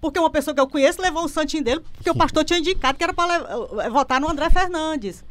porque 0.00 0.18
uma 0.18 0.30
pessoa 0.30 0.54
que 0.54 0.60
eu 0.60 0.66
conheço 0.66 1.00
levou 1.00 1.24
um 1.24 1.28
santinho 1.28 1.62
dele, 1.62 1.80
porque 1.94 2.10
o 2.10 2.14
pastor 2.14 2.44
tinha 2.44 2.58
indicado 2.58 2.96
que 2.96 3.04
era 3.04 3.12
para 3.12 3.88
votar 3.90 4.20
no 4.20 4.28
André 4.28 4.48
Fernandes. 4.50 5.22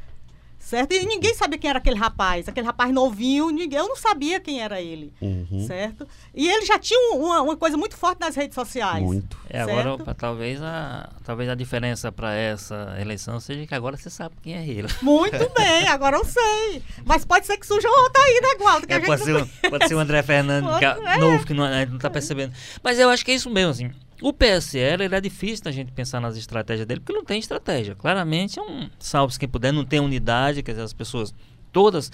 Certo? 0.60 0.92
E 0.94 1.04
ninguém 1.06 1.34
sabia 1.34 1.58
quem 1.58 1.70
era 1.70 1.80
aquele 1.80 1.96
rapaz. 1.96 2.48
Aquele 2.48 2.68
rapaz 2.68 2.92
novinho, 2.94 3.50
ninguém, 3.50 3.80
eu 3.80 3.88
não 3.88 3.96
sabia 3.96 4.40
quem 4.40 4.62
era 4.62 4.80
ele. 4.80 5.12
Uhum. 5.20 5.66
Certo? 5.66 6.08
E 6.36 6.48
ele 6.48 6.64
já 6.66 6.78
tinha 6.78 7.00
um- 7.16 7.26
uma, 7.26 7.42
uma 7.42 7.58
coisa 7.58 7.76
muito 7.78 7.98
forte 7.98 8.20
nas 8.20 8.36
redes 8.36 8.54
sociais. 8.54 9.02
Muito. 9.04 9.36
É, 9.50 9.62
agora, 9.62 9.98
talvez, 10.14 10.62
a, 10.62 11.10
talvez 11.24 11.50
a 11.50 11.56
diferença 11.56 12.12
para 12.12 12.36
essa 12.36 12.96
eleição 13.00 13.40
seja 13.40 13.66
que 13.66 13.74
agora 13.74 13.98
você 13.98 14.10
sabe 14.12 14.36
quem 14.44 14.54
é 14.56 14.68
ele. 14.68 14.88
Muito 15.02 15.32
bem, 15.58 15.88
agora 15.88 16.18
eu 16.18 16.26
sei. 16.26 16.84
Mas 17.04 17.26
pode 17.26 17.48
ser 17.48 17.58
que 17.58 17.66
surja 17.66 17.90
outra 17.90 18.22
aí, 18.22 18.40
né, 18.42 18.56
Gualdo? 18.64 18.86
Que 18.86 18.94
a 18.94 18.98
É, 18.98 19.00
gente 19.00 19.08
pode, 19.08 19.24
ser, 19.24 19.70
pode 19.72 19.88
ser 19.88 19.96
o 19.96 20.00
André 20.00 20.22
Fernandes, 20.22 20.78
que 20.78 20.86
é 20.86 20.90
Outro, 20.94 21.08
é. 21.08 21.18
novo, 21.18 21.46
que 21.48 21.54
não, 21.54 21.64
a 21.64 21.80
gente 21.80 21.92
não 21.94 22.00
tá 22.00 22.10
percebendo. 22.12 22.54
Mas 22.84 23.00
eu 23.00 23.10
acho 23.10 23.26
que 23.26 23.32
é 23.32 23.34
isso 23.36 23.50
mesmo, 23.50 23.72
assim. 23.72 23.92
O 24.22 24.34
PSL, 24.34 25.04
ele 25.06 25.16
é 25.16 25.22
difícil 25.22 25.64
da 25.64 25.72
gente 25.72 25.92
pensar 25.92 26.20
nas 26.20 26.36
estratégias 26.36 26.86
dele, 26.86 27.00
porque 27.00 27.14
não 27.14 27.24
tem 27.24 27.40
estratégia. 27.40 27.96
Claramente 27.96 28.60
é 28.60 28.62
um, 28.62 28.90
salve-se 29.00 29.40
quem 29.40 29.48
puder, 29.48 29.72
não 29.72 29.86
tem 29.86 30.00
unidade, 30.00 30.62
quer 30.64 30.72
dizer, 30.72 30.84
as 30.84 30.94
pessoas 30.94 31.34
todas... 31.72 32.12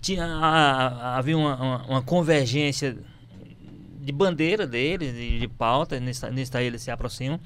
Tinha, 0.00 0.26
a- 0.26 0.88
a- 0.88 1.16
havia 1.18 1.36
uma, 1.38 1.56
uma, 1.56 1.82
uma 1.86 2.02
convergência 2.02 2.94
de 4.02 4.12
bandeira 4.12 4.66
deles, 4.66 5.14
de, 5.14 5.38
de 5.38 5.48
pauta, 5.48 5.98
nisso, 5.98 6.28
nisso 6.30 6.54
aí 6.58 6.66
eles 6.66 6.82
se 6.82 6.90
aproximam. 6.90 7.40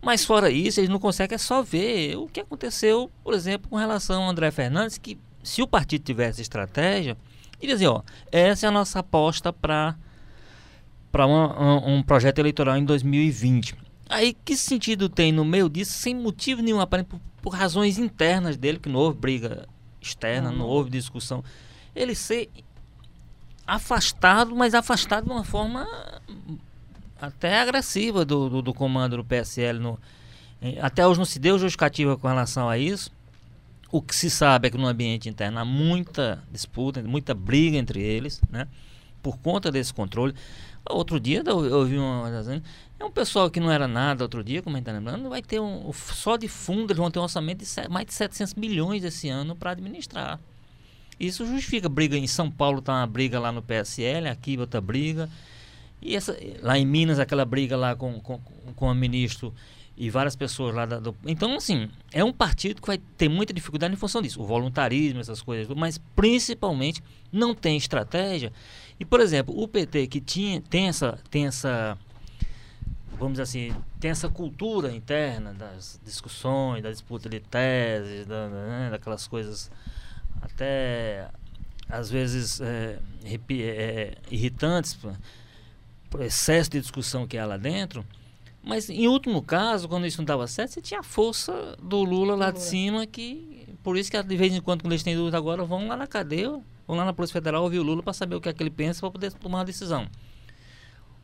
Mas 0.00 0.24
fora 0.24 0.50
isso, 0.50 0.80
eles 0.80 0.90
não 0.90 0.98
conseguem 0.98 1.36
é 1.36 1.38
só 1.38 1.62
ver 1.62 2.16
o 2.16 2.26
que 2.26 2.40
aconteceu, 2.40 3.08
por 3.22 3.34
exemplo, 3.34 3.68
com 3.70 3.76
relação 3.76 4.24
ao 4.24 4.30
André 4.30 4.50
Fernandes, 4.50 4.98
que 4.98 5.16
se 5.44 5.62
o 5.62 5.66
partido 5.66 6.02
tivesse 6.02 6.42
estratégia, 6.42 7.16
iria 7.60 7.74
dizer, 7.76 7.86
ó, 7.86 8.02
essa 8.32 8.66
é 8.66 8.68
a 8.68 8.72
nossa 8.72 8.98
aposta 8.98 9.52
para 9.52 9.94
para 11.12 11.26
um, 11.26 11.96
um 11.98 12.02
projeto 12.02 12.38
eleitoral 12.40 12.76
em 12.76 12.84
2020. 12.84 13.76
Aí 14.08 14.34
que 14.44 14.56
sentido 14.56 15.08
tem 15.08 15.30
no 15.30 15.44
meio 15.44 15.68
disso, 15.68 15.92
sem 15.92 16.14
motivo 16.14 16.60
nenhum, 16.62 16.80
aparente, 16.80 17.08
por, 17.08 17.20
por 17.40 17.50
razões 17.54 17.98
internas 17.98 18.56
dele, 18.56 18.78
que 18.78 18.88
não 18.88 18.98
houve 18.98 19.18
briga 19.18 19.68
externa, 20.00 20.50
não, 20.50 20.58
Não. 20.58 20.66
houve 20.66 20.90
discussão, 20.90 21.44
ele 21.94 22.14
ser 22.14 22.50
afastado, 23.66 24.54
mas 24.54 24.74
afastado 24.74 25.24
de 25.26 25.30
uma 25.30 25.44
forma 25.44 25.86
até 27.20 27.60
agressiva 27.60 28.24
do, 28.24 28.48
do, 28.48 28.62
do 28.62 28.74
comando 28.74 29.16
do 29.16 29.24
PSL. 29.24 29.78
No, 29.78 29.98
em- 30.60 30.78
até 30.80 31.06
hoje 31.06 31.18
não 31.18 31.24
se 31.24 31.38
deu 31.38 31.58
justificativa 31.58 32.16
com 32.16 32.26
relação 32.26 32.68
a 32.68 32.76
isso. 32.76 33.10
O 33.90 34.00
que 34.00 34.14
se 34.16 34.30
sabe 34.30 34.68
é 34.68 34.70
que 34.70 34.78
no 34.78 34.86
ambiente 34.86 35.28
interno 35.28 35.58
há 35.58 35.64
muita 35.64 36.42
disputa, 36.50 37.02
muita 37.02 37.34
briga 37.34 37.76
entre 37.76 38.00
eles, 38.00 38.40
né? 38.50 38.66
Por 39.22 39.36
conta 39.38 39.70
desse 39.70 39.92
controle. 39.94 40.34
Outro 40.88 41.20
dia 41.20 41.42
eu 41.46 41.64
eu 41.64 41.78
ouvi 41.78 41.96
uma 41.96 42.28
é 43.02 43.04
um 43.04 43.10
pessoal 43.10 43.50
que 43.50 43.58
não 43.58 43.70
era 43.70 43.88
nada 43.88 44.22
outro 44.22 44.44
dia, 44.44 44.62
como 44.62 44.76
a 44.76 44.78
gente 44.78 44.88
está 44.88 44.96
lembrando, 44.96 45.28
vai 45.28 45.42
ter 45.42 45.60
um, 45.60 45.92
só 45.92 46.36
de 46.36 46.46
fundo 46.46 46.92
eles 46.92 46.98
vão 46.98 47.10
ter 47.10 47.18
um 47.18 47.22
orçamento 47.22 47.64
de 47.64 47.88
mais 47.88 48.06
de 48.06 48.14
700 48.14 48.54
milhões 48.54 49.02
esse 49.02 49.28
ano 49.28 49.56
para 49.56 49.72
administrar. 49.72 50.38
Isso 51.18 51.44
justifica 51.46 51.88
briga 51.88 52.16
em 52.16 52.26
São 52.26 52.50
Paulo 52.50 52.80
tá 52.80 52.92
uma 52.92 53.06
briga 53.06 53.40
lá 53.40 53.50
no 53.50 53.60
PSL, 53.60 54.28
aqui 54.28 54.56
outra 54.56 54.80
briga. 54.80 55.28
E 56.00 56.16
essa, 56.16 56.36
lá 56.60 56.78
em 56.78 56.86
Minas 56.86 57.18
aquela 57.18 57.44
briga 57.44 57.76
lá 57.76 57.94
com, 57.94 58.20
com, 58.20 58.38
com 58.74 58.86
o 58.86 58.94
ministro 58.94 59.52
e 59.96 60.08
várias 60.10 60.34
pessoas 60.34 60.74
lá 60.74 60.86
da, 60.86 60.98
do, 60.98 61.14
então 61.26 61.54
assim 61.56 61.88
é 62.12 62.24
um 62.24 62.32
partido 62.32 62.80
que 62.80 62.86
vai 62.86 62.98
ter 62.98 63.28
muita 63.28 63.52
dificuldade 63.52 63.92
em 63.92 63.96
função 63.96 64.22
disso 64.22 64.40
o 64.40 64.46
voluntarismo 64.46 65.20
essas 65.20 65.42
coisas 65.42 65.68
mas 65.76 65.98
principalmente 66.16 67.02
não 67.30 67.54
tem 67.54 67.76
estratégia. 67.76 68.52
E 68.98 69.04
por 69.04 69.20
exemplo 69.20 69.54
o 69.58 69.68
PT 69.68 70.06
que 70.06 70.20
tinha 70.20 70.60
tem 70.60 70.88
essa 70.88 71.18
tem 71.30 71.46
essa 71.46 71.96
vamos 73.18 73.32
dizer 73.32 73.42
assim 73.42 73.74
tem 74.00 74.10
essa 74.10 74.28
cultura 74.28 74.90
interna 74.92 75.52
das 75.52 76.00
discussões 76.04 76.82
da 76.82 76.90
disputa 76.90 77.28
de 77.28 77.40
teses 77.40 78.26
da, 78.26 78.48
né, 78.48 78.88
daquelas 78.90 79.26
coisas 79.26 79.70
até 80.40 81.28
às 81.88 82.10
vezes 82.10 82.60
é, 82.60 82.98
repi- 83.24 83.62
é, 83.62 84.14
irritantes 84.30 84.98
por 86.08 86.22
excesso 86.22 86.70
de 86.70 86.80
discussão 86.80 87.26
que 87.26 87.36
há 87.36 87.44
lá 87.44 87.56
dentro 87.58 88.04
mas 88.62 88.88
em 88.88 89.06
último 89.08 89.42
caso, 89.42 89.88
quando 89.88 90.06
isso 90.06 90.18
não 90.18 90.24
dava 90.24 90.46
certo, 90.46 90.70
você 90.72 90.80
tinha 90.82 91.00
a 91.00 91.02
força 91.02 91.76
do 91.82 92.02
Lula 92.02 92.34
lá 92.36 92.50
de 92.50 92.60
cima, 92.62 93.06
que 93.06 93.68
por 93.82 93.96
isso 93.96 94.10
que 94.10 94.22
de 94.22 94.36
vez 94.36 94.52
em 94.54 94.60
quando, 94.60 94.82
quando 94.82 94.92
eles 94.92 95.02
têm 95.02 95.16
dúvida 95.16 95.36
agora, 95.36 95.64
vão 95.64 95.88
lá 95.88 95.96
na 95.96 96.06
cadeia, 96.06 96.50
vão 96.86 96.96
lá 96.96 97.04
na 97.04 97.12
Polícia 97.12 97.32
Federal 97.34 97.62
ouvir 97.64 97.78
o 97.78 97.82
Lula 97.82 98.02
para 98.02 98.12
saber 98.12 98.36
o 98.36 98.40
que 98.40 98.48
é 98.48 98.52
que 98.52 98.62
ele 98.62 98.70
pensa 98.70 99.00
para 99.00 99.10
poder 99.10 99.32
tomar 99.32 99.58
uma 99.58 99.64
decisão. 99.64 100.06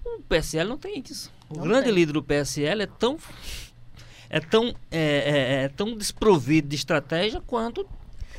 O 0.05 0.21
PSL 0.23 0.69
não 0.69 0.79
tem 0.79 1.03
isso. 1.09 1.31
O 1.51 1.57
Não 1.59 1.63
grande 1.65 1.87
tem. 1.87 1.95
líder 1.95 2.13
do 2.13 2.23
PSL 2.23 2.83
é 2.83 2.87
tão 2.87 3.19
é 4.31 4.41
tão 4.41 4.75
é, 4.91 5.01
é- 5.01 5.65
é 5.65 5.69
tão 5.69 5.97
desprovido 5.97 6.69
de 6.69 6.77
estratégia 6.77 7.41
quanto 7.47 7.87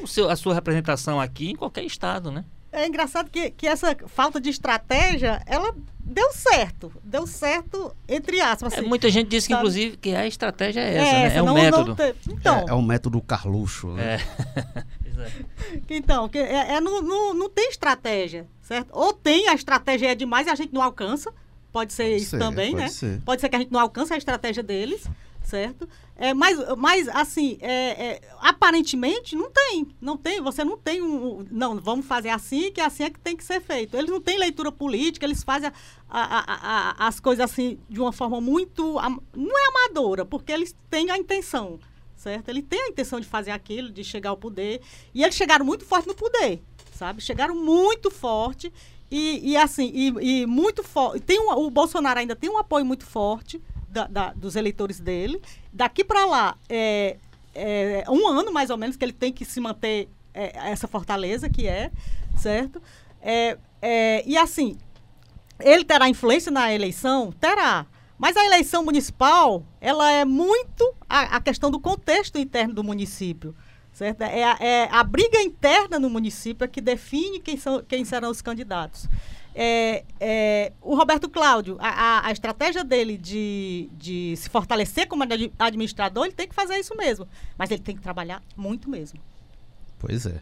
o 0.01 0.07
seu, 0.07 0.29
a 0.29 0.35
sua 0.35 0.53
representação 0.53 1.19
aqui 1.19 1.51
em 1.51 1.55
qualquer 1.55 1.83
estado, 1.83 2.31
né? 2.31 2.45
É 2.71 2.85
engraçado 2.87 3.29
que, 3.31 3.49
que 3.51 3.65
essa 3.67 3.95
falta 4.07 4.39
de 4.39 4.49
estratégia, 4.49 5.41
ela 5.47 5.75
deu 6.09 6.31
certo. 6.33 6.91
Deu 7.03 7.25
certo, 7.27 7.95
entre 8.07 8.41
aspas. 8.41 8.73
É, 8.73 8.79
assim. 8.79 8.87
muita 8.87 9.09
gente 9.09 9.27
diz 9.29 9.45
que, 9.45 9.53
sabe? 9.53 9.61
inclusive, 9.61 9.97
que 9.97 10.13
a 10.15 10.25
estratégia 10.27 10.81
é 10.81 10.93
É 10.93 10.97
essa, 10.97 11.11
né? 11.13 11.23
essa, 11.25 11.37
é 11.37 11.41
o 11.41 11.45
não- 11.45 11.53
não 11.55 11.61
método. 11.61 11.95
te- 11.95 12.15
Então, 12.29 12.55
É, 12.67 12.71
é 12.71 12.73
o 12.73 12.81
método 12.81 13.21
Carluxo. 13.21 13.87
Né? 13.93 14.15
É. 14.15 14.19
É. 15.19 15.31
Então, 15.89 16.29
que 16.29 16.37
é, 16.37 16.75
é 16.75 16.79
não, 16.79 17.01
não, 17.01 17.33
não 17.33 17.49
tem 17.49 17.67
estratégia, 17.69 18.47
certo? 18.61 18.87
Ou 18.93 19.11
tem, 19.11 19.49
a 19.49 19.53
estratégia 19.53 20.13
é 20.13 20.15
demais 20.15 20.47
e 20.47 20.49
a 20.49 20.55
gente 20.55 20.73
não 20.73 20.81
alcança. 20.81 21.29
Pode 21.73 21.91
ser 21.91 22.03
Pode 22.03 22.15
isso 22.15 22.29
ser, 22.29 22.39
também, 22.39 22.71
pode 22.71 22.83
né? 22.83 22.87
ser. 22.89 23.21
Pode 23.25 23.41
ser 23.41 23.49
que 23.49 23.55
a 23.57 23.59
gente 23.59 23.69
não 23.71 23.81
alcance 23.81 24.13
a 24.13 24.17
estratégia 24.17 24.63
deles, 24.63 25.03
certo? 25.49 25.89
É, 26.15 26.33
mas, 26.33 26.57
mas, 26.77 27.07
assim, 27.09 27.57
é, 27.61 27.71
é, 28.07 28.21
aparentemente 28.39 29.35
não 29.35 29.49
tem. 29.49 29.87
Não 29.99 30.15
tem, 30.17 30.41
você 30.41 30.63
não 30.63 30.77
tem 30.77 31.01
um. 31.01 31.45
Não, 31.49 31.77
vamos 31.79 32.05
fazer 32.05 32.29
assim, 32.29 32.71
que 32.71 32.79
assim 32.79 33.03
é 33.03 33.09
que 33.09 33.19
tem 33.19 33.35
que 33.35 33.43
ser 33.43 33.59
feito. 33.61 33.97
Eles 33.97 34.11
não 34.11 34.21
têm 34.21 34.37
leitura 34.37 34.71
política, 34.71 35.25
eles 35.25 35.43
fazem 35.43 35.69
a- 35.69 35.73
a- 36.09 36.43
a- 36.99 37.07
as 37.07 37.19
coisas 37.19 37.43
assim 37.49 37.79
de 37.89 37.99
uma 37.99 38.11
forma 38.11 38.39
muito. 38.39 38.93
Não 39.35 39.57
é 39.57 39.67
amadora, 39.69 40.23
porque 40.25 40.51
eles 40.51 40.75
têm 40.89 41.09
a 41.11 41.17
intenção 41.17 41.79
certo? 42.15 42.49
Ele 42.49 42.61
tem 42.61 42.81
a 42.81 42.89
intenção 42.89 43.17
de 43.17 43.25
fazer 43.25 43.51
aquilo, 43.51 43.89
de 43.89 44.03
chegar 44.03 44.31
ao 44.31 44.35
poder. 44.35 44.81
E 45.13 45.23
eles 45.23 45.35
chegaram 45.35 45.63
muito 45.65 45.85
forte 45.85 46.05
no 46.05 46.13
poder, 46.13 46.61
sabe? 46.93 47.21
Chegaram 47.21 47.55
muito 47.55 48.11
forte 48.11 48.73
e, 49.09 49.51
e 49.51 49.55
assim, 49.55 49.89
e, 49.93 50.41
e 50.41 50.45
muito 50.45 50.83
forte. 50.83 51.21
Tem 51.21 51.39
o 51.39 51.69
Bolsonaro 51.69 52.19
ainda 52.19 52.35
tem 52.35 52.49
um 52.49 52.57
apoio 52.57 52.85
muito 52.85 53.05
forte 53.05 53.61
da- 53.89 54.07
da- 54.07 54.33
dos 54.33 54.55
eleitores 54.55 54.99
dele. 54.99 55.41
Daqui 55.71 56.03
para 56.03 56.25
lá, 56.25 56.55
é, 56.67 57.17
é 57.55 58.03
um 58.09 58.27
ano 58.27 58.51
mais 58.51 58.69
ou 58.69 58.77
menos 58.77 58.95
que 58.95 59.03
ele 59.03 59.13
tem 59.13 59.31
que 59.33 59.43
se 59.45 59.59
manter 59.59 60.07
é, 60.33 60.71
essa 60.71 60.87
fortaleza 60.87 61.49
que 61.49 61.67
é, 61.67 61.91
certo? 62.37 62.81
É, 63.21 63.57
é, 63.81 64.23
e 64.25 64.37
assim, 64.37 64.77
ele 65.59 65.83
terá 65.83 66.07
influência 66.07 66.51
na 66.51 66.73
eleição? 66.73 67.31
Terá. 67.31 67.85
Mas 68.17 68.35
a 68.35 68.45
eleição 68.45 68.83
municipal, 68.83 69.63
ela 69.79 70.11
é 70.11 70.25
muito 70.25 70.93
a, 71.09 71.37
a 71.37 71.41
questão 71.41 71.71
do 71.71 71.79
contexto 71.79 72.37
interno 72.37 72.73
do 72.73 72.83
município. 72.83 73.55
Certo? 73.91 74.21
É, 74.21 74.41
é 74.59 74.89
a 74.91 75.03
briga 75.03 75.41
interna 75.41 75.99
no 75.99 76.09
município 76.09 76.63
é 76.63 76.67
que 76.67 76.79
define 76.79 77.39
quem, 77.39 77.57
são, 77.57 77.83
quem 77.83 78.05
serão 78.05 78.29
os 78.29 78.41
candidatos. 78.41 79.07
É, 79.55 80.03
é, 80.19 80.71
o 80.81 80.95
Roberto 80.95 81.27
Cláudio, 81.29 81.77
a, 81.79 81.89
a, 81.89 82.27
a, 82.27 82.31
estratégia 82.31 82.83
dele 82.83 83.17
de, 83.17 83.89
de 83.97 84.35
se 84.37 84.49
fortalecer 84.49 85.07
como 85.07 85.23
administrador, 85.57 86.25
ele 86.25 86.35
tem 86.35 86.47
que 86.47 86.55
fazer 86.55 86.77
isso 86.77 86.95
mesmo. 86.95 87.27
Mas 87.57 87.71
ele 87.71 87.81
tem 87.81 87.95
que 87.95 88.01
trabalhar 88.01 88.41
muito 88.55 88.89
mesmo. 88.89 89.19
Pois 89.97 90.25
é. 90.25 90.41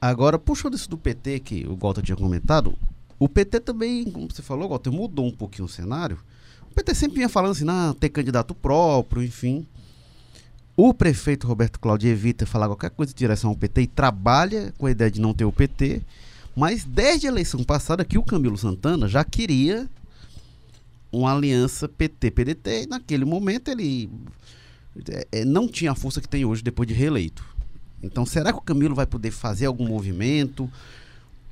Agora, 0.00 0.38
puxando 0.38 0.74
isso 0.74 0.88
do 0.88 0.96
PT, 0.96 1.40
que 1.40 1.66
o 1.66 1.76
Walter 1.76 2.02
tinha 2.02 2.16
comentado, 2.16 2.74
o 3.18 3.28
PT 3.28 3.60
também, 3.60 4.10
como 4.10 4.28
você 4.30 4.42
falou, 4.42 4.68
Walter, 4.68 4.90
mudou 4.90 5.26
um 5.26 5.32
pouquinho 5.32 5.64
o 5.64 5.68
cenário. 5.68 6.18
O 6.70 6.74
PT 6.74 6.94
sempre 6.94 7.16
vinha 7.16 7.28
falando 7.28 7.52
assim, 7.52 7.64
não, 7.64 7.94
ter 7.94 8.10
candidato 8.10 8.54
próprio, 8.54 9.22
enfim. 9.22 9.66
O 10.76 10.92
prefeito 10.92 11.46
Roberto 11.46 11.80
Cláudio 11.80 12.10
evita 12.10 12.44
falar 12.44 12.66
qualquer 12.66 12.90
coisa 12.90 13.12
de 13.12 13.18
direção 13.18 13.48
ao 13.48 13.56
PT 13.56 13.82
e 13.82 13.86
trabalha 13.86 14.74
com 14.76 14.84
a 14.84 14.90
ideia 14.90 15.10
de 15.10 15.20
não 15.20 15.32
ter 15.32 15.46
o 15.46 15.52
PT. 15.52 16.02
Mas 16.56 16.84
desde 16.84 17.26
a 17.26 17.30
eleição 17.30 17.62
passada 17.62 18.02
que 18.02 18.16
o 18.16 18.22
Camilo 18.22 18.56
Santana 18.56 19.06
já 19.06 19.22
queria 19.22 19.86
uma 21.12 21.34
aliança 21.34 21.86
PT-PDT 21.86 22.86
naquele 22.88 23.26
momento 23.26 23.70
ele 23.70 24.10
é, 25.30 25.44
não 25.44 25.68
tinha 25.68 25.92
a 25.92 25.94
força 25.94 26.20
que 26.20 26.28
tem 26.28 26.46
hoje 26.46 26.62
depois 26.62 26.88
de 26.88 26.94
reeleito. 26.94 27.44
Então 28.02 28.24
será 28.24 28.52
que 28.52 28.58
o 28.58 28.62
Camilo 28.62 28.94
vai 28.94 29.06
poder 29.06 29.30
fazer 29.30 29.66
algum 29.66 29.86
movimento? 29.86 30.70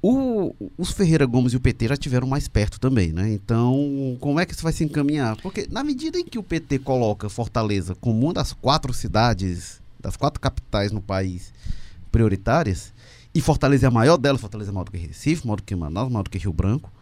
O, 0.00 0.54
os 0.76 0.90
Ferreira 0.90 1.26
Gomes 1.26 1.52
e 1.52 1.56
o 1.56 1.60
PT 1.60 1.88
já 1.88 1.96
tiveram 1.96 2.26
mais 2.26 2.48
perto 2.48 2.80
também, 2.80 3.12
né? 3.12 3.32
Então, 3.32 4.16
como 4.20 4.38
é 4.38 4.44
que 4.46 4.52
isso 4.52 4.62
vai 4.62 4.72
se 4.72 4.84
encaminhar? 4.84 5.36
Porque 5.40 5.66
na 5.70 5.82
medida 5.82 6.18
em 6.18 6.24
que 6.24 6.38
o 6.38 6.42
PT 6.42 6.78
coloca 6.78 7.28
Fortaleza 7.28 7.94
como 7.94 8.26
uma 8.26 8.34
das 8.34 8.52
quatro 8.52 8.92
cidades, 8.92 9.80
das 10.00 10.16
quatro 10.16 10.40
capitais 10.40 10.92
no 10.92 11.00
país 11.00 11.52
prioritárias, 12.12 12.93
e 13.34 13.40
Fortaleza 13.40 13.86
é 13.86 13.88
a 13.88 13.90
maior 13.90 14.16
dela, 14.16 14.38
Fortaleza 14.38 14.70
é 14.70 14.72
maior 14.72 14.84
do 14.84 14.90
que 14.90 14.98
Recife, 14.98 15.46
maior 15.46 15.56
do 15.56 15.62
que 15.62 15.74
Manaus, 15.74 16.10
maior 16.10 16.22
do 16.22 16.30
que 16.30 16.38
Rio 16.38 16.52
Branco. 16.52 16.92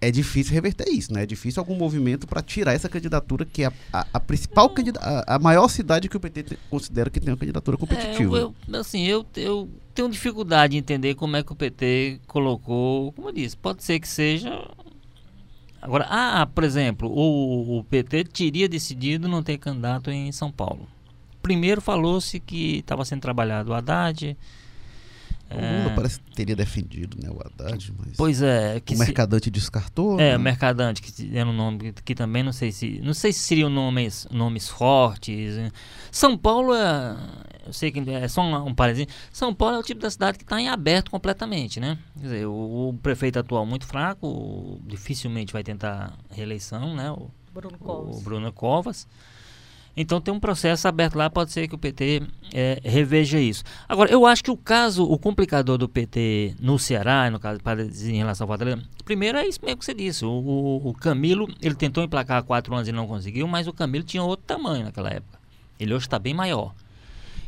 É 0.00 0.10
difícil 0.10 0.52
reverter 0.52 0.88
isso, 0.88 1.12
né? 1.12 1.22
É 1.22 1.26
difícil 1.26 1.60
algum 1.60 1.76
movimento 1.76 2.26
para 2.26 2.42
tirar 2.42 2.72
essa 2.72 2.88
candidatura 2.88 3.44
que 3.44 3.62
é 3.62 3.66
a, 3.66 3.72
a, 3.92 4.06
a 4.14 4.20
principal 4.20 4.72
a, 5.00 5.36
a, 5.36 5.38
maior 5.38 5.68
cidade 5.68 6.08
que 6.08 6.16
o 6.16 6.20
PT 6.20 6.42
te, 6.42 6.58
considera 6.68 7.08
que 7.08 7.20
tem 7.20 7.32
uma 7.32 7.36
candidatura 7.36 7.76
competitiva. 7.76 8.36
É, 8.36 8.42
eu, 8.42 8.54
eu, 8.66 8.80
assim, 8.80 9.06
eu, 9.06 9.24
eu 9.36 9.68
tenho 9.94 10.08
dificuldade 10.08 10.74
em 10.74 10.80
entender 10.80 11.14
como 11.14 11.36
é 11.36 11.42
que 11.44 11.52
o 11.52 11.54
PT 11.54 12.20
colocou, 12.26 13.12
como 13.12 13.28
eu 13.28 13.32
disse, 13.32 13.56
pode 13.56 13.84
ser 13.84 14.00
que 14.00 14.08
seja 14.08 14.66
Agora, 15.82 16.06
ah, 16.08 16.46
por 16.46 16.62
exemplo, 16.62 17.08
o, 17.08 17.78
o, 17.78 17.84
PT 17.84 18.22
teria 18.26 18.68
decidido 18.68 19.26
não 19.26 19.42
ter 19.42 19.58
candidato 19.58 20.12
em 20.12 20.30
São 20.30 20.50
Paulo. 20.52 20.86
Primeiro 21.42 21.80
falou-se 21.80 22.38
que 22.38 22.78
estava 22.78 23.04
sendo 23.04 23.20
trabalhado 23.20 23.72
o 23.72 23.74
Haddad, 23.74 24.36
o 25.54 25.78
Lula 25.78 25.92
é. 25.92 25.94
parece 25.94 26.20
que 26.20 26.30
teria 26.32 26.56
defendido 26.56 27.16
né, 27.22 27.30
o 27.30 27.40
Haddad, 27.40 27.92
mas. 27.98 28.16
Pois 28.16 28.42
é. 28.42 28.82
o 28.90 28.98
Mercadante 28.98 29.44
se... 29.44 29.50
descartou. 29.50 30.20
É, 30.20 30.30
né? 30.30 30.36
o 30.36 30.40
Mercadante, 30.40 31.02
que 31.02 31.36
era 31.36 31.48
um 31.48 31.52
nome 31.52 31.92
que 32.04 32.14
também 32.14 32.42
não 32.42 32.52
sei 32.52 32.72
se. 32.72 33.00
Não 33.02 33.14
sei 33.14 33.32
se 33.32 33.40
seriam 33.40 33.68
nomes, 33.68 34.26
nomes 34.30 34.68
fortes. 34.68 35.56
Né. 35.56 35.70
São 36.10 36.36
Paulo 36.36 36.74
é. 36.74 37.16
Eu 37.66 37.72
sei 37.72 37.92
que 37.92 38.00
é 38.10 38.26
só 38.26 38.42
um, 38.42 38.68
um 38.68 38.74
parênteses. 38.74 39.06
São 39.32 39.54
Paulo 39.54 39.76
é 39.76 39.78
o 39.78 39.82
tipo 39.82 40.00
da 40.00 40.10
cidade 40.10 40.36
que 40.36 40.44
está 40.44 40.60
em 40.60 40.68
aberto 40.68 41.10
completamente, 41.10 41.78
né? 41.78 41.98
Quer 42.14 42.22
dizer, 42.22 42.46
o, 42.46 42.88
o, 42.88 42.98
prefeito 43.00 43.38
atual 43.38 43.64
muito 43.64 43.86
fraco, 43.86 44.80
dificilmente 44.84 45.52
vai 45.52 45.62
tentar 45.62 46.18
reeleição, 46.30 46.96
né? 46.96 47.10
O 47.12 47.30
Bruno 47.52 47.78
Covas. 47.78 48.16
O 48.16 48.20
Bruno 48.20 48.52
Covas. 48.52 49.06
Então 49.96 50.20
tem 50.20 50.32
um 50.32 50.40
processo 50.40 50.88
aberto 50.88 51.16
lá, 51.16 51.28
pode 51.28 51.52
ser 51.52 51.68
que 51.68 51.74
o 51.74 51.78
PT 51.78 52.22
é, 52.52 52.80
reveja 52.82 53.38
isso. 53.38 53.62
Agora, 53.86 54.10
eu 54.10 54.24
acho 54.24 54.42
que 54.42 54.50
o 54.50 54.56
caso, 54.56 55.04
o 55.04 55.18
complicador 55.18 55.76
do 55.76 55.88
PT 55.88 56.54
no 56.58 56.78
Ceará, 56.78 57.30
no 57.30 57.38
caso 57.38 57.60
em 58.06 58.16
relação 58.16 58.44
ao 58.44 58.48
Fortaleza, 58.48 58.82
primeiro 59.04 59.36
é 59.36 59.46
isso 59.46 59.60
mesmo 59.62 59.78
que 59.78 59.84
você 59.84 59.92
disse. 59.92 60.24
O, 60.24 60.30
o, 60.30 60.88
o 60.88 60.94
Camilo, 60.94 61.46
ele 61.60 61.74
tentou 61.74 62.02
emplacar 62.02 62.38
há 62.38 62.42
quatro 62.42 62.74
anos 62.74 62.88
e 62.88 62.92
não 62.92 63.06
conseguiu, 63.06 63.46
mas 63.46 63.66
o 63.66 63.72
Camilo 63.72 64.04
tinha 64.04 64.22
outro 64.22 64.46
tamanho 64.46 64.86
naquela 64.86 65.10
época. 65.10 65.38
Ele 65.78 65.92
hoje 65.92 66.06
está 66.06 66.18
bem 66.18 66.32
maior. 66.32 66.72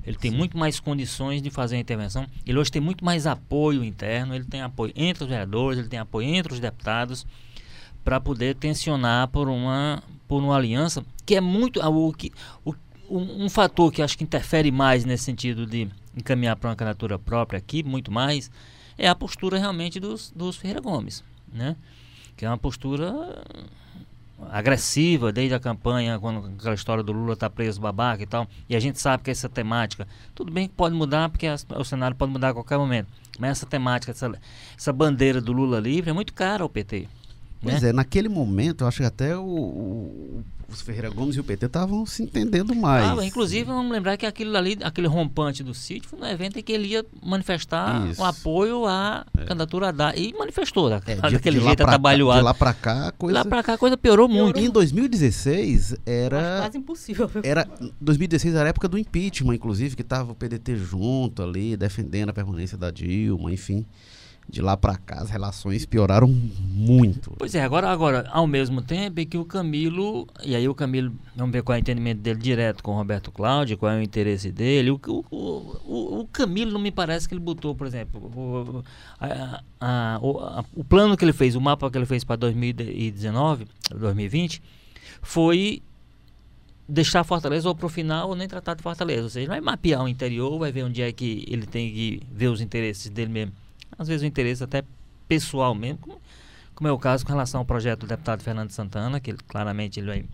Ele 0.06 0.16
tem 0.18 0.30
Sim. 0.30 0.36
muito 0.36 0.58
mais 0.58 0.78
condições 0.78 1.40
de 1.40 1.50
fazer 1.50 1.76
a 1.76 1.78
intervenção. 1.78 2.26
Ele 2.46 2.58
hoje 2.58 2.70
tem 2.70 2.82
muito 2.82 3.02
mais 3.02 3.26
apoio 3.26 3.82
interno. 3.82 4.34
Ele 4.34 4.44
tem 4.44 4.60
apoio 4.60 4.92
entre 4.94 5.24
os 5.24 5.30
vereadores, 5.30 5.78
ele 5.78 5.88
tem 5.88 5.98
apoio 5.98 6.28
entre 6.28 6.52
os 6.52 6.60
deputados 6.60 7.26
para 8.04 8.20
poder 8.20 8.54
tensionar 8.54 9.28
por 9.28 9.48
uma, 9.48 10.02
por 10.28 10.42
uma 10.42 10.54
aliança 10.54 11.02
que 11.24 11.34
é 11.34 11.40
muito 11.40 11.80
o, 11.80 12.12
que, 12.12 12.32
o, 12.64 12.74
um, 13.08 13.48
fator 13.48 13.92
que 13.92 14.02
acho 14.02 14.16
que 14.16 14.24
interfere 14.24 14.70
mais 14.70 15.04
nesse 15.04 15.24
sentido 15.24 15.66
de 15.66 15.88
encaminhar 16.16 16.56
para 16.56 16.70
uma 16.70 16.76
candidatura 16.76 17.18
própria 17.18 17.58
aqui, 17.58 17.82
muito 17.82 18.10
mais, 18.12 18.50
é 18.96 19.08
a 19.08 19.14
postura 19.14 19.58
realmente 19.58 19.98
dos, 19.98 20.30
dos 20.34 20.56
Ferreira 20.56 20.80
Gomes, 20.80 21.24
né? 21.52 21.76
Que 22.36 22.44
é 22.44 22.48
uma 22.48 22.58
postura 22.58 23.42
agressiva 24.50 25.32
desde 25.32 25.54
a 25.54 25.60
campanha, 25.60 26.18
quando 26.18 26.46
aquela 26.58 26.74
história 26.74 27.02
do 27.02 27.12
Lula 27.12 27.36
tá 27.36 27.48
preso 27.48 27.80
babaca 27.80 28.22
e 28.22 28.26
tal. 28.26 28.46
E 28.68 28.76
a 28.76 28.80
gente 28.80 29.00
sabe 29.00 29.22
que 29.22 29.30
essa 29.30 29.48
temática, 29.48 30.06
tudo 30.34 30.52
bem 30.52 30.68
que 30.68 30.74
pode 30.74 30.94
mudar, 30.94 31.28
porque 31.28 31.46
o 31.76 31.84
cenário 31.84 32.16
pode 32.16 32.32
mudar 32.32 32.50
a 32.50 32.54
qualquer 32.54 32.78
momento. 32.78 33.08
Mas 33.38 33.50
essa 33.50 33.66
temática, 33.66 34.12
essa, 34.12 34.32
essa 34.76 34.92
bandeira 34.92 35.40
do 35.40 35.52
Lula 35.52 35.80
livre 35.80 36.10
é 36.10 36.12
muito 36.12 36.32
cara 36.32 36.62
ao 36.62 36.68
PT. 36.68 37.08
Pois 37.64 37.82
né? 37.82 37.88
é, 37.88 37.92
naquele 37.92 38.28
momento, 38.28 38.84
eu 38.84 38.88
acho 38.88 38.98
que 38.98 39.04
até 39.04 39.36
o, 39.36 39.42
o, 39.42 40.44
os 40.68 40.82
Ferreira 40.82 41.08
Gomes 41.08 41.36
e 41.36 41.40
o 41.40 41.44
PT 41.44 41.66
estavam 41.66 42.04
se 42.04 42.22
entendendo 42.22 42.74
mais. 42.74 43.18
Ah, 43.18 43.24
inclusive, 43.24 43.64
vamos 43.64 43.90
lembrar 43.90 44.16
que 44.16 44.26
aquilo 44.26 44.56
ali, 44.56 44.78
aquele 44.82 45.06
rompante 45.06 45.62
do 45.62 45.72
sítio 45.72 46.08
foi 46.08 46.20
um 46.20 46.26
evento 46.26 46.58
em 46.58 46.62
que 46.62 46.72
ele 46.72 46.88
ia 46.88 47.06
manifestar 47.22 48.02
o 48.18 48.24
apoio 48.24 48.86
à 48.86 49.24
é. 49.36 49.44
candidatura 49.44 49.92
da 49.92 50.14
e 50.14 50.34
manifestou 50.34 50.92
é, 50.92 51.00
de, 51.00 51.14
daquele 51.16 51.58
de 51.58 51.64
jeito 51.64 51.82
atabalhoado. 51.82 52.40
De 52.40 52.44
lá 52.44 52.54
para 52.54 52.74
cá, 52.74 53.08
a 53.08 53.12
coisa. 53.12 53.38
Lá 53.38 53.44
para 53.44 53.62
cá 53.62 53.74
a 53.74 53.78
coisa 53.78 53.96
piorou, 53.96 54.28
piorou 54.28 54.44
muito. 54.46 54.60
Em 54.60 54.68
2016 54.68 55.96
era 56.04 56.58
quase 56.60 56.78
impossível. 56.78 57.30
Era 57.42 57.66
2016 58.00 58.54
era 58.54 58.66
a 58.66 58.68
época 58.68 58.88
do 58.88 58.98
impeachment, 58.98 59.54
inclusive, 59.54 59.96
que 59.96 60.02
estava 60.02 60.32
o 60.32 60.34
PDT 60.34 60.76
junto 60.76 61.42
ali, 61.42 61.76
defendendo 61.76 62.28
a 62.28 62.32
permanência 62.32 62.76
da 62.76 62.90
Dilma, 62.90 63.52
enfim 63.52 63.86
de 64.48 64.60
lá 64.60 64.76
para 64.76 64.96
cá 64.96 65.20
as 65.20 65.30
relações 65.30 65.86
pioraram 65.86 66.28
muito. 66.28 67.32
Pois 67.38 67.54
é, 67.54 67.62
agora, 67.62 67.88
agora, 67.88 68.28
ao 68.30 68.46
mesmo 68.46 68.82
tempo 68.82 69.20
é 69.20 69.24
que 69.24 69.38
o 69.38 69.44
Camilo, 69.44 70.28
e 70.42 70.54
aí 70.54 70.68
o 70.68 70.74
Camilo, 70.74 71.12
vamos 71.34 71.52
ver 71.52 71.62
qual 71.62 71.74
é 71.74 71.78
o 71.78 71.80
entendimento 71.80 72.20
dele 72.20 72.38
direto 72.38 72.82
com 72.82 72.92
o 72.92 72.94
Roberto 72.94 73.30
Cláudio, 73.30 73.78
qual 73.78 73.92
é 73.92 73.98
o 73.98 74.02
interesse 74.02 74.52
dele. 74.52 74.90
O, 74.90 75.00
o, 75.08 75.24
o, 75.30 76.20
o 76.20 76.28
Camilo 76.28 76.72
não 76.72 76.80
me 76.80 76.90
parece 76.90 77.28
que 77.28 77.34
ele 77.34 77.40
botou, 77.40 77.74
por 77.74 77.86
exemplo, 77.86 78.20
o, 78.20 78.84
a, 79.18 79.62
a, 79.80 80.16
a, 80.16 80.64
o 80.74 80.84
plano 80.84 81.16
que 81.16 81.24
ele 81.24 81.32
fez, 81.32 81.54
o 81.56 81.60
mapa 81.60 81.90
que 81.90 81.96
ele 81.96 82.06
fez 82.06 82.22
para 82.22 82.36
2019, 82.36 83.66
2020, 83.94 84.62
foi 85.22 85.82
deixar 86.86 87.24
Fortaleza 87.24 87.66
ou 87.66 87.74
para 87.74 87.86
o 87.86 87.88
final 87.88 88.28
ou 88.28 88.36
nem 88.36 88.46
tratar 88.46 88.74
de 88.74 88.82
Fortaleza. 88.82 89.22
Ou 89.22 89.30
seja, 89.30 89.48
vai 89.48 89.60
mapear 89.60 90.02
o 90.02 90.08
interior, 90.08 90.58
vai 90.58 90.70
ver 90.70 90.84
onde 90.84 91.00
é 91.00 91.10
que 91.10 91.46
ele 91.48 91.66
tem 91.66 91.90
que 91.90 92.22
ver 92.30 92.48
os 92.48 92.60
interesses 92.60 93.08
dele 93.08 93.32
mesmo 93.32 93.63
às 93.98 94.08
vezes 94.08 94.22
o 94.22 94.26
interesse 94.26 94.62
até 94.62 94.82
pessoal 95.28 95.74
mesmo, 95.74 95.98
como, 95.98 96.20
como, 96.74 96.88
é 96.88 96.92
o 96.92 96.98
caso 96.98 97.24
com 97.24 97.32
relação 97.32 97.60
ao 97.60 97.64
projeto 97.64 98.00
do 98.00 98.06
deputado 98.06 98.42
Fernando 98.42 98.70
Santana, 98.70 99.20
que 99.20 99.30
ele, 99.30 99.38
claramente 99.46 100.00
ele 100.00 100.06
vai 100.06 100.24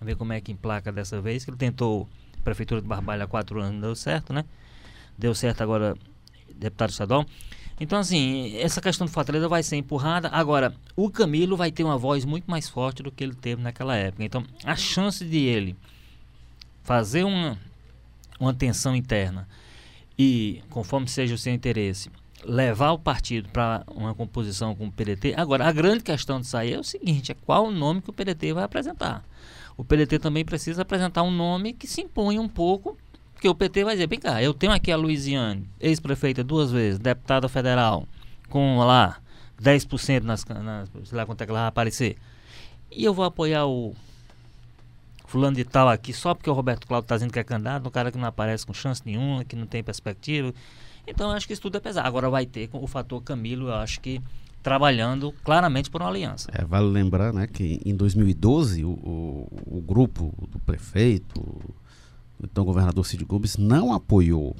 ver 0.00 0.16
como 0.16 0.32
é 0.32 0.40
que 0.40 0.52
emplaca 0.52 0.90
dessa 0.90 1.20
vez, 1.20 1.44
que 1.44 1.50
ele 1.50 1.56
tentou 1.56 2.08
a 2.38 2.42
Prefeitura 2.42 2.80
de 2.80 2.88
Barbalha 2.88 3.24
há 3.24 3.26
quatro 3.26 3.60
anos, 3.60 3.74
não 3.74 3.80
deu 3.80 3.94
certo, 3.94 4.32
né? 4.32 4.44
Deu 5.18 5.34
certo 5.34 5.62
agora, 5.62 5.94
deputado 6.54 6.90
estadual. 6.90 7.26
Então, 7.78 7.98
assim, 7.98 8.56
essa 8.58 8.78
questão 8.80 9.06
do 9.06 9.10
Fortaleza 9.10 9.48
vai 9.48 9.62
ser 9.62 9.76
empurrada. 9.76 10.28
Agora, 10.28 10.74
o 10.94 11.10
Camilo 11.10 11.56
vai 11.56 11.72
ter 11.72 11.82
uma 11.82 11.96
voz 11.96 12.26
muito 12.26 12.50
mais 12.50 12.68
forte 12.68 13.02
do 13.02 13.10
que 13.10 13.24
ele 13.24 13.34
teve 13.34 13.62
naquela 13.62 13.96
época. 13.96 14.22
Então, 14.22 14.44
a 14.64 14.76
chance 14.76 15.24
de 15.24 15.38
ele 15.38 15.74
fazer 16.82 17.24
uma, 17.24 17.58
uma 18.38 18.52
tensão 18.52 18.94
interna 18.94 19.48
e, 20.18 20.62
conforme 20.68 21.08
seja 21.08 21.34
o 21.34 21.38
seu 21.38 21.54
interesse, 21.54 22.10
levar 22.44 22.92
o 22.92 22.98
partido 22.98 23.48
para 23.50 23.84
uma 23.94 24.14
composição 24.14 24.74
com 24.74 24.86
o 24.86 24.92
PDT. 24.92 25.34
Agora, 25.36 25.66
a 25.66 25.72
grande 25.72 26.02
questão 26.02 26.40
de 26.40 26.46
sair 26.46 26.74
é 26.74 26.78
o 26.78 26.84
seguinte: 26.84 27.32
é 27.32 27.34
qual 27.34 27.66
o 27.66 27.70
nome 27.70 28.00
que 28.00 28.10
o 28.10 28.12
PDT 28.12 28.52
vai 28.52 28.64
apresentar. 28.64 29.24
O 29.76 29.84
PDT 29.84 30.18
também 30.18 30.44
precisa 30.44 30.82
apresentar 30.82 31.22
um 31.22 31.30
nome 31.30 31.72
que 31.72 31.86
se 31.86 32.02
imponha 32.02 32.40
um 32.40 32.48
pouco, 32.48 32.96
porque 33.32 33.48
o 33.48 33.54
PT 33.54 33.84
vai 33.84 33.94
dizer: 33.94 34.08
vem 34.08 34.18
cá, 34.18 34.42
eu 34.42 34.52
tenho 34.54 34.72
aqui 34.72 34.90
a 34.92 34.96
Luiziane, 34.96 35.68
ex-prefeita 35.80 36.44
duas 36.44 36.70
vezes, 36.70 36.98
deputada 36.98 37.48
federal, 37.48 38.06
com 38.48 38.78
lá 38.78 39.18
10% 39.60 40.22
nas, 40.22 40.44
nas. 40.44 40.90
sei 41.04 41.16
lá 41.16 41.26
quanto 41.26 41.42
é 41.42 41.46
que 41.46 41.50
ela 41.50 41.60
vai 41.60 41.68
aparecer. 41.68 42.16
E 42.90 43.04
eu 43.04 43.14
vou 43.14 43.24
apoiar 43.24 43.66
o 43.66 43.94
fulano 45.26 45.56
de 45.56 45.64
tal 45.64 45.88
aqui 45.88 46.12
só 46.12 46.34
porque 46.34 46.50
o 46.50 46.52
Roberto 46.52 46.86
Cláudio 46.88 47.04
está 47.04 47.14
dizendo 47.14 47.32
que 47.32 47.38
é 47.38 47.44
candidato, 47.44 47.86
um 47.86 47.90
cara 47.90 48.10
que 48.10 48.18
não 48.18 48.26
aparece 48.26 48.66
com 48.66 48.74
chance 48.74 49.00
nenhuma, 49.04 49.44
que 49.44 49.54
não 49.54 49.64
tem 49.66 49.82
perspectiva. 49.82 50.52
Então, 51.10 51.30
acho 51.30 51.46
que 51.46 51.52
isso 51.52 51.62
tudo 51.62 51.76
é 51.76 51.80
pesado. 51.80 52.06
Agora 52.06 52.30
vai 52.30 52.46
ter 52.46 52.68
o 52.72 52.86
fator 52.86 53.22
Camilo, 53.22 53.68
eu 53.68 53.74
acho 53.74 54.00
que 54.00 54.20
trabalhando 54.62 55.32
claramente 55.44 55.90
por 55.90 56.02
uma 56.02 56.10
aliança. 56.10 56.50
É, 56.52 56.64
vale 56.64 56.86
lembrar 56.86 57.32
né, 57.32 57.46
que 57.46 57.80
em 57.84 57.94
2012 57.94 58.84
o, 58.84 58.90
o, 58.90 59.78
o 59.78 59.80
grupo 59.80 60.32
do 60.48 60.58
prefeito, 60.58 61.40
o 61.40 61.74
então 62.44 62.64
governador 62.64 63.04
Cid 63.06 63.24
Gomes, 63.24 63.56
não 63.56 63.92
apoiou 63.92 64.54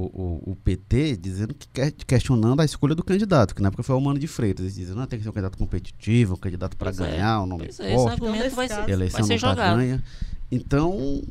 o, 0.00 0.06
o, 0.06 0.50
o, 0.50 0.52
o, 0.52 0.56
PT 0.56 1.16
dizendo 1.16 1.54
que 1.54 1.68
quer, 1.68 1.92
questionando 1.92 2.60
a 2.60 2.64
escolha 2.64 2.94
do 2.94 3.04
candidato, 3.04 3.54
que 3.54 3.62
na 3.62 3.68
época 3.68 3.82
foi 3.82 3.94
o 3.94 4.00
Mano 4.00 4.18
de 4.18 4.26
Freitas. 4.26 4.64
Eles 4.64 4.74
dizem, 4.74 4.94
não, 4.94 5.06
tem 5.06 5.18
que 5.18 5.22
ser 5.22 5.30
um 5.30 5.32
candidato 5.32 5.58
competitivo, 5.58 6.34
um 6.34 6.36
candidato 6.36 6.76
para 6.76 6.90
é. 6.90 6.92
ganhar, 6.92 7.36
é. 7.36 7.38
um 7.38 7.46
nome 7.46 7.64
pois 7.64 7.76
forte. 7.76 7.92
esse 7.92 8.08
argumento 8.08 8.54
vai 8.56 8.68
ser, 8.68 8.88
eleição 8.88 9.26
vai 9.26 9.38
ser 9.38 9.46
não 9.46 9.54
tá 9.54 9.76
ganha. 9.76 10.04
Então, 10.50 11.22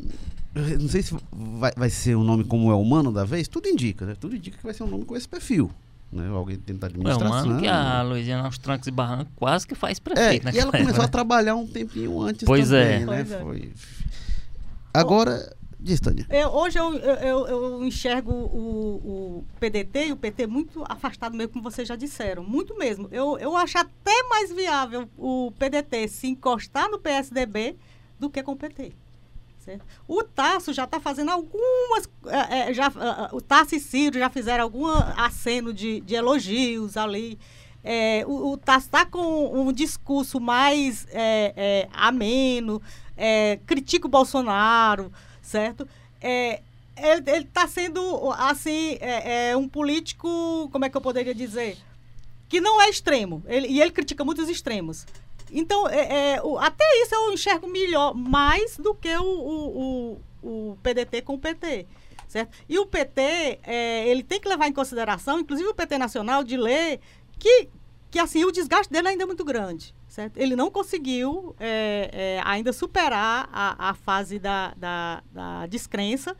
não 0.79 0.89
sei 0.89 1.01
se 1.01 1.15
vai, 1.31 1.71
vai 1.75 1.89
ser 1.89 2.15
um 2.15 2.23
nome 2.23 2.43
como 2.43 2.71
é 2.71 2.75
o 2.75 2.83
Mano 2.83 3.11
da 3.11 3.25
vez, 3.25 3.47
tudo 3.47 3.67
indica, 3.67 4.05
né? 4.05 4.15
Tudo 4.19 4.35
indica 4.35 4.57
que 4.57 4.63
vai 4.63 4.73
ser 4.73 4.83
um 4.83 4.87
nome 4.87 5.05
com 5.05 5.15
esse 5.15 5.27
perfil. 5.27 5.71
Né? 6.11 6.27
Alguém 6.29 6.57
tentar 6.57 6.87
administração. 6.87 7.27
É, 7.27 7.45
mano, 7.45 7.61
que 7.61 7.67
a 7.67 8.01
Luiziana 8.01 8.45
aos 8.45 8.57
trancos 8.57 8.87
e 8.87 8.91
barrancos 8.91 9.31
quase 9.35 9.67
que 9.67 9.75
faz 9.75 9.99
prefeito. 9.99 10.47
É, 10.47 10.53
e 10.53 10.57
ela 10.57 10.71
começou 10.71 11.03
a 11.03 11.07
trabalhar 11.07 11.55
um 11.55 11.67
tempinho 11.67 12.19
antes 12.21 12.45
pois 12.45 12.69
também, 12.69 12.83
é. 12.83 12.99
né? 12.99 13.05
Pois 13.05 13.31
é. 13.31 13.39
Foi... 13.39 13.73
Agora, 14.91 15.55
diz, 15.79 15.99
Tânia. 15.99 16.25
Eu, 16.29 16.49
hoje 16.49 16.77
eu, 16.77 16.93
eu, 16.95 17.47
eu 17.47 17.85
enxergo 17.85 18.31
o, 18.31 18.95
o, 19.39 19.45
PDT 19.59 20.07
e 20.07 20.11
o 20.11 20.17
PT 20.17 20.45
muito 20.47 20.83
afastado 20.87 21.35
mesmo, 21.35 21.53
como 21.53 21.63
vocês 21.63 21.87
já 21.87 21.95
disseram. 21.95 22.43
Muito 22.43 22.77
mesmo. 22.77 23.07
Eu, 23.11 23.37
eu 23.37 23.55
acho 23.55 23.77
até 23.77 24.23
mais 24.23 24.51
viável 24.51 25.09
o 25.17 25.51
PDT 25.57 26.07
se 26.07 26.27
encostar 26.27 26.89
no 26.89 26.99
PSDB 26.99 27.77
do 28.19 28.29
que 28.29 28.43
com 28.43 28.51
o 28.51 28.57
PT. 28.57 28.91
Certo? 29.59 29.85
O 30.07 30.23
Tasso 30.23 30.73
já 30.73 30.83
está 30.83 30.99
fazendo 30.99 31.31
algumas. 31.31 32.09
É, 32.27 32.69
é, 32.69 32.73
já, 32.73 32.89
uh, 32.89 33.35
o 33.35 33.41
Tasso 33.41 33.75
e 33.75 33.79
Ciro 33.79 34.19
já 34.19 34.29
fizeram 34.29 34.63
algum 34.63 34.87
aceno 34.87 35.73
de, 35.73 36.01
de 36.01 36.15
elogios 36.15 36.97
ali. 36.97 37.39
É, 37.83 38.23
o, 38.27 38.51
o 38.51 38.57
Tasso 38.57 38.87
está 38.87 39.05
com 39.05 39.61
um 39.61 39.71
discurso 39.71 40.39
mais 40.39 41.07
é, 41.11 41.53
é, 41.55 41.89
ameno, 41.93 42.81
é, 43.15 43.59
critica 43.65 44.07
o 44.07 44.09
Bolsonaro, 44.09 45.11
certo? 45.49 45.87
É, 46.21 46.61
ele 46.95 47.45
está 47.45 47.67
sendo, 47.67 48.31
assim, 48.33 48.97
é, 49.01 49.55
um 49.57 49.67
político, 49.67 50.69
como 50.71 50.85
é 50.85 50.89
que 50.89 50.95
eu 50.95 51.01
poderia 51.01 51.33
dizer? 51.33 51.77
Que 52.47 52.61
não 52.61 52.81
é 52.81 52.89
extremo. 52.89 53.43
Ele, 53.47 53.67
e 53.67 53.81
ele 53.81 53.91
critica 53.91 54.23
muitos 54.23 54.47
extremos. 54.47 55.05
Então, 55.51 55.87
é, 55.87 56.35
é, 56.35 56.41
o, 56.43 56.59
até 56.59 56.85
isso 57.01 57.15
eu 57.15 57.33
enxergo 57.33 57.67
melhor, 57.67 58.13
mais 58.13 58.77
do 58.77 58.93
que 58.93 59.09
o, 59.17 59.23
o, 59.23 60.19
o, 60.43 60.71
o 60.71 60.77
PDT 60.83 61.23
com 61.23 61.33
o 61.33 61.39
PT. 61.39 61.87
Certo? 62.27 62.55
E 62.67 62.77
o 62.77 62.85
PT, 62.85 63.59
é, 63.63 64.07
ele 64.07 64.21
tem 64.21 64.39
que 64.39 64.47
levar 64.47 64.67
em 64.67 64.73
consideração, 64.73 65.39
inclusive 65.39 65.67
o 65.67 65.73
PT 65.73 65.97
Nacional, 65.97 66.43
de 66.43 66.57
ler 66.57 66.99
que, 67.39 67.69
que 68.11 68.19
assim, 68.19 68.45
o 68.45 68.51
desgaste 68.51 68.93
dele 68.93 69.07
ainda 69.07 69.23
é 69.23 69.25
muito 69.25 69.43
grande. 69.43 69.95
Certo? 70.19 70.37
Ele 70.37 70.53
não 70.53 70.69
conseguiu 70.69 71.55
é, 71.57 72.09
é, 72.11 72.41
ainda 72.43 72.73
superar 72.73 73.47
a, 73.53 73.91
a 73.91 73.93
fase 73.93 74.37
da, 74.37 74.73
da, 74.75 75.23
da 75.31 75.65
descrença. 75.65 76.35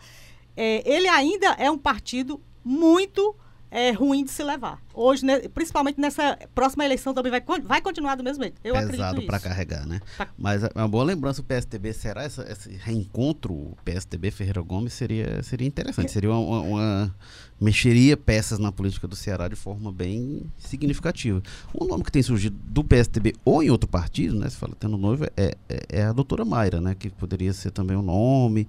É, 0.58 0.84
ele 0.86 1.08
ainda 1.08 1.54
é 1.54 1.72
um 1.72 1.78
partido 1.78 2.42
muito 2.62 3.34
é 3.72 3.92
ruim 3.92 4.24
de 4.24 4.32
se 4.32 4.44
levar. 4.44 4.82
Hoje, 4.94 5.26
né, 5.26 5.40
principalmente 5.50 6.00
nessa 6.00 6.38
próxima 6.54 6.84
eleição, 6.84 7.14
também 7.14 7.32
vai, 7.32 7.44
vai 7.62 7.82
continuar 7.82 8.16
do 8.16 8.24
mesmo 8.24 8.44
jeito. 8.44 8.60
Eu 8.64 8.74
Pesado 8.74 9.22
para 9.24 9.40
carregar, 9.40 9.86
né? 9.86 10.02
Tá. 10.18 10.28
Mas 10.38 10.64
é 10.64 10.70
uma 10.76 10.88
boa 10.88 11.04
lembrança 11.04 11.42
o 11.42 11.44
PSTB. 11.44 11.94
Será 11.94 12.24
essa, 12.24 12.50
esse 12.52 12.72
reencontro, 12.72 13.78
PSTB 13.86 14.32
Ferreira 14.32 14.62
Gomes, 14.62 14.94
seria, 14.94 15.42
seria 15.44 15.68
interessante. 15.68 16.12
Seria 16.12 16.32
uma, 16.32 16.40
uma, 16.40 16.62
uma, 16.62 17.16
Mexeria 17.62 18.16
peças 18.16 18.58
na 18.58 18.72
política 18.72 19.08
do 19.08 19.16
Ceará 19.16 19.48
de 19.48 19.56
forma 19.56 19.92
bem 19.92 20.50
significativa. 20.58 21.42
Um 21.80 21.86
nome 21.86 22.04
que 22.04 22.12
tem 22.12 22.24
surgido 22.24 22.58
do 22.64 22.84
PSTB 22.84 23.36
ou 23.44 23.62
em 23.62 23.70
outro 23.70 23.90
partido, 23.90 24.40
né? 24.40 24.50
Se 24.50 24.56
fala 24.56 24.74
tendo 24.80 24.98
noivo, 24.98 25.26
é, 25.36 25.56
é, 25.68 25.86
é 25.90 26.04
a 26.04 26.14
doutora 26.14 26.46
Mayra, 26.46 26.80
né? 26.80 26.96
Que 26.96 27.10
poderia 27.10 27.52
ser 27.54 27.72
também 27.72 27.98
o 27.98 28.00
um 28.00 28.04
nome 28.04 28.68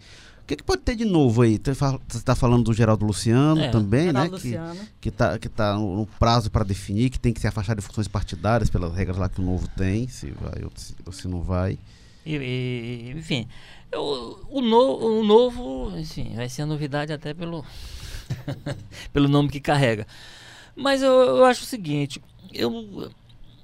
que, 0.51 0.57
que 0.57 0.65
pode 0.65 0.83
ter 0.83 0.97
de 0.97 1.05
novo 1.05 1.43
aí? 1.43 1.61
Você 1.63 1.71
está 2.17 2.35
falando 2.35 2.65
do 2.65 2.73
Geraldo 2.73 3.07
Luciano 3.07 3.61
é, 3.61 3.69
também, 3.69 4.07
Geraldo 4.07 4.31
né? 4.31 4.37
Luciano. 4.37 4.81
Que 5.01 5.09
está 5.09 5.39
que 5.39 5.49
tá 5.49 5.75
no 5.75 6.09
prazo 6.19 6.51
para 6.51 6.65
definir, 6.65 7.11
que 7.11 7.21
tem 7.21 7.33
que 7.33 7.41
se 7.41 7.47
afastar 7.47 7.77
de 7.77 7.83
funções 7.83 8.09
partidárias 8.09 8.69
pelas 8.69 8.93
regras 8.93 9.17
lá 9.17 9.29
que 9.29 9.41
o 9.41 9.45
novo 9.45 9.69
tem, 9.77 10.09
se 10.09 10.31
vai 10.33 10.65
ou 10.65 10.73
se, 10.75 10.97
ou 11.07 11.13
se 11.13 11.29
não 11.29 11.41
vai. 11.41 11.79
E, 12.27 12.35
e, 12.37 13.15
enfim, 13.17 13.47
eu, 13.93 14.45
o, 14.51 14.61
no, 14.61 15.21
o 15.21 15.25
novo, 15.25 15.97
enfim, 15.97 16.33
vai 16.35 16.49
ser 16.49 16.63
a 16.63 16.67
novidade 16.67 17.13
até 17.13 17.33
pelo, 17.33 17.65
pelo 19.13 19.29
nome 19.29 19.51
que 19.51 19.61
carrega. 19.61 20.05
Mas 20.75 21.01
eu, 21.01 21.13
eu 21.13 21.45
acho 21.45 21.63
o 21.63 21.67
seguinte, 21.67 22.21
eu, 22.53 23.09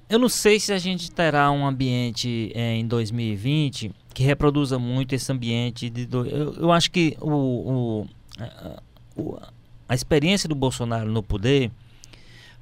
eu 0.09 0.17
não 0.17 0.29
sei 0.29 0.57
se 0.57 0.71
a 0.71 0.77
gente 0.77 1.11
terá 1.11 1.51
um 1.51 1.67
ambiente 1.67 2.49
é, 2.55 2.75
em 2.75 2.87
2020 2.87 3.91
que 4.17 4.23
reproduza 4.23 4.79
muito 4.79 5.13
esse 5.13 5.31
ambiente. 5.31 5.91
De, 5.91 6.07
do, 6.07 6.25
eu, 6.25 6.51
eu, 6.55 6.71
acho 6.71 6.89
que 6.89 7.15
o, 7.21 7.29
o, 7.29 8.07
a, 8.39 8.81
o, 9.15 9.39
a 9.87 9.93
experiência 9.93 10.49
do 10.49 10.55
Bolsonaro 10.55 11.11
no 11.11 11.21
poder 11.21 11.69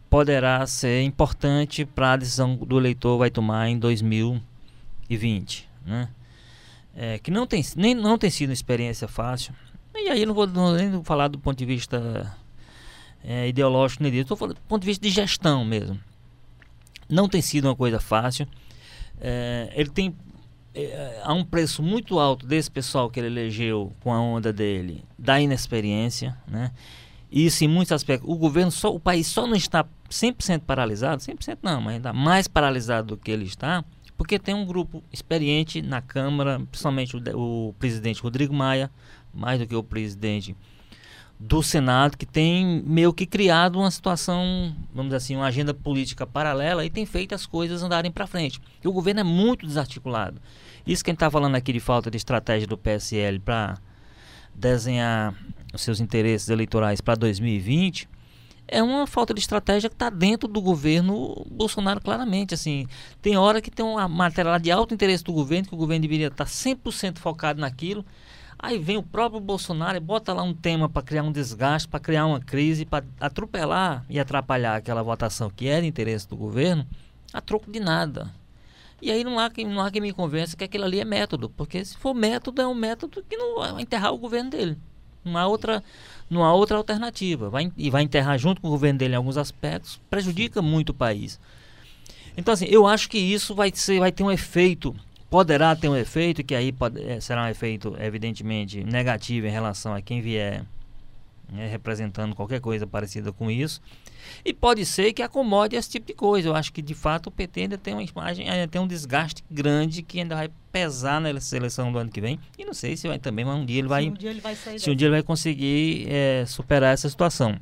poderá 0.09 0.67
ser 0.67 1.01
importante 1.03 1.85
para 1.85 2.11
a 2.11 2.17
decisão 2.17 2.57
do 2.57 2.77
eleitor 2.77 3.17
vai 3.17 3.29
tomar 3.29 3.69
em 3.69 3.79
2020, 3.79 5.69
né? 5.85 6.09
É, 6.93 7.19
que 7.19 7.31
não 7.31 7.47
tem, 7.47 7.63
nem, 7.77 7.95
não 7.95 8.17
tem 8.17 8.29
sido 8.29 8.49
uma 8.49 8.53
experiência 8.53 9.07
fácil. 9.07 9.53
E 9.95 10.09
aí 10.09 10.19
eu 10.19 10.27
não 10.27 10.33
vou 10.33 10.47
nem 10.47 11.01
falar 11.05 11.29
do 11.29 11.39
ponto 11.39 11.57
de 11.57 11.65
vista 11.65 12.35
é, 13.23 13.47
ideológico 13.47 14.03
nem 14.03 14.11
disso, 14.11 14.23
estou 14.23 14.35
falando 14.35 14.55
do 14.55 14.61
ponto 14.63 14.81
de 14.81 14.87
vista 14.87 15.01
de 15.01 15.09
gestão 15.09 15.63
mesmo. 15.63 15.97
Não 17.07 17.29
tem 17.29 17.41
sido 17.41 17.69
uma 17.69 17.75
coisa 17.77 17.97
fácil. 17.97 18.45
É, 19.21 19.71
ele 19.73 19.89
tem 19.89 20.13
é, 20.75 21.21
há 21.23 21.33
um 21.33 21.43
preço 21.43 21.81
muito 21.81 22.19
alto 22.19 22.45
desse 22.45 22.69
pessoal 22.69 23.09
que 23.09 23.19
ele 23.19 23.27
elegeu 23.27 23.93
com 24.01 24.11
a 24.11 24.19
onda 24.19 24.51
dele, 24.51 25.03
da 25.17 25.39
inexperiência, 25.39 26.37
né? 26.47 26.71
Isso 27.31 27.63
em 27.63 27.67
muitos 27.67 27.91
aspectos. 27.91 28.29
O 28.29 28.37
governo 28.37 28.71
só, 28.71 28.93
o 28.93 28.99
país 28.99 29.27
só 29.27 29.47
não 29.47 29.55
está 29.55 29.85
100% 30.09 30.61
paralisado, 30.61 31.21
100% 31.21 31.59
não, 31.61 31.81
mas 31.81 31.95
ainda 31.95 32.13
mais 32.13 32.47
paralisado 32.47 33.15
do 33.15 33.17
que 33.17 33.31
ele 33.31 33.45
está, 33.45 33.83
porque 34.17 34.37
tem 34.39 34.53
um 34.53 34.65
grupo 34.65 35.03
experiente 35.11 35.81
na 35.81 36.01
Câmara, 36.01 36.61
principalmente 36.69 37.17
o, 37.17 37.69
o 37.69 37.73
presidente 37.73 38.21
Rodrigo 38.21 38.53
Maia, 38.53 38.91
mais 39.33 39.59
do 39.59 39.67
que 39.67 39.75
o 39.75 39.83
presidente 39.83 40.55
do 41.39 41.61
Senado, 41.61 42.17
que 42.17 42.25
tem 42.25 42.81
meio 42.85 43.13
que 43.13 43.25
criado 43.25 43.77
uma 43.77 43.91
situação, 43.91 44.73
vamos 44.93 45.09
dizer 45.09 45.17
assim, 45.17 45.35
uma 45.35 45.47
agenda 45.47 45.73
política 45.73 46.25
paralela 46.25 46.85
e 46.85 46.89
tem 46.89 47.05
feito 47.05 47.35
as 47.35 47.45
coisas 47.45 47.83
andarem 47.83 48.11
para 48.11 48.25
frente. 48.25 48.61
E 48.83 48.87
o 48.87 48.93
governo 48.93 49.19
é 49.19 49.23
muito 49.23 49.65
desarticulado. 49.65 50.41
Isso 50.87 51.03
que 51.03 51.09
a 51.09 51.13
gente 51.13 51.17
está 51.17 51.29
falando 51.29 51.55
aqui 51.55 51.73
de 51.73 51.79
falta 51.79 52.09
de 52.09 52.17
estratégia 52.17 52.67
do 52.67 52.77
PSL 52.77 53.39
para 53.39 53.77
desenhar 54.53 55.35
os 55.73 55.81
seus 55.81 55.99
interesses 55.99 56.47
eleitorais 56.49 57.01
para 57.01 57.15
2020 57.15 58.07
é 58.67 58.81
uma 58.81 59.05
falta 59.05 59.33
de 59.33 59.39
estratégia 59.39 59.89
que 59.89 59.95
está 59.95 60.09
dentro 60.09 60.47
do 60.47 60.61
governo 60.61 61.45
Bolsonaro 61.51 62.01
claramente. 62.01 62.53
assim 62.53 62.87
Tem 63.21 63.37
hora 63.37 63.61
que 63.61 63.69
tem 63.69 63.85
uma 63.85 64.07
matéria 64.07 64.57
de 64.57 64.71
alto 64.71 64.93
interesse 64.93 65.23
do 65.23 65.33
governo, 65.33 65.67
que 65.67 65.75
o 65.75 65.77
governo 65.77 66.01
deveria 66.01 66.27
estar 66.27 66.45
tá 66.45 66.49
100% 66.49 67.17
focado 67.17 67.61
naquilo. 67.61 68.05
Aí 68.65 68.79
vem 68.79 68.97
o 68.97 69.03
próprio 69.03 69.39
Bolsonaro 69.39 69.95
e 69.95 69.99
bota 69.99 70.33
lá 70.33 70.41
um 70.41 70.51
tema 70.51 70.89
para 70.89 71.03
criar 71.03 71.21
um 71.21 71.31
desgaste, 71.31 71.87
para 71.87 71.99
criar 71.99 72.25
uma 72.25 72.39
crise, 72.39 72.83
para 72.83 73.05
atropelar 73.19 74.03
e 74.09 74.19
atrapalhar 74.19 74.75
aquela 74.75 75.03
votação 75.03 75.51
que 75.51 75.67
era 75.67 75.85
interesse 75.85 76.27
do 76.27 76.35
governo, 76.35 76.83
a 77.31 77.39
troco 77.39 77.71
de 77.71 77.79
nada. 77.79 78.33
E 78.99 79.11
aí 79.11 79.23
não 79.23 79.37
há, 79.37 79.51
quem, 79.51 79.67
não 79.67 79.79
há 79.79 79.91
quem 79.91 80.01
me 80.01 80.11
convença 80.11 80.57
que 80.57 80.63
aquilo 80.63 80.83
ali 80.83 80.99
é 80.99 81.05
método, 81.05 81.47
porque 81.47 81.85
se 81.85 81.95
for 81.95 82.15
método, 82.15 82.59
é 82.59 82.65
um 82.65 82.73
método 82.73 83.23
que 83.29 83.37
não 83.37 83.59
vai 83.59 83.83
enterrar 83.83 84.11
o 84.11 84.17
governo 84.17 84.49
dele. 84.49 84.75
Não 85.23 85.37
há 85.37 85.45
outra, 85.45 85.83
não 86.27 86.43
há 86.43 86.51
outra 86.51 86.75
alternativa. 86.75 87.51
Vai, 87.51 87.71
e 87.77 87.91
vai 87.91 88.01
enterrar 88.01 88.35
junto 88.39 88.61
com 88.61 88.67
o 88.67 88.71
governo 88.71 88.97
dele 88.97 89.13
em 89.13 89.17
alguns 89.17 89.37
aspectos, 89.37 90.01
prejudica 90.09 90.59
muito 90.59 90.89
o 90.89 90.95
país. 90.95 91.39
Então, 92.35 92.51
assim, 92.51 92.65
eu 92.65 92.87
acho 92.87 93.07
que 93.09 93.19
isso 93.19 93.53
vai, 93.53 93.71
ser, 93.75 93.99
vai 93.99 94.11
ter 94.11 94.23
um 94.23 94.31
efeito, 94.31 94.95
poderá 95.35 95.75
ter 95.75 95.89
um 95.89 95.97
efeito, 95.97 96.45
que 96.45 96.55
aí 96.55 96.71
pode, 96.71 97.03
é, 97.03 97.19
será 97.19 97.43
um 97.43 97.49
efeito, 97.49 97.93
evidentemente, 97.99 98.85
negativo 98.85 99.45
em 99.45 99.49
relação 99.49 99.93
a 99.93 100.01
quem 100.01 100.21
vier 100.21 100.63
né, 101.51 101.67
representando 101.67 102.33
qualquer 102.33 102.61
coisa 102.61 102.87
parecida 102.87 103.33
com 103.33 103.51
isso. 103.51 103.81
E 104.45 104.53
pode 104.53 104.85
ser 104.85 105.11
que 105.11 105.21
acomode 105.21 105.75
esse 105.75 105.89
tipo 105.89 106.07
de 106.07 106.13
coisa. 106.13 106.47
Eu 106.47 106.55
acho 106.55 106.71
que 106.71 106.81
de 106.81 106.93
fato 106.93 107.27
o 107.27 107.31
PT 107.31 107.63
ainda 107.63 107.77
tem 107.77 107.93
uma 107.93 108.01
imagem, 108.01 108.49
ainda 108.49 108.65
tem 108.65 108.79
um 108.79 108.87
desgaste 108.87 109.43
grande 109.51 110.01
que 110.01 110.21
ainda 110.21 110.35
vai 110.35 110.49
pesar 110.71 111.19
na 111.19 111.37
seleção 111.41 111.91
do 111.91 111.99
ano 111.99 112.09
que 112.09 112.21
vem. 112.21 112.39
E 112.57 112.63
não 112.63 112.73
sei 112.73 112.95
se 112.95 113.05
vai 113.05 113.19
também, 113.19 113.43
mas 113.43 113.57
um 113.57 113.65
dia 113.65 113.79
ele 113.79 113.89
vai. 113.89 114.03
Se 114.03 114.09
um 114.09 114.13
dia 114.13 114.29
ele 114.29 114.39
vai, 114.39 114.55
se 114.55 114.89
um 114.89 114.95
dia 114.95 115.07
ele 115.07 115.15
vai 115.15 115.23
conseguir 115.23 116.07
é, 116.09 116.45
superar 116.47 116.93
essa 116.93 117.09
situação. 117.09 117.59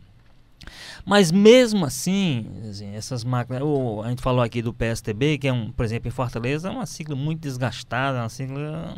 Mas 1.05 1.31
mesmo 1.31 1.85
assim, 1.85 2.47
assim 2.69 2.95
essas 2.95 3.23
máquinas. 3.23 3.61
Oh, 3.63 4.01
a 4.03 4.09
gente 4.09 4.21
falou 4.21 4.41
aqui 4.41 4.61
do 4.61 4.73
PSTB, 4.73 5.37
que 5.37 5.47
é 5.47 5.53
um, 5.53 5.71
por 5.71 5.85
exemplo, 5.85 6.07
em 6.07 6.11
Fortaleza, 6.11 6.69
é 6.69 6.71
uma 6.71 6.85
sigla 6.85 7.15
muito 7.15 7.41
desgastada, 7.41 8.19
uma 8.19 8.29
sigla 8.29 8.97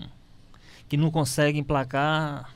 que 0.88 0.98
não 0.98 1.10
consegue 1.10 1.58
emplacar 1.58 2.54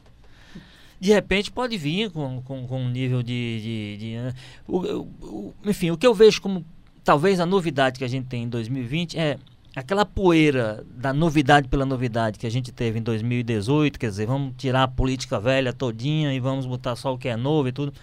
de 1.00 1.14
repente 1.14 1.50
pode 1.50 1.78
vir 1.78 2.12
com, 2.12 2.42
com, 2.42 2.68
com 2.68 2.82
um 2.82 2.90
nível 2.90 3.24
de. 3.24 3.62
de, 3.62 3.98
de 3.98 4.36
o, 4.68 5.08
o, 5.22 5.54
enfim, 5.66 5.92
o 5.92 5.98
que 5.98 6.06
eu 6.06 6.14
vejo 6.14 6.42
como 6.42 6.66
talvez 7.04 7.40
a 7.40 7.46
novidade 7.46 7.98
que 7.98 8.04
a 8.04 8.08
gente 8.08 8.28
tem 8.28 8.44
em 8.44 8.50
2020 8.50 9.18
é 9.18 9.38
aquela 9.76 10.06
poeira 10.06 10.84
da 10.96 11.14
novidade 11.14 11.68
pela 11.70 11.86
novidade 11.86 12.38
que 12.38 12.46
a 12.46 12.52
gente 12.52 12.72
teve 12.72 13.00
em 13.00 13.02
2018, 13.02 13.98
quer 13.98 14.10
dizer, 14.10 14.26
vamos 14.26 14.54
tirar 14.58 14.84
a 14.84 14.88
política 14.88 15.40
velha 15.40 15.72
todinha 15.72 16.34
e 16.34 16.40
vamos 16.40 16.66
botar 16.66 16.96
só 16.96 17.14
o 17.14 17.18
que 17.18 17.30
é 17.30 17.38
novo 17.38 17.70
e 17.70 17.72
tudo. 17.72 17.94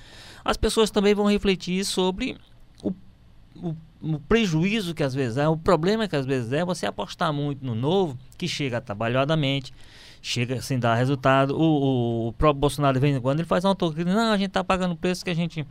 As 0.47 0.57
pessoas 0.57 0.91
também 0.91 1.13
vão 1.13 1.27
refletir 1.27 1.85
sobre 1.85 2.37
o, 2.83 2.93
o, 3.57 3.77
o 4.01 4.21
prejuízo 4.21 4.95
que 4.95 5.03
às 5.03 5.13
vezes 5.13 5.37
é, 5.37 5.49
o 5.49 5.57
problema 5.57 6.07
que 6.07 6.15
às 6.15 6.25
vezes 6.25 6.53
é 6.53 6.65
você 6.65 6.87
apostar 6.87 7.33
muito 7.33 7.67
no 7.67 7.75
novo, 7.75 8.17
que 8.39 8.47
chega 8.47 8.81
trabalhadamente, 8.81 9.75
chega 10.23 10.63
sem 10.63 10.79
dar 10.79 10.95
resultado. 10.95 11.57
O, 11.59 12.29
o, 12.29 12.33
próprio 12.35 12.61
Bolsonaro, 12.61 13.01
de 13.01 13.21
quando, 13.21 13.41
ele 13.41 13.49
faz 13.49 13.65
uma 13.65 13.71
autocrítica, 13.71 14.15
não, 14.15 14.33
a 14.33 14.39
gente 14.39 14.49
está 14.49 14.63
pagando 14.63 14.93
o 14.93 14.97
preço 14.97 15.25
que 15.25 15.31
a 15.31 15.35
gente 15.35 15.67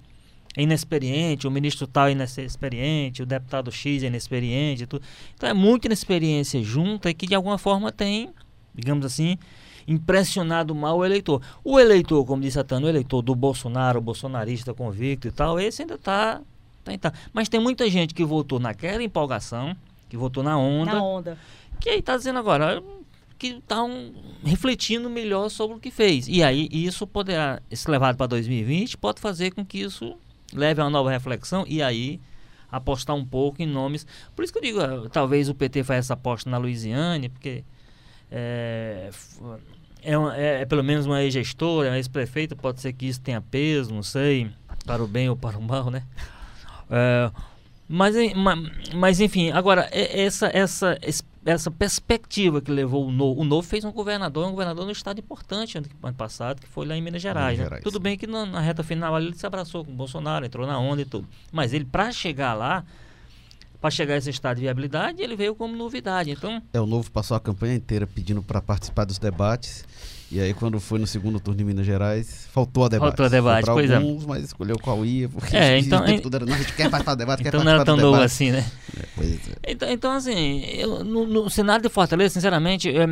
é 0.57 0.61
inexperiente, 0.61 1.47
o 1.47 1.51
ministro 1.51 1.85
tal 1.88 2.07
é 2.07 2.11
inexperiente, 2.11 3.23
o 3.23 3.25
deputado 3.25 3.71
X 3.71 4.03
é 4.03 4.07
inexperiente. 4.07 4.85
Tudo. 4.85 5.03
Então 5.35 5.49
é 5.49 5.53
muita 5.53 5.88
inexperiência 5.88 6.61
junta 6.63 7.09
e 7.09 7.13
que 7.13 7.27
de 7.27 7.35
alguma 7.35 7.57
forma 7.57 7.91
tem, 7.91 8.29
digamos 8.73 9.05
assim, 9.05 9.38
impressionado 9.88 10.74
mal 10.74 10.98
o 10.98 11.06
eleitor. 11.06 11.41
O 11.63 11.80
eleitor, 11.80 12.26
como 12.26 12.41
disse 12.41 12.60
a 12.60 12.63
Tânia, 12.63 12.88
o 12.88 12.89
eleitor 12.89 13.21
do 13.21 13.36
Bolsonaro, 13.36 14.00
o 14.00 14.02
bolsonarista 14.02 14.74
convicto 14.74 15.28
e 15.28 15.32
tal, 15.32 15.60
esse 15.60 15.82
ainda 15.82 15.95
está. 15.95 16.41
Tá, 16.84 16.98
tá. 16.98 17.13
Mas 17.34 17.50
tem 17.50 17.60
muita 17.60 17.89
gente 17.89 18.13
que 18.13 18.24
votou 18.24 18.60
naquela 18.60 19.04
empolgação, 19.04 19.76
que 20.10 20.17
votou 20.17 20.43
na 20.43 20.58
onda. 20.58 20.93
Na 20.93 21.04
onda. 21.04 21.38
Que 21.80 21.89
aí 21.89 22.00
está 22.00 22.15
dizendo 22.15 22.39
agora 22.39 22.82
que 23.38 23.48
está 23.48 23.84
um, 23.84 24.13
refletindo 24.43 25.10
melhor 25.10 25.50
sobre 25.50 25.78
o 25.78 25.80
que 25.80 25.91
fez. 25.91 26.28
E 26.28 26.41
aí 26.41 26.69
isso 26.71 27.06
poderá, 27.06 27.62
se 27.71 27.89
levado 27.89 28.15
para 28.15 28.28
2020, 28.28 28.98
pode 28.98 29.19
fazer 29.19 29.52
com 29.52 29.65
que 29.65 29.80
isso 29.80 30.15
leve 30.54 30.82
a 30.82 30.86
uma 30.86 30.89
nova 30.89 31.12
reflexão 31.12 31.65
e 31.67 31.82
aí 31.82 32.19
apostar 32.71 33.15
um 33.15 33.26
pouco 33.26 33.62
em 33.62 33.65
nomes. 33.65 34.06
Por 34.36 34.43
isso 34.43 34.54
que 34.54 34.60
eu 34.60 34.63
digo, 34.63 34.80
ah, 34.80 35.10
talvez 35.12 35.50
o 35.50 35.56
PT 35.56 35.84
faça 35.84 36.00
essa 36.00 36.13
aposta 36.13 36.50
na 36.50 36.58
Louisiane, 36.58 37.30
porque 37.30 37.63
é, 38.31 39.09
é, 40.03 40.17
uma, 40.17 40.38
é, 40.38 40.61
é 40.61 40.65
pelo 40.65 40.83
menos 40.83 41.05
uma 41.05 41.21
ex-gestora, 41.23 41.89
uma 41.89 41.97
ex-prefeita, 41.97 42.55
pode 42.55 42.81
ser 42.81 42.93
que 42.93 43.05
isso 43.05 43.21
tenha 43.21 43.41
peso, 43.41 43.93
não 43.93 44.03
sei, 44.03 44.51
para 44.85 45.03
o 45.03 45.07
bem 45.07 45.29
ou 45.29 45.35
para 45.35 45.57
o 45.57 45.61
mal, 45.61 45.89
né? 45.89 46.03
É, 46.89 47.31
mas, 47.88 48.15
mas, 48.93 49.19
enfim, 49.19 49.51
agora, 49.51 49.88
essa, 49.91 50.49
essa, 50.53 50.97
essa 51.45 51.69
perspectiva 51.69 52.59
que 52.59 52.71
levou 52.71 53.07
o 53.07 53.11
Novo. 53.11 53.41
O 53.41 53.43
Novo 53.43 53.67
fez 53.67 53.85
um 53.85 53.91
governador, 53.91 54.47
um 54.47 54.51
governador 54.51 54.85
no 54.85 54.91
estado 54.91 55.19
importante 55.19 55.77
ano, 55.77 55.88
ano 56.01 56.15
passado, 56.15 56.59
que 56.59 56.67
foi 56.67 56.85
lá 56.88 56.97
em 56.97 57.01
Minas 57.01 57.21
Gerais. 57.21 57.51
Minas 57.51 57.59
né? 57.59 57.63
Gerais. 57.65 57.83
Tudo 57.83 57.99
bem 57.99 58.17
que 58.17 58.25
na, 58.25 58.45
na, 58.45 58.59
reta 58.59 58.83
final 58.83 59.19
ele 59.19 59.35
se 59.35 59.45
abraçou 59.45 59.85
com 59.85 59.91
o 59.91 59.95
Bolsonaro, 59.95 60.45
entrou 60.45 60.65
na 60.65 60.79
onda 60.79 61.03
e 61.03 61.05
tudo. 61.05 61.27
Mas 61.51 61.73
ele, 61.73 61.85
para 61.85 62.11
chegar 62.11 62.55
lá, 62.55 62.83
para 63.79 63.91
chegar 63.91 64.15
a 64.15 64.17
esse 64.17 64.29
estado 64.29 64.57
de 64.57 64.63
viabilidade, 64.63 65.21
ele 65.21 65.35
veio 65.35 65.55
como 65.55 65.75
novidade. 65.75 66.31
Então, 66.31 66.61
é, 66.73 66.79
o 66.79 66.85
Novo 66.85 67.11
passou 67.11 67.35
a 67.35 67.39
campanha 67.39 67.75
inteira 67.75 68.07
pedindo 68.07 68.41
para 68.41 68.61
participar 68.61 69.05
dos 69.05 69.17
debates. 69.17 69.85
E 70.31 70.39
aí, 70.39 70.53
quando 70.53 70.79
foi 70.79 70.97
no 70.97 71.05
segundo 71.05 71.39
turno 71.39 71.57
de 71.57 71.63
Minas 71.63 71.85
Gerais, 71.85 72.47
faltou 72.51 72.85
a 72.85 72.89
debate. 72.89 73.09
Faltou 73.09 73.25
a 73.27 73.29
debate, 73.29 73.65
pois 73.67 73.91
é. 73.91 73.95
alguns, 73.95 74.23
é. 74.23 74.27
mas 74.27 74.43
escolheu 74.43 74.77
qual 74.79 75.05
ia, 75.05 75.29
porque 75.29 75.55
é, 75.55 75.77
então, 75.79 76.01
o 76.01 76.05
tempo 76.05 76.35
era, 76.35 76.45
não, 76.45 76.53
a 76.53 76.57
gente 76.57 76.73
quer 76.73 76.89
participar 76.89 77.13
do 77.13 77.19
debate, 77.19 77.41
então 77.41 77.59
quer 77.59 77.65
não 77.65 77.71
era 77.71 77.85
tão 77.85 77.95
novo 77.95 78.19
assim, 78.19 78.51
né? 78.51 78.65
É, 78.97 79.23
é. 79.23 79.71
Então, 79.71 79.89
então, 79.89 80.11
assim, 80.11 80.61
eu, 80.65 81.03
no, 81.03 81.27
no 81.27 81.49
cenário 81.49 81.83
de 81.83 81.89
Fortaleza, 81.89 82.33
sinceramente, 82.33 82.89
eu, 82.89 83.03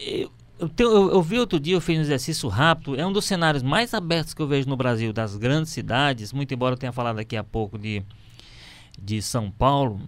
eu, 0.00 0.30
eu, 0.58 0.68
tenho, 0.68 0.90
eu, 0.90 1.12
eu, 1.12 1.22
vi 1.22 1.38
outro 1.38 1.60
dia, 1.60 1.74
eu 1.74 1.80
fiz 1.80 1.96
um 1.96 2.02
exercício 2.02 2.48
rápido, 2.48 2.98
é 3.00 3.06
um 3.06 3.12
dos 3.12 3.24
cenários 3.24 3.62
mais 3.62 3.94
abertos 3.94 4.34
que 4.34 4.42
eu 4.42 4.48
vejo 4.48 4.68
no 4.68 4.76
Brasil, 4.76 5.12
das 5.12 5.36
grandes 5.36 5.70
cidades, 5.70 6.32
muito 6.32 6.52
embora 6.52 6.74
eu 6.74 6.78
tenha 6.78 6.92
falado 6.92 7.16
daqui 7.16 7.36
a 7.36 7.44
pouco 7.44 7.78
de 7.78 8.02
de 8.98 9.22
São 9.22 9.50
Paulo, 9.50 10.00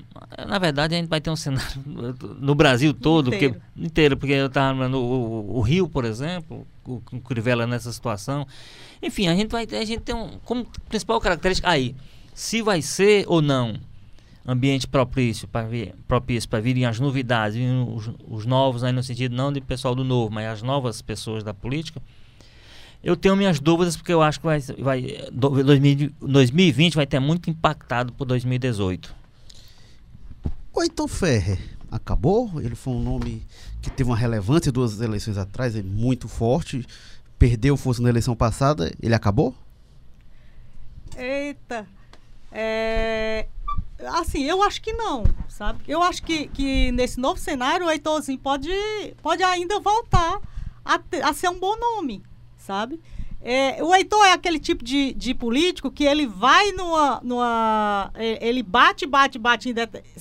na 0.46 0.58
verdade 0.58 0.94
a 0.94 0.98
gente 0.98 1.08
vai 1.08 1.20
ter 1.20 1.30
um 1.30 1.36
cenário 1.36 1.82
no 2.40 2.54
Brasil 2.54 2.92
todo, 2.92 3.32
inteiro, 3.32 3.54
porque, 3.54 3.82
inteiro, 3.84 4.16
porque 4.16 4.32
eu 4.32 4.46
estava 4.46 4.88
no 4.88 4.98
o, 4.98 5.58
o, 5.58 5.60
Rio, 5.60 5.88
por 5.88 6.04
exemplo, 6.04 6.66
o, 6.84 7.02
o 7.12 7.20
Crivella 7.20 7.66
nessa 7.66 7.92
situação. 7.92 8.46
Enfim, 9.02 9.28
a 9.28 9.34
gente 9.34 9.50
vai 9.50 9.66
a 9.70 9.84
gente 9.84 10.00
tem 10.00 10.14
um 10.14 10.38
como 10.44 10.66
principal 10.88 11.20
característica 11.20 11.68
aí, 11.68 11.94
se 12.34 12.62
vai 12.62 12.82
ser 12.82 13.24
ou 13.28 13.42
não 13.42 13.78
ambiente 14.46 14.86
propício 14.86 15.46
para 15.46 15.68
propício 16.06 16.48
para 16.48 16.60
virem 16.60 16.86
as 16.86 16.98
novidades, 16.98 17.60
os, 17.94 18.10
os 18.26 18.46
novos 18.46 18.82
aí 18.82 18.92
no 18.92 19.02
sentido 19.02 19.36
não 19.36 19.52
de 19.52 19.60
pessoal 19.60 19.94
do 19.94 20.02
novo, 20.02 20.32
mas 20.32 20.46
as 20.46 20.62
novas 20.62 21.02
pessoas 21.02 21.44
da 21.44 21.52
política 21.52 22.00
eu 23.02 23.16
tenho 23.16 23.36
minhas 23.36 23.60
dúvidas 23.60 23.96
porque 23.96 24.12
eu 24.12 24.22
acho 24.22 24.40
que 24.40 24.46
vai, 24.46 24.60
vai 24.78 25.30
2020 25.32 26.94
vai 26.94 27.06
ter 27.06 27.20
muito 27.20 27.48
impactado 27.48 28.12
por 28.12 28.24
2018. 28.24 29.14
O 30.72 30.82
Heitor 30.82 31.08
Ferrer 31.08 31.58
acabou, 31.90 32.60
ele 32.60 32.74
foi 32.74 32.92
um 32.94 33.02
nome 33.02 33.42
que 33.80 33.90
teve 33.90 34.10
uma 34.10 34.16
relevância 34.16 34.70
duas 34.70 35.00
eleições 35.00 35.38
atrás, 35.38 35.74
é 35.76 35.82
muito 35.82 36.28
forte, 36.28 36.86
perdeu 37.38 37.76
força 37.76 38.02
na 38.02 38.08
eleição 38.08 38.34
passada, 38.34 38.92
ele 39.00 39.14
acabou? 39.14 39.54
Eita, 41.16 41.86
é, 42.52 43.46
assim, 44.06 44.44
eu 44.44 44.62
acho 44.62 44.80
que 44.80 44.92
não, 44.92 45.24
sabe? 45.48 45.82
Eu 45.88 46.02
acho 46.02 46.22
que, 46.22 46.48
que 46.48 46.92
nesse 46.92 47.18
novo 47.18 47.40
cenário 47.40 47.86
o 47.86 47.90
Heitorzinho 47.90 48.38
pode, 48.38 48.70
pode 49.22 49.42
ainda 49.42 49.80
voltar 49.80 50.40
a, 50.84 51.00
a 51.24 51.32
ser 51.32 51.48
um 51.48 51.58
bom 51.58 51.76
nome, 51.76 52.22
sabe? 52.68 53.00
É, 53.40 53.82
o 53.82 53.94
Heitor 53.94 54.26
é 54.26 54.32
aquele 54.32 54.58
tipo 54.58 54.84
de, 54.84 55.14
de 55.14 55.32
político 55.32 55.90
que 55.90 56.04
ele 56.04 56.26
vai 56.26 56.70
numa. 56.72 57.20
numa 57.24 58.10
é, 58.14 58.46
ele 58.46 58.62
bate, 58.62 59.06
bate, 59.06 59.38
bate 59.38 59.72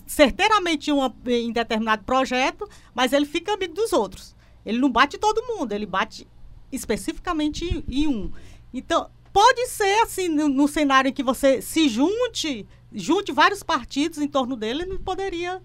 certeiramente 0.05 0.89
uma, 0.91 1.13
em 1.25 1.51
determinado 1.51 2.05
projeto, 2.05 2.69
mas 2.95 3.11
ele 3.11 3.25
fica 3.25 3.53
amigo 3.53 3.73
dos 3.73 3.91
outros. 3.91 4.33
Ele 4.65 4.79
não 4.79 4.89
bate 4.89 5.17
todo 5.17 5.45
mundo, 5.45 5.73
ele 5.73 5.85
bate 5.85 6.25
especificamente 6.71 7.65
em, 7.65 7.83
em 8.03 8.07
um. 8.07 8.31
Então, 8.73 9.09
pode 9.33 9.67
ser 9.67 10.03
assim, 10.03 10.29
no, 10.29 10.47
no, 10.47 10.67
cenário 10.67 11.09
em 11.09 11.13
que 11.13 11.23
você 11.23 11.61
se 11.61 11.89
junte, 11.89 12.65
junte 12.93 13.31
vários 13.33 13.61
partidos 13.61 14.19
em 14.19 14.27
torno 14.27 14.55
dele, 14.55 14.83
ele 14.83 14.99
poderia, 14.99 15.61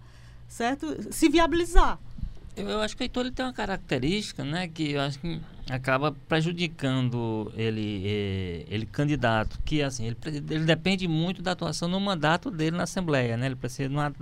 certo? 0.48 1.12
Se 1.12 1.28
viabilizar. 1.28 2.00
Eu, 2.56 2.68
eu 2.68 2.80
acho 2.80 2.96
que 2.96 3.02
o 3.02 3.04
Heitor 3.04 3.24
ele 3.24 3.34
tem 3.34 3.44
uma 3.44 3.52
característica, 3.52 4.44
né, 4.44 4.68
que 4.68 4.92
eu 4.92 5.00
acho 5.00 5.18
que 5.18 5.40
acaba 5.70 6.12
prejudicando 6.28 7.50
ele, 7.56 8.02
eh, 8.04 8.64
ele 8.68 8.84
candidato, 8.84 9.58
que 9.64 9.82
assim, 9.82 10.06
ele, 10.06 10.16
ele 10.26 10.64
depende 10.64 11.08
muito 11.08 11.40
da 11.40 11.52
atuação 11.52 11.88
no 11.88 11.98
mandato 11.98 12.50
dele 12.50 12.76
na 12.76 12.82
Assembleia, 12.82 13.36
né? 13.36 13.46
Ele 13.46 13.56
precisa 13.56 13.88
uma, 13.88 14.12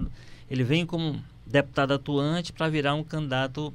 ele 0.48 0.62
vem 0.62 0.86
como 0.86 1.20
deputado 1.46 1.94
atuante 1.94 2.52
para 2.52 2.68
virar 2.68 2.94
um 2.94 3.02
candidato 3.02 3.74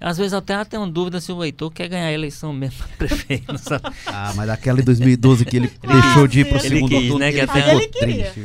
às 0.00 0.18
vezes 0.18 0.32
até 0.32 0.62
tenho 0.64 0.86
dúvida 0.86 1.20
se 1.20 1.32
o 1.32 1.42
Heitor 1.42 1.70
quer 1.70 1.88
ganhar 1.88 2.08
a 2.08 2.12
eleição 2.12 2.52
mesmo 2.52 2.78
para 2.78 2.96
prefeito. 3.08 3.56
Sabe? 3.58 3.84
Ah, 4.06 4.32
mas 4.34 4.48
aquela 4.48 4.80
em 4.80 4.84
2012 4.84 5.44
que 5.44 5.56
ele, 5.56 5.72
ele 5.82 5.92
deixou 5.92 6.26
de 6.26 6.40
ir 6.40 6.44
para 6.48 6.58
o 6.58 6.60
segundo 6.60 6.88
quis, 6.88 7.08
turno, 7.08 7.18
né? 7.18 7.32
Que 7.32 7.40
até 7.40 7.74
ele 7.74 7.88
triste, 7.88 8.40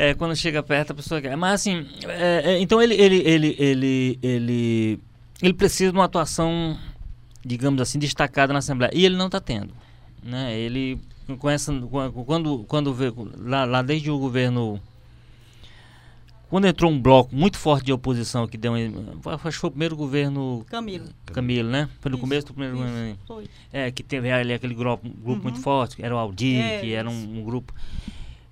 é, 0.00 0.14
quando 0.14 0.34
chega 0.34 0.62
perto 0.62 0.92
a 0.92 0.94
pessoa 0.94 1.20
quer. 1.20 1.36
Mas 1.36 1.60
assim, 1.60 1.86
é, 2.08 2.52
é, 2.52 2.58
então 2.58 2.80
ele, 2.80 2.94
ele, 2.94 3.16
ele, 3.16 3.56
ele, 3.58 4.18
ele, 4.22 5.00
ele 5.42 5.52
precisa 5.52 5.92
de 5.92 5.98
uma 5.98 6.06
atuação, 6.06 6.78
digamos 7.44 7.82
assim, 7.82 7.98
destacada 7.98 8.50
na 8.50 8.60
Assembleia. 8.60 8.90
E 8.94 9.04
ele 9.04 9.14
não 9.14 9.26
está 9.26 9.38
tendo. 9.40 9.74
Né? 10.22 10.58
Ele, 10.58 10.98
com 11.38 11.50
essa, 11.50 11.70
quando, 12.24 12.64
quando 12.64 12.94
vê, 12.94 13.12
lá, 13.36 13.66
lá 13.66 13.82
desde 13.82 14.10
o 14.10 14.18
governo 14.18 14.80
quando 16.48 16.66
entrou 16.66 16.90
um 16.90 17.00
bloco 17.00 17.36
muito 17.36 17.58
forte 17.58 17.86
de 17.86 17.92
oposição 17.92 18.48
que 18.48 18.58
deu 18.58 18.74
acho 18.74 19.44
que 19.44 19.52
foi 19.52 19.68
o 19.68 19.70
primeiro 19.70 19.94
governo 19.94 20.66
Camilo 20.68 21.08
Camilo 21.26 21.68
né 21.68 21.88
foi 22.00 22.10
no 22.10 22.16
isso, 22.16 22.20
começo 22.20 22.46
do 22.48 22.54
primeiro 22.54 22.74
isso, 22.74 22.84
governo 22.84 23.18
foi. 23.24 23.44
é 23.72 23.88
que 23.92 24.02
teve 24.02 24.32
ali 24.32 24.52
aquele 24.52 24.74
grupo, 24.74 25.08
grupo 25.08 25.30
uhum. 25.30 25.42
muito 25.42 25.60
forte 25.60 26.02
era 26.04 26.12
o 26.12 26.18
Aldir 26.18 26.60
é, 26.60 26.80
que 26.80 26.92
era 26.92 27.08
um, 27.08 27.38
um, 27.38 27.44
grupo 27.44 27.72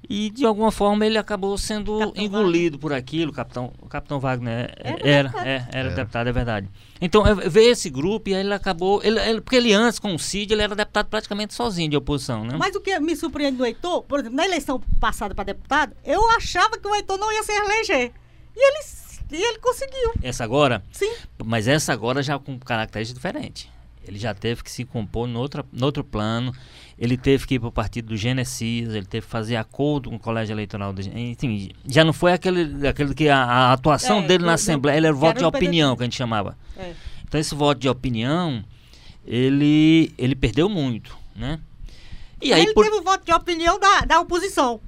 e 0.09 0.31
de 0.31 0.47
alguma 0.47 0.73
forma 0.73 1.05
ele 1.05 1.18
acabou 1.18 1.57
sendo 1.59 1.99
capitão 1.99 2.25
engolido 2.25 2.77
Wagner. 2.77 2.81
por 2.81 2.92
aquilo, 2.92 3.31
o 3.31 3.35
capitão, 3.35 3.73
o 3.81 3.87
capitão 3.87 4.18
Wagner 4.18 4.75
era, 4.79 5.09
era, 5.09 5.49
é, 5.49 5.68
era, 5.71 5.90
deputado, 5.90 6.29
é 6.29 6.33
verdade. 6.33 6.68
Então 7.01 7.23
veio 7.49 7.73
esse 7.73 7.90
grupo 7.90 8.31
e 8.31 8.35
aí 8.35 8.40
ele 8.40 8.55
acabou, 8.55 9.03
ele, 9.05 9.21
ele, 9.21 9.40
porque 9.40 9.57
ele 9.57 9.73
antes 9.75 9.99
com 9.99 10.14
o 10.14 10.18
Cid 10.18 10.53
ele 10.53 10.62
era 10.62 10.75
deputado 10.75 11.07
praticamente 11.09 11.53
sozinho 11.53 11.90
de 11.90 11.97
oposição, 11.97 12.42
né? 12.42 12.57
Mas 12.57 12.75
o 12.75 12.81
que 12.81 12.99
me 12.99 13.14
surpreende 13.14 13.59
do 13.59 13.66
Heitor, 13.66 14.03
por 14.03 14.21
exemplo, 14.21 14.37
na 14.37 14.47
eleição 14.47 14.81
passada 14.99 15.35
para 15.35 15.44
deputado, 15.44 15.94
eu 16.05 16.31
achava 16.31 16.79
que 16.79 16.88
o 16.88 16.94
Heitor 16.94 17.18
não 17.18 17.31
ia 17.31 17.42
se 17.42 17.53
eleger. 17.53 18.12
E 18.57 18.68
ele, 18.68 18.79
e 19.33 19.42
ele 19.42 19.59
conseguiu. 19.59 20.12
Essa 20.23 20.42
agora? 20.42 20.83
Sim. 20.90 21.12
Mas 21.44 21.68
essa 21.68 21.92
agora 21.92 22.23
já 22.23 22.38
com 22.38 22.59
características 22.59 23.23
diferentes. 23.23 23.68
Ele 24.07 24.18
já 24.18 24.33
teve 24.33 24.62
que 24.64 24.71
se 24.71 24.87
compor 24.87 25.29
no 25.29 25.38
outro, 25.38 25.66
no 25.71 25.85
outro 25.85 26.03
plano 26.03 26.55
ele 26.99 27.17
teve 27.17 27.47
que 27.47 27.55
ir 27.55 27.59
para 27.61 27.69
o 27.69 27.73
partido 27.73 28.09
do 28.09 28.17
Genesis, 28.17 28.89
ele 28.89 29.07
teve 29.07 29.25
que 29.25 29.31
fazer 29.31 29.57
acordo 29.57 30.11
com 30.11 30.17
o 30.17 30.19
colégio 30.19 30.53
eleitoral. 30.53 30.93
Do, 30.93 31.01
enfim, 31.01 31.71
já 31.87 32.05
não 32.05 32.13
foi 32.13 32.33
aquele, 32.33 32.87
aquele 32.87 33.15
que 33.15 33.29
a, 33.29 33.39
a 33.39 33.73
atuação 33.73 34.19
é, 34.19 34.27
dele 34.27 34.45
na 34.45 34.55
Assembleia, 34.55 34.97
ele 34.97 35.07
era 35.07 35.15
o 35.15 35.19
voto 35.19 35.39
de 35.39 35.45
opinião, 35.45 35.97
que 35.97 36.03
a 36.03 36.07
gente 36.07 36.17
chamava. 36.17 36.59
É. 36.77 36.93
Então, 37.25 37.41
esse 37.41 37.55
voto 37.55 37.79
de 37.79 37.89
opinião, 37.89 38.65
ele, 39.25 40.13
ele 40.19 40.35
perdeu 40.35 40.69
muito, 40.69 41.17
né? 41.37 41.61
E 42.41 42.53
aí, 42.53 42.63
ele 42.63 42.75
por... 42.75 42.85
teve 42.85 42.97
o 42.97 43.03
voto 43.03 43.25
de 43.25 43.33
opinião 43.33 43.79
da, 43.79 44.01
da 44.01 44.21
oposição. 44.21 44.81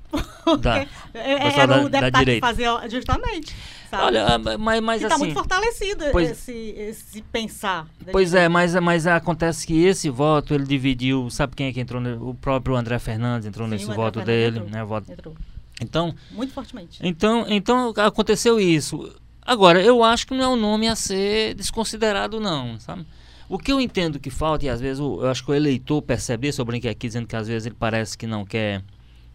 Da, 0.60 0.86
era 1.14 1.66
da, 1.66 1.82
o 1.82 1.88
deputado 1.88 2.24
da 2.24 2.24
que 2.24 2.40
fazia 2.40 2.88
justamente. 2.88 3.54
Sabe? 3.90 4.04
Olha, 4.04 4.26
ah, 4.26 4.38
mas, 4.58 4.80
mas 4.80 5.00
que 5.00 5.06
assim. 5.06 5.14
tá 5.14 5.18
muito 5.18 5.34
fortalecido 5.34 6.04
pois- 6.12 6.30
esse, 6.30 6.52
esse 6.76 7.22
pensar. 7.22 7.86
da 8.00 8.12
Pois 8.12 8.32
é, 8.32 8.48
mas, 8.48 8.74
mas 8.76 9.06
acontece 9.06 9.66
que 9.66 9.84
esse 9.84 10.08
voto 10.08 10.54
ele 10.54 10.64
dividiu. 10.64 11.28
Sabe 11.30 11.54
quem 11.56 11.66
é 11.66 11.72
que 11.72 11.80
entrou? 11.80 12.00
O 12.28 12.34
próprio 12.34 12.76
André 12.76 12.98
Fernandes 12.98 13.46
entrou 13.46 13.66
Sim, 13.66 13.72
nesse 13.74 13.86
voto 13.86 14.20
Fernandes 14.20 14.26
dele. 14.26 14.58
entrou. 14.58 14.70
Né, 14.70 14.84
voto. 14.84 15.12
Entrou 15.12 15.34
Então, 15.82 16.14
muito 16.30 16.52
fortemente. 16.52 16.98
então, 17.02 17.44
então 17.48 17.92
aconteceu 17.96 18.58
isso. 18.60 19.12
Agora, 19.42 19.82
eu 19.82 20.04
acho 20.04 20.26
que 20.26 20.34
não 20.34 20.44
é 20.44 20.48
um 20.48 20.56
nome 20.56 20.86
a 20.86 20.94
ser 20.94 21.54
desconsiderado, 21.54 22.38
não, 22.38 22.78
sabe? 22.78 23.04
O 23.48 23.58
que 23.58 23.72
eu 23.72 23.80
entendo 23.80 24.20
que 24.20 24.30
falta, 24.30 24.64
e 24.64 24.68
às 24.68 24.80
vezes 24.80 25.00
eu 25.00 25.26
acho 25.28 25.44
que 25.44 25.50
o 25.50 25.54
eleitor 25.54 26.00
percebe 26.02 26.46
isso, 26.46 26.60
eu 26.60 26.64
brinquei 26.64 26.90
aqui 26.90 27.08
dizendo 27.08 27.26
que 27.26 27.34
às 27.34 27.48
vezes 27.48 27.66
ele 27.66 27.74
parece 27.76 28.16
que 28.16 28.26
não 28.26 28.44
quer 28.44 28.82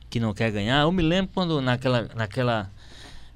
que 0.10 0.20
não 0.20 0.34
quer 0.34 0.52
ganhar. 0.52 0.84
Eu 0.84 0.92
me 0.92 1.02
lembro 1.04 1.32
quando 1.34 1.60
naquela, 1.60 2.08
naquela 2.16 2.72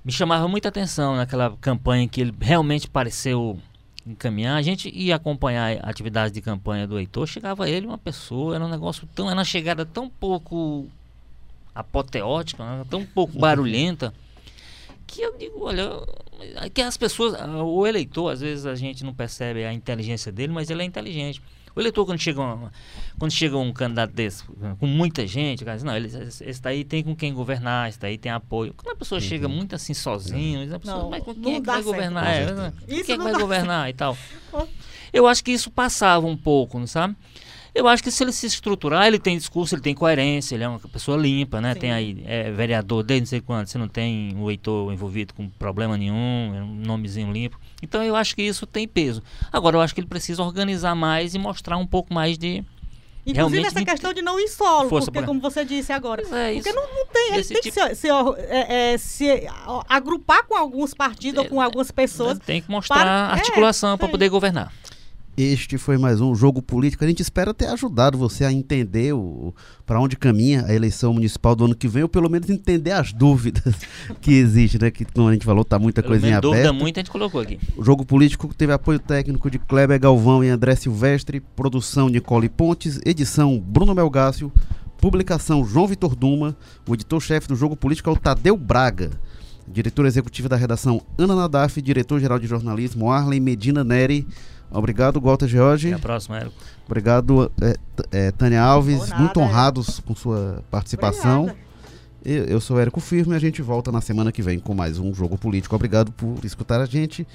me 0.04 0.12
chamava 0.12 0.48
muita 0.48 0.70
atenção 0.70 1.16
naquela 1.16 1.56
campanha 1.62 2.08
que 2.08 2.22
ele 2.22 2.34
realmente 2.40 2.90
pareceu 2.90 3.60
encaminhar. 4.06 4.58
A 4.58 4.62
gente 4.62 4.90
ia 4.94 5.16
acompanhar 5.16 5.78
a 5.84 5.90
atividade 5.90 6.34
de 6.34 6.42
campanha 6.42 6.88
do 6.88 6.98
Heitor, 6.98 7.28
chegava 7.28 7.70
ele 7.70 7.88
uma 7.88 7.98
pessoa, 7.98 8.56
era 8.56 8.66
um 8.66 8.70
negócio 8.70 9.08
tão, 9.14 9.28
era 9.28 9.38
uma 9.38 9.46
chegada 9.46 9.86
tão 9.86 10.10
pouco 10.10 10.88
apoteótica, 11.74 12.64
né, 12.64 12.86
tão 12.90 13.06
pouco 13.06 13.38
barulhenta, 13.40 14.14
que 15.06 15.22
eu 15.22 15.38
digo, 15.38 15.64
olha, 15.64 15.90
é 16.62 16.70
que 16.70 16.82
as 16.82 16.98
pessoas, 16.98 17.36
o 17.48 17.86
eleitor, 17.86 18.32
às 18.32 18.42
vezes 18.42 18.66
a 18.66 18.76
gente 18.76 19.04
não 19.04 19.14
percebe 19.14 19.66
a 19.66 19.74
inteligência 19.74 20.32
dele, 20.32 20.54
mas 20.54 20.70
ele 20.70 20.84
é 20.84 20.86
inteligente. 20.86 21.42
O 21.80 21.82
eleitor, 21.82 22.06
quando 22.06 22.20
chega, 22.20 22.42
uma- 22.42 22.72
quando 23.18 23.32
chega 23.32 23.58
um 23.58 23.72
candidato 23.72 24.12
desse, 24.12 24.44
com 24.80 24.86
muita 24.86 25.26
gente, 25.26 25.62
o 25.64 25.66
cara 25.66 25.78
diz, 25.78 25.84
não, 25.86 25.96
ele, 25.96 26.08
esse 26.08 26.62
daí 26.62 26.84
tem 26.84 27.02
com 27.02 27.16
quem 27.16 27.34
governar, 27.34 27.88
esse 27.88 27.98
daí 27.98 28.18
tem 28.18 28.30
apoio. 28.30 28.74
Quando 28.76 28.94
a 28.94 28.98
pessoa 28.98 29.22
chega 29.22 29.48
muito 29.48 29.74
assim 29.76 29.94
sozinho, 29.94 30.76
a 30.76 30.78
pessoa, 30.78 31.04
Não, 31.04 31.10
mas 31.10 31.24
com 31.24 31.34
quem 31.34 31.56
é 31.56 31.60
que 31.62 31.66
vai 31.66 31.76
certo. 31.76 31.86
governar? 31.86 32.24
Com 32.26 32.30
É, 32.62 32.72
quem 32.86 33.00
é 33.00 33.04
que 33.04 33.18
vai 33.18 33.32
governar 33.34 33.90
e 33.90 33.94
tal? 33.94 34.18
Eu 35.14 35.26
acho 35.26 35.42
que 35.42 35.52
isso 35.52 35.72
passava 35.72 36.28
um 36.28 36.36
pouco, 36.36 36.78
não 36.78 36.86
sabe? 36.86 37.16
Eu 37.74 37.88
acho 37.88 38.02
que 38.04 38.10
se 38.12 38.24
ele 38.24 38.32
se 38.32 38.48
estruturar, 38.48 39.06
ele 39.08 39.20
tem 39.20 39.38
discurso, 39.38 39.76
ele 39.76 39.82
tem 39.82 39.94
coerência, 39.94 40.56
ele 40.56 40.64
é 40.64 40.68
uma 40.68 40.80
pessoa 40.80 41.16
limpa, 41.18 41.62
né? 41.62 41.74
Sim. 41.76 41.80
Tem 41.80 41.92
aí, 41.92 42.24
é 42.26 42.52
vereador 42.52 43.04
desde 43.04 43.22
não 43.22 43.28
sei 43.28 43.42
quando, 43.42 43.68
você 43.68 43.78
não 43.78 43.88
tem 43.88 44.36
o 44.38 44.50
Heitor 44.50 44.92
envolvido 44.92 45.34
com 45.34 45.48
problema 45.50 45.96
nenhum, 45.98 46.54
é 46.56 46.62
um 46.64 46.76
nomezinho 46.86 47.32
limpo. 47.32 47.60
Então 47.82 48.04
eu 48.04 48.16
acho 48.16 48.36
que 48.36 48.42
isso 48.42 48.66
tem 48.66 48.88
peso. 48.88 49.22
Agora 49.52 49.78
eu 49.78 49.82
acho 49.82 49.94
que 49.94 50.02
ele 50.02 50.08
precisa 50.08 50.42
organizar 50.44 50.96
mais 50.96 51.36
e 51.36 51.40
mostrar 51.40 51.78
um 51.78 51.86
pouco 51.88 52.14
mais 52.14 52.38
de. 52.38 52.64
Inclusive 53.26 53.38
realmente 53.62 53.68
essa 53.68 53.86
questão 53.86 54.14
de 54.14 54.22
não 54.24 54.40
ir 54.40 54.48
solo, 54.48 54.90
porque 54.90 55.12
pra- 55.12 55.24
como 55.24 55.40
você 55.40 55.64
disse 55.64 55.92
agora. 55.92 56.24
É, 56.32 56.54
porque 56.56 56.72
não, 56.72 56.82
não 56.82 57.06
tem, 57.06 57.34
ele 57.34 57.44
tem 57.44 57.62
tipo- 57.62 57.80
que 57.88 57.96
se, 57.96 57.96
se, 57.96 58.08
é, 58.10 58.94
é, 58.94 58.98
se 58.98 59.28
agrupar 59.88 60.44
com 60.48 60.56
alguns 60.56 60.94
partidos 60.94 61.44
ou 61.44 61.50
com 61.50 61.62
algumas 61.62 61.92
pessoas. 61.92 62.40
Tem 62.40 62.62
que 62.62 62.72
mostrar 62.72 62.96
para- 62.96 63.36
é, 63.36 63.40
articulação 63.40 63.98
para 63.98 64.08
poder 64.08 64.30
governar. 64.30 64.74
Este 65.42 65.78
foi 65.78 65.98
mais 65.98 66.20
um 66.20 66.36
jogo 66.36 66.62
político. 66.62 67.02
A 67.06 67.08
gente 67.08 67.22
espera 67.22 67.54
ter 67.54 67.68
ajudado 67.68 68.18
você 68.18 68.44
a 68.44 68.52
entender 68.52 69.14
para 69.86 69.98
onde 69.98 70.18
caminha 70.18 70.66
a 70.66 70.74
eleição 70.74 71.14
municipal 71.14 71.56
do 71.56 71.64
ano 71.64 71.74
que 71.74 71.88
vem, 71.88 72.04
ou 72.04 72.10
pelo 72.10 72.30
menos 72.30 72.50
entender 72.50 72.92
as 72.92 73.14
dúvidas 73.14 73.74
que 74.20 74.34
existem, 74.34 74.82
né? 74.82 74.92
Que 74.92 75.06
como 75.06 75.30
a 75.30 75.32
gente 75.32 75.46
falou, 75.46 75.64
tá 75.64 75.80
muita 75.80 76.02
Pelo 76.02 76.12
coisinha 76.12 76.32
menos 76.32 76.42
dúvida 76.42 76.68
aberta. 76.68 76.84
muita 76.84 77.00
a 77.00 77.02
gente 77.04 77.12
colocou 77.12 77.40
aqui. 77.40 77.58
O 77.78 77.86
jogo 77.86 78.06
político 78.06 78.54
teve 78.54 78.74
apoio 78.74 79.00
técnico 79.00 79.50
de 79.50 79.58
Kleber 79.58 79.98
Galvão 79.98 80.44
e 80.44 80.50
André 80.50 80.76
Silvestre, 80.76 81.40
produção 81.40 82.10
Nicole 82.10 82.50
Pontes, 82.50 83.00
edição 83.06 83.58
Bruno 83.58 83.96
Melgácio, 83.96 84.52
publicação 84.98 85.64
João 85.64 85.88
Vitor 85.88 86.18
Duma, 86.18 86.54
o 86.86 86.94
editor-chefe 86.94 87.48
do 87.48 87.56
jogo 87.56 87.78
político 87.78 88.10
é 88.10 88.14
o 88.14 88.18
Tadeu 88.18 88.58
Braga, 88.58 89.12
diretor 89.66 90.06
executivo 90.06 90.50
da 90.50 90.58
redação 90.58 91.02
Ana 91.18 91.34
Nadaf, 91.34 91.82
diretor-geral 91.82 92.40
de 92.40 92.46
jornalismo 92.46 93.10
Arlen 93.10 93.40
Medina 93.40 93.86
Neri. 93.86 94.28
Obrigado, 94.72 95.20
Walter 95.20 95.48
George. 95.48 95.88
Até 95.88 95.96
a 95.96 96.00
próxima, 96.00 96.38
Érico. 96.38 96.56
Obrigado, 96.86 97.52
é, 97.62 97.76
é, 98.12 98.32
Tânia 98.32 98.62
Alves. 98.62 99.10
Nada, 99.10 99.22
muito 99.22 99.40
é. 99.40 99.44
honrados 99.44 100.00
com 100.00 100.16
sua 100.16 100.64
participação. 100.70 101.44
Obrigada. 101.44 101.70
Eu, 102.24 102.46
eu 102.46 102.62
sou 102.62 102.80
Érico 102.80 103.00
Firme 103.00 103.34
e 103.34 103.36
a 103.36 103.40
gente 103.40 103.62
volta 103.62 103.92
na 103.92 104.02
semana 104.02 104.32
que 104.32 104.42
vem 104.42 104.60
com 104.60 104.74
mais 104.74 105.00
um 105.00 105.14
Jogo 105.14 105.38
Político. 105.38 105.76
Obrigado 105.76 106.12
por 106.12 106.44
escutar 106.44 106.82
a 106.82 106.86
gente. 106.86 107.26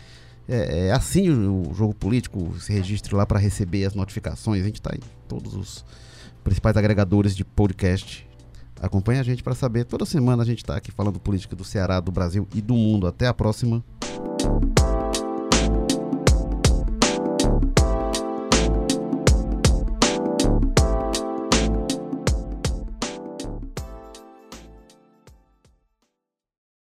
É, 0.49 0.89
é 0.89 0.93
assim 0.93 1.31
o, 1.31 1.71
o 1.71 1.75
Jogo 1.75 1.95
Político. 1.95 2.55
Se 2.61 2.73
registre 2.73 3.15
lá 3.15 3.25
para 3.25 3.39
receber 3.39 3.85
as 3.85 3.95
notificações. 3.95 4.63
A 4.63 4.65
gente 4.65 4.81
está 4.81 4.95
em 4.95 5.01
todos 5.27 5.55
os 5.55 5.85
principais 6.43 6.77
agregadores 6.77 7.35
de 7.35 7.45
podcast. 7.45 8.29
Acompanhe 8.81 9.21
a 9.21 9.23
gente 9.23 9.43
para 9.43 9.55
saber. 9.55 9.85
Toda 9.85 10.05
semana 10.05 10.43
a 10.43 10.47
gente 10.47 10.59
está 10.59 10.77
aqui 10.77 10.93
falando 10.93 11.19
política 11.19 11.57
do 11.57 11.65
Ceará, 11.65 11.99
do 12.01 12.13
Brasil 12.13 12.47
e 12.55 12.61
do 12.61 12.75
mundo. 12.75 13.07
Até 13.07 13.27
a 13.27 13.33
próxima. 13.33 13.83